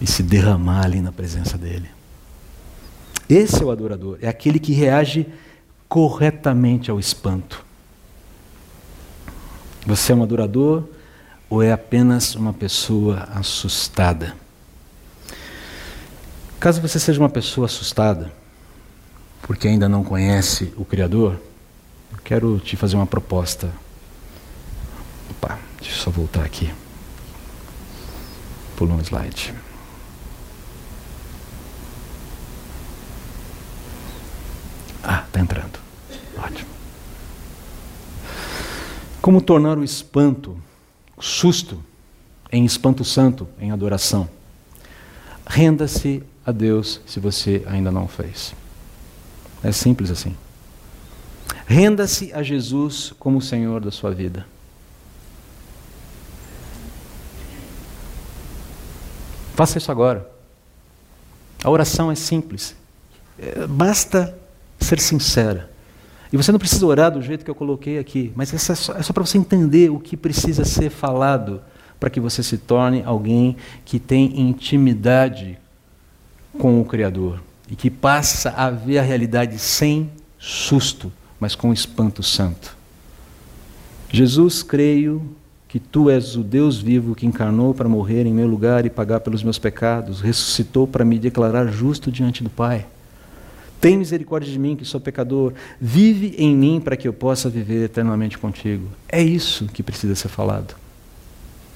e 0.00 0.06
se 0.06 0.22
derramar 0.22 0.84
ali 0.84 1.00
na 1.00 1.12
presença 1.12 1.56
dele. 1.56 1.88
Esse 3.28 3.62
é 3.62 3.64
o 3.64 3.70
adorador, 3.70 4.18
é 4.20 4.28
aquele 4.28 4.58
que 4.58 4.72
reage 4.72 5.26
corretamente 5.88 6.90
ao 6.90 6.98
espanto. 6.98 7.64
Você 9.86 10.12
é 10.12 10.14
um 10.14 10.22
adorador 10.22 10.84
ou 11.50 11.62
é 11.62 11.72
apenas 11.72 12.36
uma 12.36 12.52
pessoa 12.52 13.28
assustada? 13.34 14.36
Caso 16.60 16.80
você 16.80 17.00
seja 17.00 17.18
uma 17.18 17.28
pessoa 17.28 17.64
assustada, 17.64 18.32
porque 19.42 19.66
ainda 19.66 19.88
não 19.88 20.04
conhece 20.04 20.72
o 20.76 20.84
Criador, 20.84 21.40
eu 22.12 22.18
quero 22.22 22.58
te 22.60 22.76
fazer 22.76 22.94
uma 22.94 23.06
proposta. 23.06 23.72
Opa, 25.30 25.58
deixa 25.80 25.96
eu 25.96 26.02
só 26.02 26.10
voltar 26.10 26.44
aqui. 26.44 26.72
Pulou 28.76 28.96
um 28.96 29.00
slide. 29.00 29.52
Ah, 35.02 35.24
está 35.26 35.40
entrando. 35.40 35.78
Ótimo. 36.38 36.70
Como 39.20 39.40
tornar 39.40 39.78
o 39.78 39.84
espanto, 39.84 40.56
susto, 41.20 41.82
em 42.50 42.64
espanto 42.64 43.04
santo, 43.04 43.48
em 43.60 43.70
adoração? 43.70 44.28
Renda-se 45.46 46.22
a 46.44 46.52
Deus 46.52 47.00
se 47.06 47.20
você 47.20 47.62
ainda 47.66 47.90
não 47.90 48.08
fez. 48.08 48.54
É 49.62 49.72
simples 49.72 50.10
assim. 50.10 50.36
Renda-se 51.66 52.32
a 52.32 52.42
Jesus 52.42 53.12
como 53.18 53.38
o 53.38 53.42
Senhor 53.42 53.80
da 53.80 53.90
sua 53.90 54.10
vida. 54.10 54.46
Faça 59.54 59.78
isso 59.78 59.92
agora. 59.92 60.28
A 61.62 61.68
oração 61.68 62.10
é 62.10 62.14
simples. 62.14 62.74
É, 63.38 63.66
basta 63.66 64.36
ser 64.80 64.98
sincera 64.98 65.70
E 66.32 66.36
você 66.36 66.52
não 66.52 66.58
precisa 66.58 66.86
orar 66.86 67.10
do 67.10 67.20
jeito 67.20 67.44
que 67.44 67.50
eu 67.50 67.54
coloquei 67.54 67.98
aqui, 67.98 68.32
mas 68.36 68.54
é 68.54 68.58
só, 68.58 68.94
é 68.94 69.02
só 69.02 69.12
para 69.12 69.24
você 69.24 69.36
entender 69.36 69.90
o 69.90 69.98
que 69.98 70.16
precisa 70.16 70.64
ser 70.64 70.90
falado 70.90 71.60
para 71.98 72.08
que 72.08 72.20
você 72.20 72.42
se 72.42 72.56
torne 72.56 73.02
alguém 73.04 73.56
que 73.84 73.98
tem 73.98 74.40
intimidade 74.40 75.58
com 76.58 76.80
o 76.80 76.84
Criador 76.84 77.42
e 77.70 77.76
que 77.76 77.90
passa 77.90 78.50
a 78.50 78.70
ver 78.70 78.98
a 78.98 79.02
realidade 79.02 79.58
sem 79.58 80.10
susto, 80.38 81.12
mas 81.38 81.54
com 81.54 81.72
espanto 81.72 82.22
santo. 82.22 82.76
Jesus, 84.10 84.62
creio 84.62 85.22
que 85.68 85.78
tu 85.78 86.10
és 86.10 86.34
o 86.34 86.42
Deus 86.42 86.78
vivo 86.78 87.14
que 87.14 87.26
encarnou 87.26 87.72
para 87.72 87.88
morrer 87.88 88.26
em 88.26 88.34
meu 88.34 88.48
lugar 88.48 88.84
e 88.84 88.90
pagar 88.90 89.20
pelos 89.20 89.44
meus 89.44 89.58
pecados, 89.58 90.20
ressuscitou 90.20 90.86
para 90.86 91.04
me 91.04 91.18
declarar 91.18 91.68
justo 91.68 92.10
diante 92.10 92.42
do 92.42 92.50
Pai. 92.50 92.86
Tem 93.80 93.96
misericórdia 93.96 94.52
de 94.52 94.58
mim, 94.58 94.76
que 94.76 94.84
sou 94.84 95.00
pecador. 95.00 95.54
Vive 95.80 96.34
em 96.36 96.54
mim 96.54 96.80
para 96.80 96.96
que 96.96 97.08
eu 97.08 97.12
possa 97.12 97.48
viver 97.48 97.84
eternamente 97.84 98.36
contigo. 98.36 98.88
É 99.08 99.22
isso 99.22 99.66
que 99.66 99.82
precisa 99.82 100.14
ser 100.14 100.28
falado. 100.28 100.76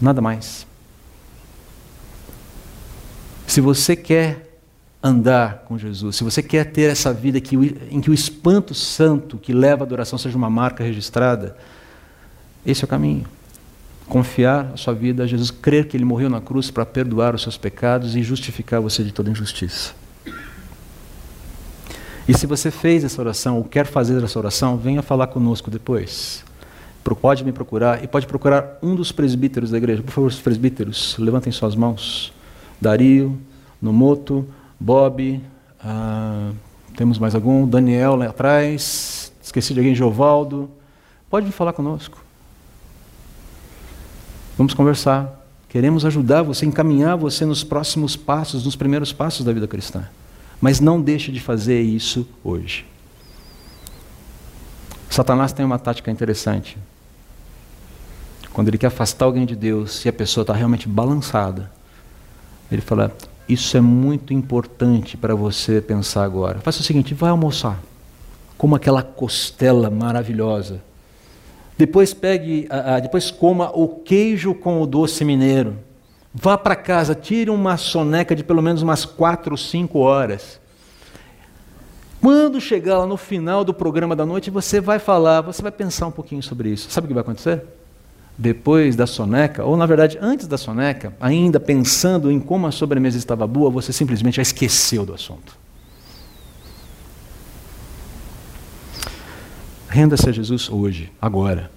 Nada 0.00 0.20
mais. 0.20 0.66
Se 3.46 3.61
você 3.61 3.96
quer 3.96 4.59
andar 5.02 5.64
com 5.66 5.78
Jesus, 5.78 6.16
se 6.16 6.24
você 6.24 6.42
quer 6.42 6.72
ter 6.72 6.90
essa 6.90 7.12
vida 7.12 7.40
que, 7.40 7.57
em 7.90 8.00
que 8.00 8.11
o 8.11 8.14
espanto 8.14 8.74
santo 8.74 9.38
que 9.38 9.52
leva 9.52 9.84
à 9.84 9.86
adoração 9.86 10.18
seja 10.18 10.36
uma 10.36 10.50
marca 10.50 10.84
registrada, 10.84 11.57
esse 12.66 12.82
é 12.82 12.86
o 12.86 12.88
caminho. 12.88 13.24
Confiar 14.09 14.72
a 14.74 14.76
sua 14.76 14.92
vida 14.92 15.22
a 15.22 15.26
Jesus, 15.26 15.50
crer 15.50 15.88
que 15.88 15.96
Ele 15.96 16.05
morreu 16.05 16.28
na 16.28 16.40
cruz 16.40 16.70
para 16.70 16.84
perdoar 16.84 17.34
os 17.34 17.42
seus 17.42 17.57
pecados 17.57 18.14
e 18.14 18.22
justificar 18.22 18.80
você 18.80 19.02
de 19.02 19.12
toda 19.12 19.30
injustiça. 19.30 19.94
E 22.27 22.33
se 22.33 22.47
você 22.47 22.70
fez 22.70 23.05
essa 23.05 23.20
oração 23.20 23.59
ou 23.59 23.64
quer 23.64 23.87
fazer 23.87 24.22
essa 24.22 24.39
oração, 24.39 24.79
venha 24.79 25.03
falar 25.03 25.27
conosco 25.27 25.70
depois. 25.70 26.43
Pode 27.20 27.45
me 27.45 27.53
procurar 27.53 28.03
e 28.03 28.07
pode 28.07 28.27
procurar 28.27 28.79
um 28.83 28.95
dos 28.95 29.12
presbíteros 29.12 29.70
da 29.70 29.77
igreja. 29.77 30.03
Por 30.03 30.11
favor, 30.11 30.29
os 30.29 30.41
presbíteros, 30.41 31.16
levantem 31.18 31.53
suas 31.53 31.75
mãos. 31.75 32.33
Dario, 32.81 33.39
Nomoto, 33.81 34.47
Bob, 34.81 35.41
ah, 35.83 36.51
temos 36.97 37.18
mais 37.18 37.35
algum? 37.35 37.68
Daniel 37.68 38.16
lá 38.16 38.27
atrás, 38.27 39.31
esqueci 39.43 39.75
de 39.75 39.81
alguém, 39.81 39.95
Jovaldo. 39.95 40.70
Pode 41.29 41.53
falar 41.53 41.75
conosco. 41.75 42.25
Vamos 44.57 44.72
conversar. 44.72 45.45
Queremos 45.68 46.05
ajudar 46.05 46.43
você, 46.43 46.64
encaminhar 46.64 47.16
você 47.16 47.45
nos 47.45 47.62
próximos 47.62 48.16
passos, 48.16 48.64
nos 48.64 48.77
primeiros 48.77 49.12
passos 49.12 49.45
da 49.45 49.53
vida 49.53 49.68
cristã. 49.68 50.09
Mas 50.61 50.80
não 50.80 51.00
deixe 51.00 51.30
de 51.30 51.40
fazer 51.40 51.80
isso 51.80 52.26
hoje. 52.42 52.86
Satanás 55.11 55.52
tem 55.52 55.64
uma 55.64 55.78
tática 55.78 56.11
interessante. 56.11 56.76
Quando 58.52 58.68
ele 58.68 58.78
quer 58.78 58.86
afastar 58.86 59.26
alguém 59.26 59.44
de 59.44 59.55
Deus 59.57 60.05
e 60.05 60.09
a 60.09 60.12
pessoa 60.12 60.42
está 60.42 60.52
realmente 60.52 60.88
balançada, 60.88 61.70
ele 62.70 62.80
fala: 62.80 63.14
isso 63.48 63.76
é 63.76 63.80
muito 63.80 64.32
importante 64.32 65.16
para 65.16 65.34
você 65.34 65.80
pensar 65.80 66.24
agora. 66.24 66.61
Faça 66.61 66.80
o 66.80 66.84
seguinte: 66.84 67.14
vai 67.14 67.30
almoçar. 67.30 67.80
Coma 68.57 68.76
aquela 68.76 69.02
costela 69.02 69.90
maravilhosa. 69.90 70.80
Depois 71.76 72.14
pegue, 72.14 72.68
depois 73.02 73.30
coma 73.30 73.70
o 73.76 73.88
queijo 73.88 74.55
com 74.55 74.80
o 74.80 74.86
doce 74.86 75.24
mineiro. 75.24 75.76
Vá 76.35 76.59
para 76.59 76.74
casa, 76.74 77.14
tire 77.14 77.51
uma 77.51 77.76
soneca 77.76 78.35
de 78.35 78.43
pelo 78.43 78.61
menos 78.61 78.82
umas 78.82 79.05
quatro 79.05 79.53
ou 79.53 79.57
cinco 79.57 80.01
horas. 80.01 80.61
Quando 82.20 82.61
chegar 82.61 82.99
lá 82.99 83.07
no 83.07 83.16
final 83.16 83.64
do 83.64 83.72
programa 83.72 84.16
da 84.16 84.26
noite, 84.26 84.51
você 84.51 84.80
vai 84.80 84.99
falar, 84.99 85.43
você 85.43 85.62
vai 85.62 85.70
pensar 85.70 86.07
um 86.09 86.11
pouquinho 86.11 86.43
sobre 86.43 86.70
isso. 86.70 86.91
Sabe 86.91 87.05
o 87.05 87.09
que 87.09 87.14
vai 87.14 87.20
acontecer? 87.20 87.62
depois 88.37 88.97
da 88.97 89.07
soneca, 89.07 89.64
ou 89.64 89.76
na 89.76 89.87
verdade 89.87 90.18
antes 90.20 90.47
da 90.47 90.59
soneca, 90.59 91.14
ainda 91.20 91.61
pensando 91.61 92.30
em 92.30 92.41
como 92.41 92.66
a 92.66 92.72
sobremesa 92.72 93.16
estava 93.16 93.47
boa, 93.47 93.70
você 93.70 93.93
simplesmente 93.93 94.37
já 94.37 94.43
esqueceu 94.43 95.07
do 95.07 95.14
assunto. 95.14 95.57
Renda-se 99.89 100.28
a 100.28 100.32
Jesus 100.32 100.68
hoje, 100.68 101.12
agora. 101.22 101.70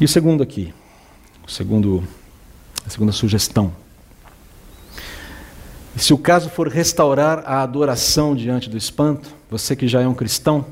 E 0.00 0.04
o 0.06 0.08
segundo 0.08 0.42
aqui, 0.42 0.72
segundo, 1.46 2.02
a 2.84 2.90
segunda 2.90 3.12
sugestão. 3.12 3.72
Se 5.96 6.12
o 6.12 6.18
caso 6.18 6.50
for 6.50 6.68
restaurar 6.68 7.42
a 7.46 7.62
adoração 7.62 8.34
diante 8.34 8.68
do 8.68 8.76
espanto, 8.76 9.30
você 9.50 9.74
que 9.74 9.88
já 9.88 10.02
é 10.02 10.08
um 10.08 10.14
cristão, 10.14 10.66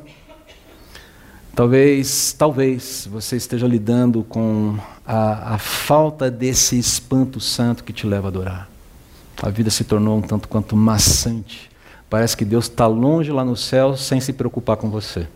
Talvez, 1.54 2.32
talvez 2.36 3.08
você 3.08 3.36
esteja 3.36 3.68
lidando 3.68 4.24
com 4.24 4.76
a, 5.06 5.54
a, 5.54 5.58
falta 5.58 6.28
desse 6.28 6.76
espanto 6.76 7.38
santo 7.38 7.84
que 7.84 7.92
te 7.92 8.08
leva 8.08 8.26
a 8.26 8.30
adorar. 8.30 8.68
A 9.40 9.50
vida 9.50 9.70
se 9.70 9.84
tornou 9.84 10.18
um 10.18 10.20
tanto 10.20 10.48
quanto 10.48 10.74
maçante. 10.74 11.70
Parece 12.10 12.36
que 12.36 12.44
Deus 12.44 12.64
está 12.64 12.88
longe 12.88 13.30
lá 13.30 13.44
no 13.44 13.56
céu 13.56 13.96
sem 13.96 14.20
se 14.20 14.32
preocupar 14.32 14.76
com 14.76 14.90
você. 14.90 15.28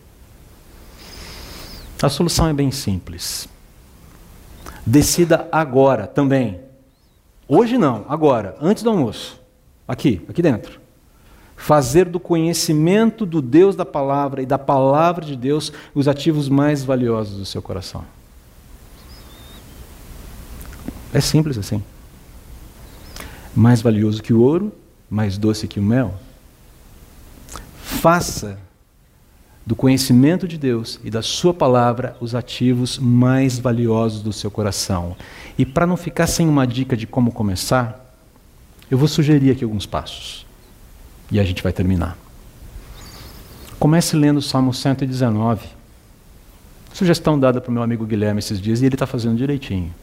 A 2.03 2.09
solução 2.09 2.49
é 2.49 2.53
bem 2.53 2.73
simples. 2.73 3.49
Decida 4.91 5.49
agora 5.53 6.07
também. 6.07 6.61
Hoje 7.47 7.77
não, 7.77 8.05
agora, 8.09 8.57
antes 8.61 8.83
do 8.83 8.91
almoço. 8.91 9.41
Aqui, 9.87 10.25
aqui 10.29 10.43
dentro 10.43 10.89
fazer 11.59 12.05
do 12.05 12.21
conhecimento 12.21 13.27
do 13.27 13.43
Deus 13.43 13.75
da 13.75 13.85
palavra 13.85 14.41
e 14.41 14.47
da 14.47 14.57
palavra 14.57 15.25
de 15.25 15.37
Deus 15.37 15.73
os 15.93 16.07
ativos 16.07 16.49
mais 16.49 16.85
valiosos 16.85 17.37
do 17.37 17.45
seu 17.45 17.61
coração. 17.61 18.05
É 21.13 21.21
simples 21.21 21.59
assim. 21.59 21.83
Mais 23.55 23.83
valioso 23.83 24.23
que 24.23 24.33
o 24.33 24.41
ouro, 24.41 24.73
mais 25.11 25.37
doce 25.37 25.67
que 25.67 25.81
o 25.81 25.83
mel. 25.83 26.15
Faça 27.83 28.59
do 29.69 29.77
conhecimento 29.77 30.49
de 30.49 30.57
Deus 30.57 30.99
e 31.05 31.11
da 31.11 31.21
Sua 31.21 31.53
palavra 31.53 32.17
os 32.23 32.35
ativos 32.35 32.99
mais 32.99 33.59
valiosos 33.59 34.23
do 34.23 34.33
seu 34.33 34.51
coração. 34.51 35.15
E 35.59 35.67
para 35.67 35.87
não 35.87 35.95
ficar 35.95 36.27
sem 36.27 36.49
uma 36.49 36.67
dica 36.67 36.97
de 36.97 37.07
como 37.07 37.31
começar, 37.31 38.17
eu 38.91 38.97
vou 38.97 39.07
sugerir 39.07 39.51
aqui 39.51 39.63
alguns 39.63 39.85
passos. 39.85 40.47
E 41.31 41.39
a 41.39 41.45
gente 41.45 41.63
vai 41.63 41.71
terminar. 41.71 42.17
Comece 43.79 44.17
lendo 44.17 44.39
o 44.39 44.43
Salmo 44.43 44.73
119. 44.73 45.69
Sugestão 46.95 47.39
dada 47.39 47.61
para 47.61 47.69
o 47.69 47.75
meu 47.75 47.83
amigo 47.83 48.07
Guilherme 48.07 48.39
esses 48.39 48.59
dias, 48.59 48.81
e 48.81 48.87
ele 48.87 48.95
está 48.95 49.07
fazendo 49.07 49.37
direitinho. 49.37 49.95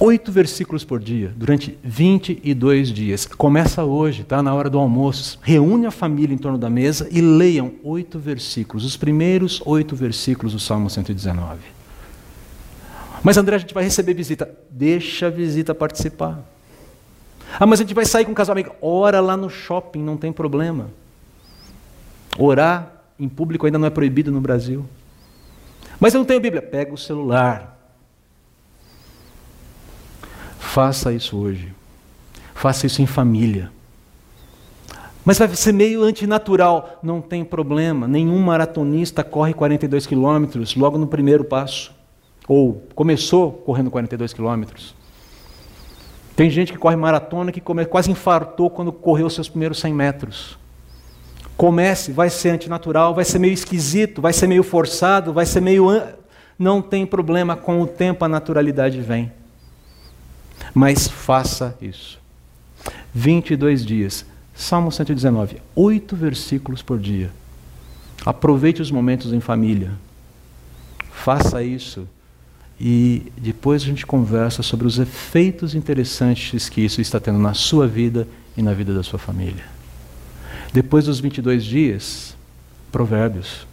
Oito 0.00 0.30
versículos 0.30 0.84
por 0.84 1.00
dia, 1.00 1.32
durante 1.36 1.76
22 1.82 2.92
dias. 2.92 3.26
Começa 3.26 3.82
hoje, 3.82 4.22
tá? 4.22 4.40
Na 4.40 4.54
hora 4.54 4.70
do 4.70 4.78
almoço. 4.78 5.40
Reúne 5.42 5.86
a 5.86 5.90
família 5.90 6.32
em 6.32 6.38
torno 6.38 6.56
da 6.56 6.70
mesa 6.70 7.08
e 7.10 7.20
leiam 7.20 7.72
oito 7.82 8.16
versículos, 8.16 8.84
os 8.84 8.96
primeiros 8.96 9.60
oito 9.66 9.96
versículos 9.96 10.52
do 10.52 10.60
Salmo 10.60 10.88
119. 10.88 11.58
Mas 13.24 13.36
André, 13.36 13.56
a 13.56 13.58
gente 13.58 13.74
vai 13.74 13.82
receber 13.82 14.14
visita. 14.14 14.48
Deixa 14.70 15.26
a 15.26 15.30
visita 15.30 15.74
participar. 15.74 16.44
Ah, 17.58 17.66
mas 17.66 17.80
a 17.80 17.82
gente 17.82 17.94
vai 17.94 18.04
sair 18.04 18.24
com 18.24 18.30
um 18.30 18.34
casal 18.34 18.52
amigo. 18.52 18.70
Ora 18.80 19.20
lá 19.20 19.36
no 19.36 19.50
shopping, 19.50 20.00
não 20.00 20.16
tem 20.16 20.32
problema. 20.32 20.90
Orar 22.38 23.02
em 23.18 23.28
público 23.28 23.66
ainda 23.66 23.80
não 23.80 23.88
é 23.88 23.90
proibido 23.90 24.30
no 24.30 24.40
Brasil. 24.40 24.86
Mas 25.98 26.14
eu 26.14 26.18
não 26.18 26.24
tenho 26.24 26.40
Bíblia. 26.40 26.62
Pega 26.62 26.94
o 26.94 26.98
celular. 26.98 27.77
Faça 30.78 31.12
isso 31.12 31.36
hoje. 31.36 31.74
Faça 32.54 32.86
isso 32.86 33.02
em 33.02 33.06
família. 33.06 33.68
Mas 35.24 35.36
vai 35.36 35.48
ser 35.56 35.72
meio 35.72 36.04
antinatural. 36.04 37.00
Não 37.02 37.20
tem 37.20 37.44
problema. 37.44 38.06
Nenhum 38.06 38.38
maratonista 38.38 39.24
corre 39.24 39.52
42 39.52 40.06
quilômetros 40.06 40.76
logo 40.76 40.96
no 40.96 41.08
primeiro 41.08 41.42
passo. 41.42 41.92
Ou 42.46 42.80
começou 42.94 43.50
correndo 43.50 43.90
42 43.90 44.32
quilômetros. 44.32 44.94
Tem 46.36 46.48
gente 46.48 46.70
que 46.70 46.78
corre 46.78 46.94
maratona 46.94 47.50
que 47.50 47.60
quase 47.60 48.12
infartou 48.12 48.70
quando 48.70 48.92
correu 48.92 49.28
seus 49.28 49.48
primeiros 49.48 49.80
100 49.80 49.92
metros. 49.92 50.56
Comece, 51.56 52.12
vai 52.12 52.30
ser 52.30 52.50
antinatural, 52.50 53.16
vai 53.16 53.24
ser 53.24 53.40
meio 53.40 53.52
esquisito, 53.52 54.22
vai 54.22 54.32
ser 54.32 54.46
meio 54.46 54.62
forçado, 54.62 55.32
vai 55.32 55.44
ser 55.44 55.60
meio. 55.60 55.88
Não 56.56 56.80
tem 56.80 57.04
problema, 57.04 57.56
com 57.56 57.82
o 57.82 57.86
tempo 57.88 58.24
a 58.24 58.28
naturalidade 58.28 59.00
vem. 59.00 59.36
Mas 60.74 61.08
faça 61.08 61.76
isso. 61.80 62.18
22 63.14 63.84
dias. 63.84 64.24
Salmo 64.54 64.90
119, 64.90 65.62
oito 65.76 66.16
versículos 66.16 66.82
por 66.82 66.98
dia. 66.98 67.30
Aproveite 68.26 68.82
os 68.82 68.90
momentos 68.90 69.32
em 69.32 69.38
família. 69.38 69.92
Faça 71.12 71.62
isso 71.62 72.08
e 72.80 73.32
depois 73.36 73.82
a 73.82 73.86
gente 73.86 74.04
conversa 74.04 74.62
sobre 74.62 74.86
os 74.86 74.98
efeitos 74.98 75.74
interessantes 75.74 76.68
que 76.68 76.80
isso 76.80 77.00
está 77.00 77.20
tendo 77.20 77.38
na 77.38 77.54
sua 77.54 77.86
vida 77.86 78.26
e 78.56 78.62
na 78.62 78.72
vida 78.72 78.92
da 78.92 79.02
sua 79.04 79.18
família. 79.18 79.64
Depois 80.72 81.04
dos 81.04 81.20
22 81.20 81.64
dias, 81.64 82.36
Provérbios. 82.90 83.67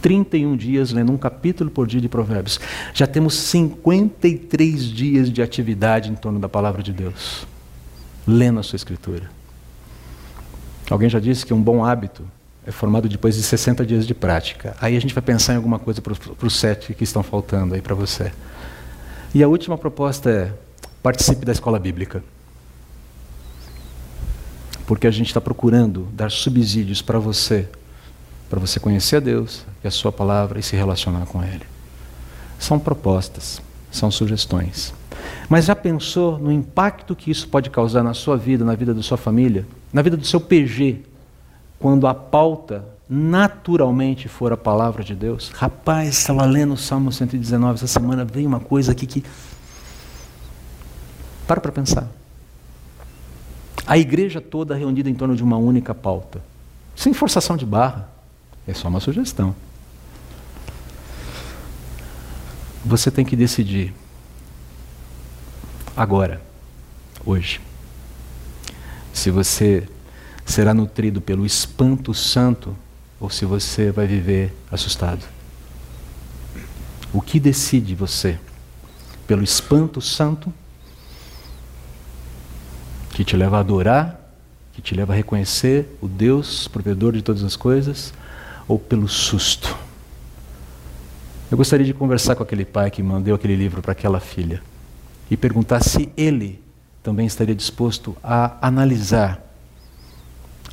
31 0.00 0.56
dias 0.56 0.92
lendo 0.92 1.12
um 1.12 1.18
capítulo 1.18 1.70
por 1.70 1.86
dia 1.86 2.00
de 2.00 2.08
Provérbios. 2.08 2.60
Já 2.94 3.06
temos 3.06 3.34
53 3.34 4.84
dias 4.84 5.30
de 5.30 5.42
atividade 5.42 6.10
em 6.10 6.14
torno 6.14 6.38
da 6.38 6.48
palavra 6.48 6.82
de 6.82 6.92
Deus, 6.92 7.46
lendo 8.26 8.60
a 8.60 8.62
sua 8.62 8.76
escritura. 8.76 9.30
Alguém 10.90 11.08
já 11.08 11.20
disse 11.20 11.44
que 11.44 11.52
um 11.52 11.60
bom 11.60 11.84
hábito 11.84 12.24
é 12.66 12.70
formado 12.70 13.08
depois 13.08 13.34
de 13.34 13.42
60 13.42 13.84
dias 13.84 14.06
de 14.06 14.14
prática. 14.14 14.76
Aí 14.80 14.96
a 14.96 15.00
gente 15.00 15.14
vai 15.14 15.22
pensar 15.22 15.54
em 15.54 15.56
alguma 15.56 15.78
coisa 15.78 16.02
para 16.02 16.12
os 16.46 16.56
sete 16.56 16.92
que 16.94 17.04
estão 17.04 17.22
faltando 17.22 17.74
aí 17.74 17.80
para 17.80 17.94
você. 17.94 18.32
E 19.34 19.42
a 19.42 19.48
última 19.48 19.76
proposta 19.76 20.30
é: 20.30 20.52
participe 21.02 21.44
da 21.44 21.52
escola 21.52 21.78
bíblica. 21.78 22.22
Porque 24.86 25.06
a 25.06 25.10
gente 25.10 25.28
está 25.28 25.40
procurando 25.40 26.08
dar 26.12 26.30
subsídios 26.30 27.02
para 27.02 27.18
você, 27.18 27.68
para 28.48 28.58
você 28.58 28.80
conhecer 28.80 29.16
a 29.16 29.20
Deus 29.20 29.64
e 29.82 29.88
a 29.88 29.90
Sua 29.90 30.12
palavra 30.12 30.58
e 30.58 30.62
se 30.62 30.76
relacionar 30.76 31.26
com 31.26 31.42
Ele. 31.42 31.64
São 32.58 32.78
propostas, 32.78 33.60
são 33.90 34.10
sugestões. 34.10 34.92
Mas 35.48 35.64
já 35.64 35.74
pensou 35.74 36.38
no 36.38 36.52
impacto 36.52 37.16
que 37.16 37.30
isso 37.30 37.48
pode 37.48 37.70
causar 37.70 38.02
na 38.02 38.14
sua 38.14 38.36
vida, 38.36 38.64
na 38.64 38.74
vida 38.74 38.92
da 38.94 39.02
sua 39.02 39.16
família, 39.16 39.66
na 39.92 40.02
vida 40.02 40.16
do 40.16 40.26
seu 40.26 40.40
PG, 40.40 41.02
quando 41.78 42.06
a 42.06 42.14
pauta 42.14 42.84
naturalmente 43.08 44.28
for 44.28 44.52
a 44.52 44.56
palavra 44.56 45.02
de 45.02 45.14
Deus? 45.14 45.50
Rapaz, 45.54 46.18
estava 46.18 46.44
lendo 46.44 46.74
o 46.74 46.76
Salmo 46.76 47.10
119 47.10 47.74
essa 47.74 47.86
semana, 47.86 48.24
veio 48.24 48.46
uma 48.46 48.60
coisa 48.60 48.92
aqui 48.92 49.06
que. 49.06 49.24
Para 51.46 51.60
para 51.60 51.72
pensar. 51.72 52.06
A 53.86 53.96
igreja 53.96 54.38
toda 54.38 54.74
reunida 54.74 55.08
em 55.08 55.14
torno 55.14 55.34
de 55.34 55.42
uma 55.42 55.56
única 55.56 55.94
pauta. 55.94 56.42
Sem 56.94 57.14
forçação 57.14 57.56
de 57.56 57.64
barra. 57.64 58.08
É 58.68 58.74
só 58.74 58.86
uma 58.88 59.00
sugestão. 59.00 59.56
Você 62.84 63.10
tem 63.10 63.24
que 63.24 63.34
decidir. 63.34 63.94
Agora. 65.96 66.42
Hoje. 67.24 67.62
Se 69.10 69.30
você 69.30 69.88
será 70.44 70.74
nutrido 70.74 71.18
pelo 71.18 71.46
espanto 71.46 72.12
santo 72.12 72.76
ou 73.18 73.30
se 73.30 73.46
você 73.46 73.90
vai 73.90 74.06
viver 74.06 74.54
assustado. 74.70 75.24
O 77.10 77.22
que 77.22 77.40
decide 77.40 77.94
você? 77.94 78.38
Pelo 79.26 79.42
espanto 79.42 80.00
santo 80.02 80.52
que 83.10 83.24
te 83.24 83.34
leva 83.34 83.56
a 83.56 83.60
adorar, 83.60 84.20
que 84.74 84.82
te 84.82 84.94
leva 84.94 85.14
a 85.14 85.16
reconhecer 85.16 85.96
o 86.02 86.06
Deus 86.06 86.68
provedor 86.68 87.14
de 87.14 87.22
todas 87.22 87.42
as 87.42 87.56
coisas, 87.56 88.12
ou 88.68 88.78
pelo 88.78 89.08
susto? 89.08 89.76
Eu 91.50 91.56
gostaria 91.56 91.86
de 91.86 91.94
conversar 91.94 92.36
com 92.36 92.42
aquele 92.42 92.66
pai 92.66 92.90
que 92.90 93.02
mandou 93.02 93.34
aquele 93.34 93.56
livro 93.56 93.80
para 93.80 93.92
aquela 93.92 94.20
filha 94.20 94.62
e 95.30 95.36
perguntar 95.36 95.82
se 95.82 96.12
ele 96.14 96.60
também 97.02 97.26
estaria 97.26 97.54
disposto 97.54 98.14
a 98.22 98.54
analisar 98.60 99.42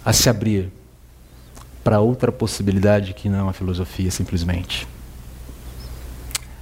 a 0.03 0.11
se 0.11 0.29
abrir 0.29 0.71
para 1.83 1.99
outra 1.99 2.31
possibilidade 2.31 3.13
que 3.13 3.29
não 3.29 3.47
a 3.47 3.53
filosofia 3.53 4.11
simplesmente. 4.11 4.87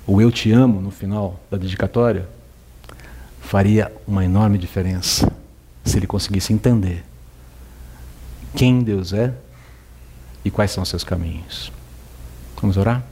O 0.05 0.21
eu 0.21 0.31
te 0.31 0.51
amo 0.51 0.79
no 0.79 0.91
final 0.91 1.39
da 1.49 1.57
dedicatória 1.57 2.27
faria 3.41 3.91
uma 4.07 4.23
enorme 4.23 4.57
diferença 4.57 5.31
se 5.83 5.97
ele 5.97 6.07
conseguisse 6.07 6.53
entender 6.53 7.03
quem 8.55 8.83
Deus 8.83 9.11
é 9.11 9.33
e 10.43 10.51
quais 10.51 10.71
são 10.71 10.83
seus 10.83 11.03
caminhos. 11.03 11.71
Vamos 12.61 12.77
orar? 12.77 13.03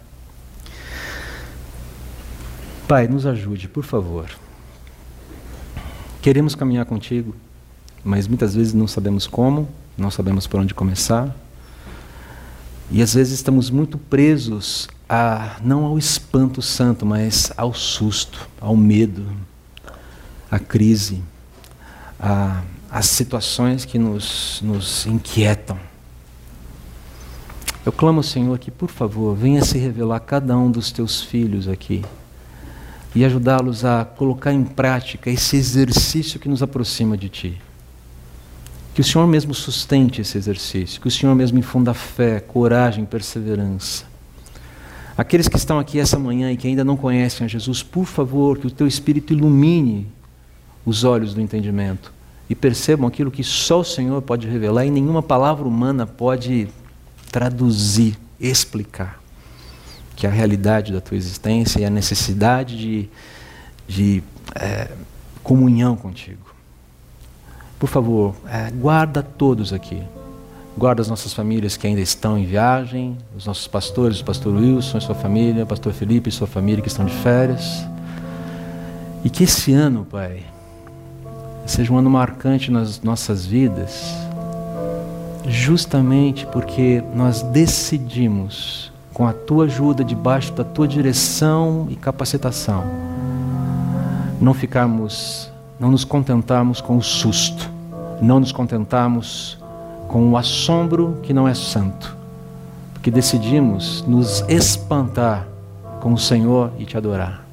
Pai, 2.87 3.07
nos 3.07 3.25
ajude, 3.25 3.67
por 3.67 3.83
favor. 3.83 4.29
Queremos 6.21 6.55
caminhar 6.55 6.85
contigo, 6.85 7.35
mas 8.03 8.27
muitas 8.27 8.53
vezes 8.55 8.73
não 8.73 8.87
sabemos 8.87 9.27
como 9.27 9.67
não 9.97 10.11
sabemos 10.11 10.47
por 10.47 10.59
onde 10.59 10.73
começar. 10.73 11.35
E 12.89 13.01
às 13.01 13.13
vezes 13.13 13.33
estamos 13.33 13.69
muito 13.69 13.97
presos 13.97 14.89
a 15.07 15.57
não 15.63 15.85
ao 15.85 15.97
espanto 15.97 16.61
santo, 16.61 17.05
mas 17.05 17.51
ao 17.55 17.73
susto, 17.73 18.49
ao 18.59 18.75
medo, 18.75 19.25
à 20.49 20.59
crise, 20.59 21.21
às 22.89 23.05
situações 23.05 23.85
que 23.85 23.97
nos, 23.97 24.59
nos 24.61 25.05
inquietam. 25.05 25.77
Eu 27.83 27.91
clamo, 27.91 28.21
Senhor, 28.21 28.59
que 28.59 28.69
por 28.69 28.89
favor 28.89 29.35
venha 29.35 29.63
se 29.63 29.79
revelar 29.79 30.17
a 30.17 30.19
cada 30.19 30.55
um 30.55 30.69
dos 30.69 30.91
teus 30.91 31.23
filhos 31.23 31.67
aqui 31.67 32.05
e 33.15 33.25
ajudá-los 33.25 33.83
a 33.83 34.05
colocar 34.05 34.53
em 34.53 34.63
prática 34.63 35.31
esse 35.31 35.55
exercício 35.57 36.39
que 36.39 36.47
nos 36.47 36.61
aproxima 36.61 37.17
de 37.17 37.27
Ti. 37.27 37.61
Que 38.93 39.01
o 39.01 39.03
Senhor 39.03 39.25
mesmo 39.25 39.55
sustente 39.55 40.21
esse 40.21 40.37
exercício, 40.37 41.01
que 41.01 41.07
o 41.07 41.11
Senhor 41.11 41.33
mesmo 41.33 41.57
infunda 41.57 41.91
fé, 41.91 42.39
coragem, 42.39 43.03
perseverança. 43.03 44.05
Aqueles 45.17 45.47
que 45.47 45.57
estão 45.57 45.79
aqui 45.79 45.99
essa 45.99 46.19
manhã 46.19 46.51
e 46.51 46.57
que 46.57 46.67
ainda 46.67 46.83
não 46.83 46.95
conhecem 46.95 47.45
a 47.45 47.47
Jesus, 47.47 47.81
por 47.81 48.05
favor, 48.05 48.59
que 48.59 48.67
o 48.67 48.71
teu 48.71 48.85
Espírito 48.85 49.33
ilumine 49.33 50.07
os 50.85 51.03
olhos 51.03 51.33
do 51.33 51.41
entendimento 51.41 52.13
e 52.47 52.53
percebam 52.53 53.07
aquilo 53.07 53.31
que 53.31 53.43
só 53.43 53.79
o 53.79 53.83
Senhor 53.83 54.21
pode 54.21 54.47
revelar 54.47 54.85
e 54.85 54.91
nenhuma 54.91 55.23
palavra 55.23 55.67
humana 55.67 56.05
pode 56.05 56.69
traduzir, 57.31 58.17
explicar. 58.39 59.21
Que 60.15 60.27
a 60.27 60.29
realidade 60.29 60.91
da 60.91 61.01
tua 61.01 61.17
existência 61.17 61.79
e 61.79 61.85
a 61.85 61.89
necessidade 61.89 62.77
de, 62.77 63.09
de 63.87 64.23
é, 64.53 64.91
comunhão 65.41 65.95
contigo. 65.95 66.53
Por 67.79 67.87
favor, 67.87 68.35
é, 68.47 68.69
guarda 68.69 69.23
todos 69.23 69.73
aqui. 69.73 70.03
Guarda 70.77 71.01
as 71.01 71.07
nossas 71.07 71.33
famílias 71.33 71.75
que 71.75 71.87
ainda 71.87 71.99
estão 71.99 72.37
em 72.37 72.45
viagem, 72.45 73.17
os 73.35 73.45
nossos 73.45 73.67
pastores, 73.67 74.19
o 74.21 74.25
pastor 74.25 74.55
Wilson 74.55 74.99
e 74.99 75.01
sua 75.01 75.15
família, 75.15 75.63
o 75.63 75.67
pastor 75.67 75.91
Felipe 75.91 76.29
e 76.29 76.31
sua 76.31 76.47
família 76.47 76.81
que 76.81 76.87
estão 76.87 77.05
de 77.05 77.13
férias. 77.13 77.85
E 79.23 79.29
que 79.29 79.43
esse 79.43 79.73
ano, 79.73 80.05
Pai, 80.05 80.43
seja 81.65 81.91
um 81.91 81.97
ano 81.97 82.09
marcante 82.09 82.71
nas 82.71 83.01
nossas 83.01 83.45
vidas, 83.45 84.13
justamente 85.47 86.45
porque 86.47 87.03
nós 87.13 87.41
decidimos, 87.41 88.91
com 89.13 89.27
a 89.27 89.33
tua 89.33 89.65
ajuda, 89.65 90.03
debaixo 90.03 90.53
da 90.53 90.63
tua 90.63 90.87
direção 90.87 91.87
e 91.89 91.95
capacitação, 91.95 92.83
não 94.39 94.53
ficarmos 94.53 95.51
não 95.79 95.89
nos 95.89 96.03
contentarmos 96.03 96.79
com 96.79 96.95
o 96.95 97.01
susto, 97.01 97.67
não 98.21 98.39
nos 98.39 98.51
contentarmos 98.51 99.57
com 100.07 100.29
o 100.29 100.37
assombro 100.37 101.17
que 101.23 101.33
não 101.33 101.47
é 101.47 101.55
santo, 101.55 102.15
porque 102.93 103.09
decidimos 103.09 104.03
nos 104.07 104.45
espantar 104.47 105.47
com 105.99 106.13
o 106.13 106.17
Senhor 106.19 106.71
e 106.77 106.85
te 106.85 106.95
adorar, 106.95 107.43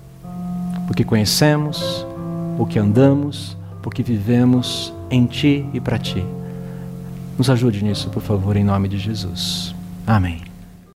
porque 0.86 1.04
conhecemos, 1.04 2.06
porque 2.58 2.78
andamos, 2.78 3.56
porque 3.82 4.02
vivemos 4.02 4.92
em 5.10 5.24
Ti 5.24 5.66
e 5.72 5.80
para 5.80 5.98
Ti. 5.98 6.22
Nos 7.38 7.48
ajude 7.48 7.84
nisso, 7.84 8.10
por 8.10 8.20
favor, 8.20 8.56
em 8.56 8.64
nome 8.64 8.88
de 8.88 8.98
Jesus. 8.98 9.72
Amém. 10.04 10.47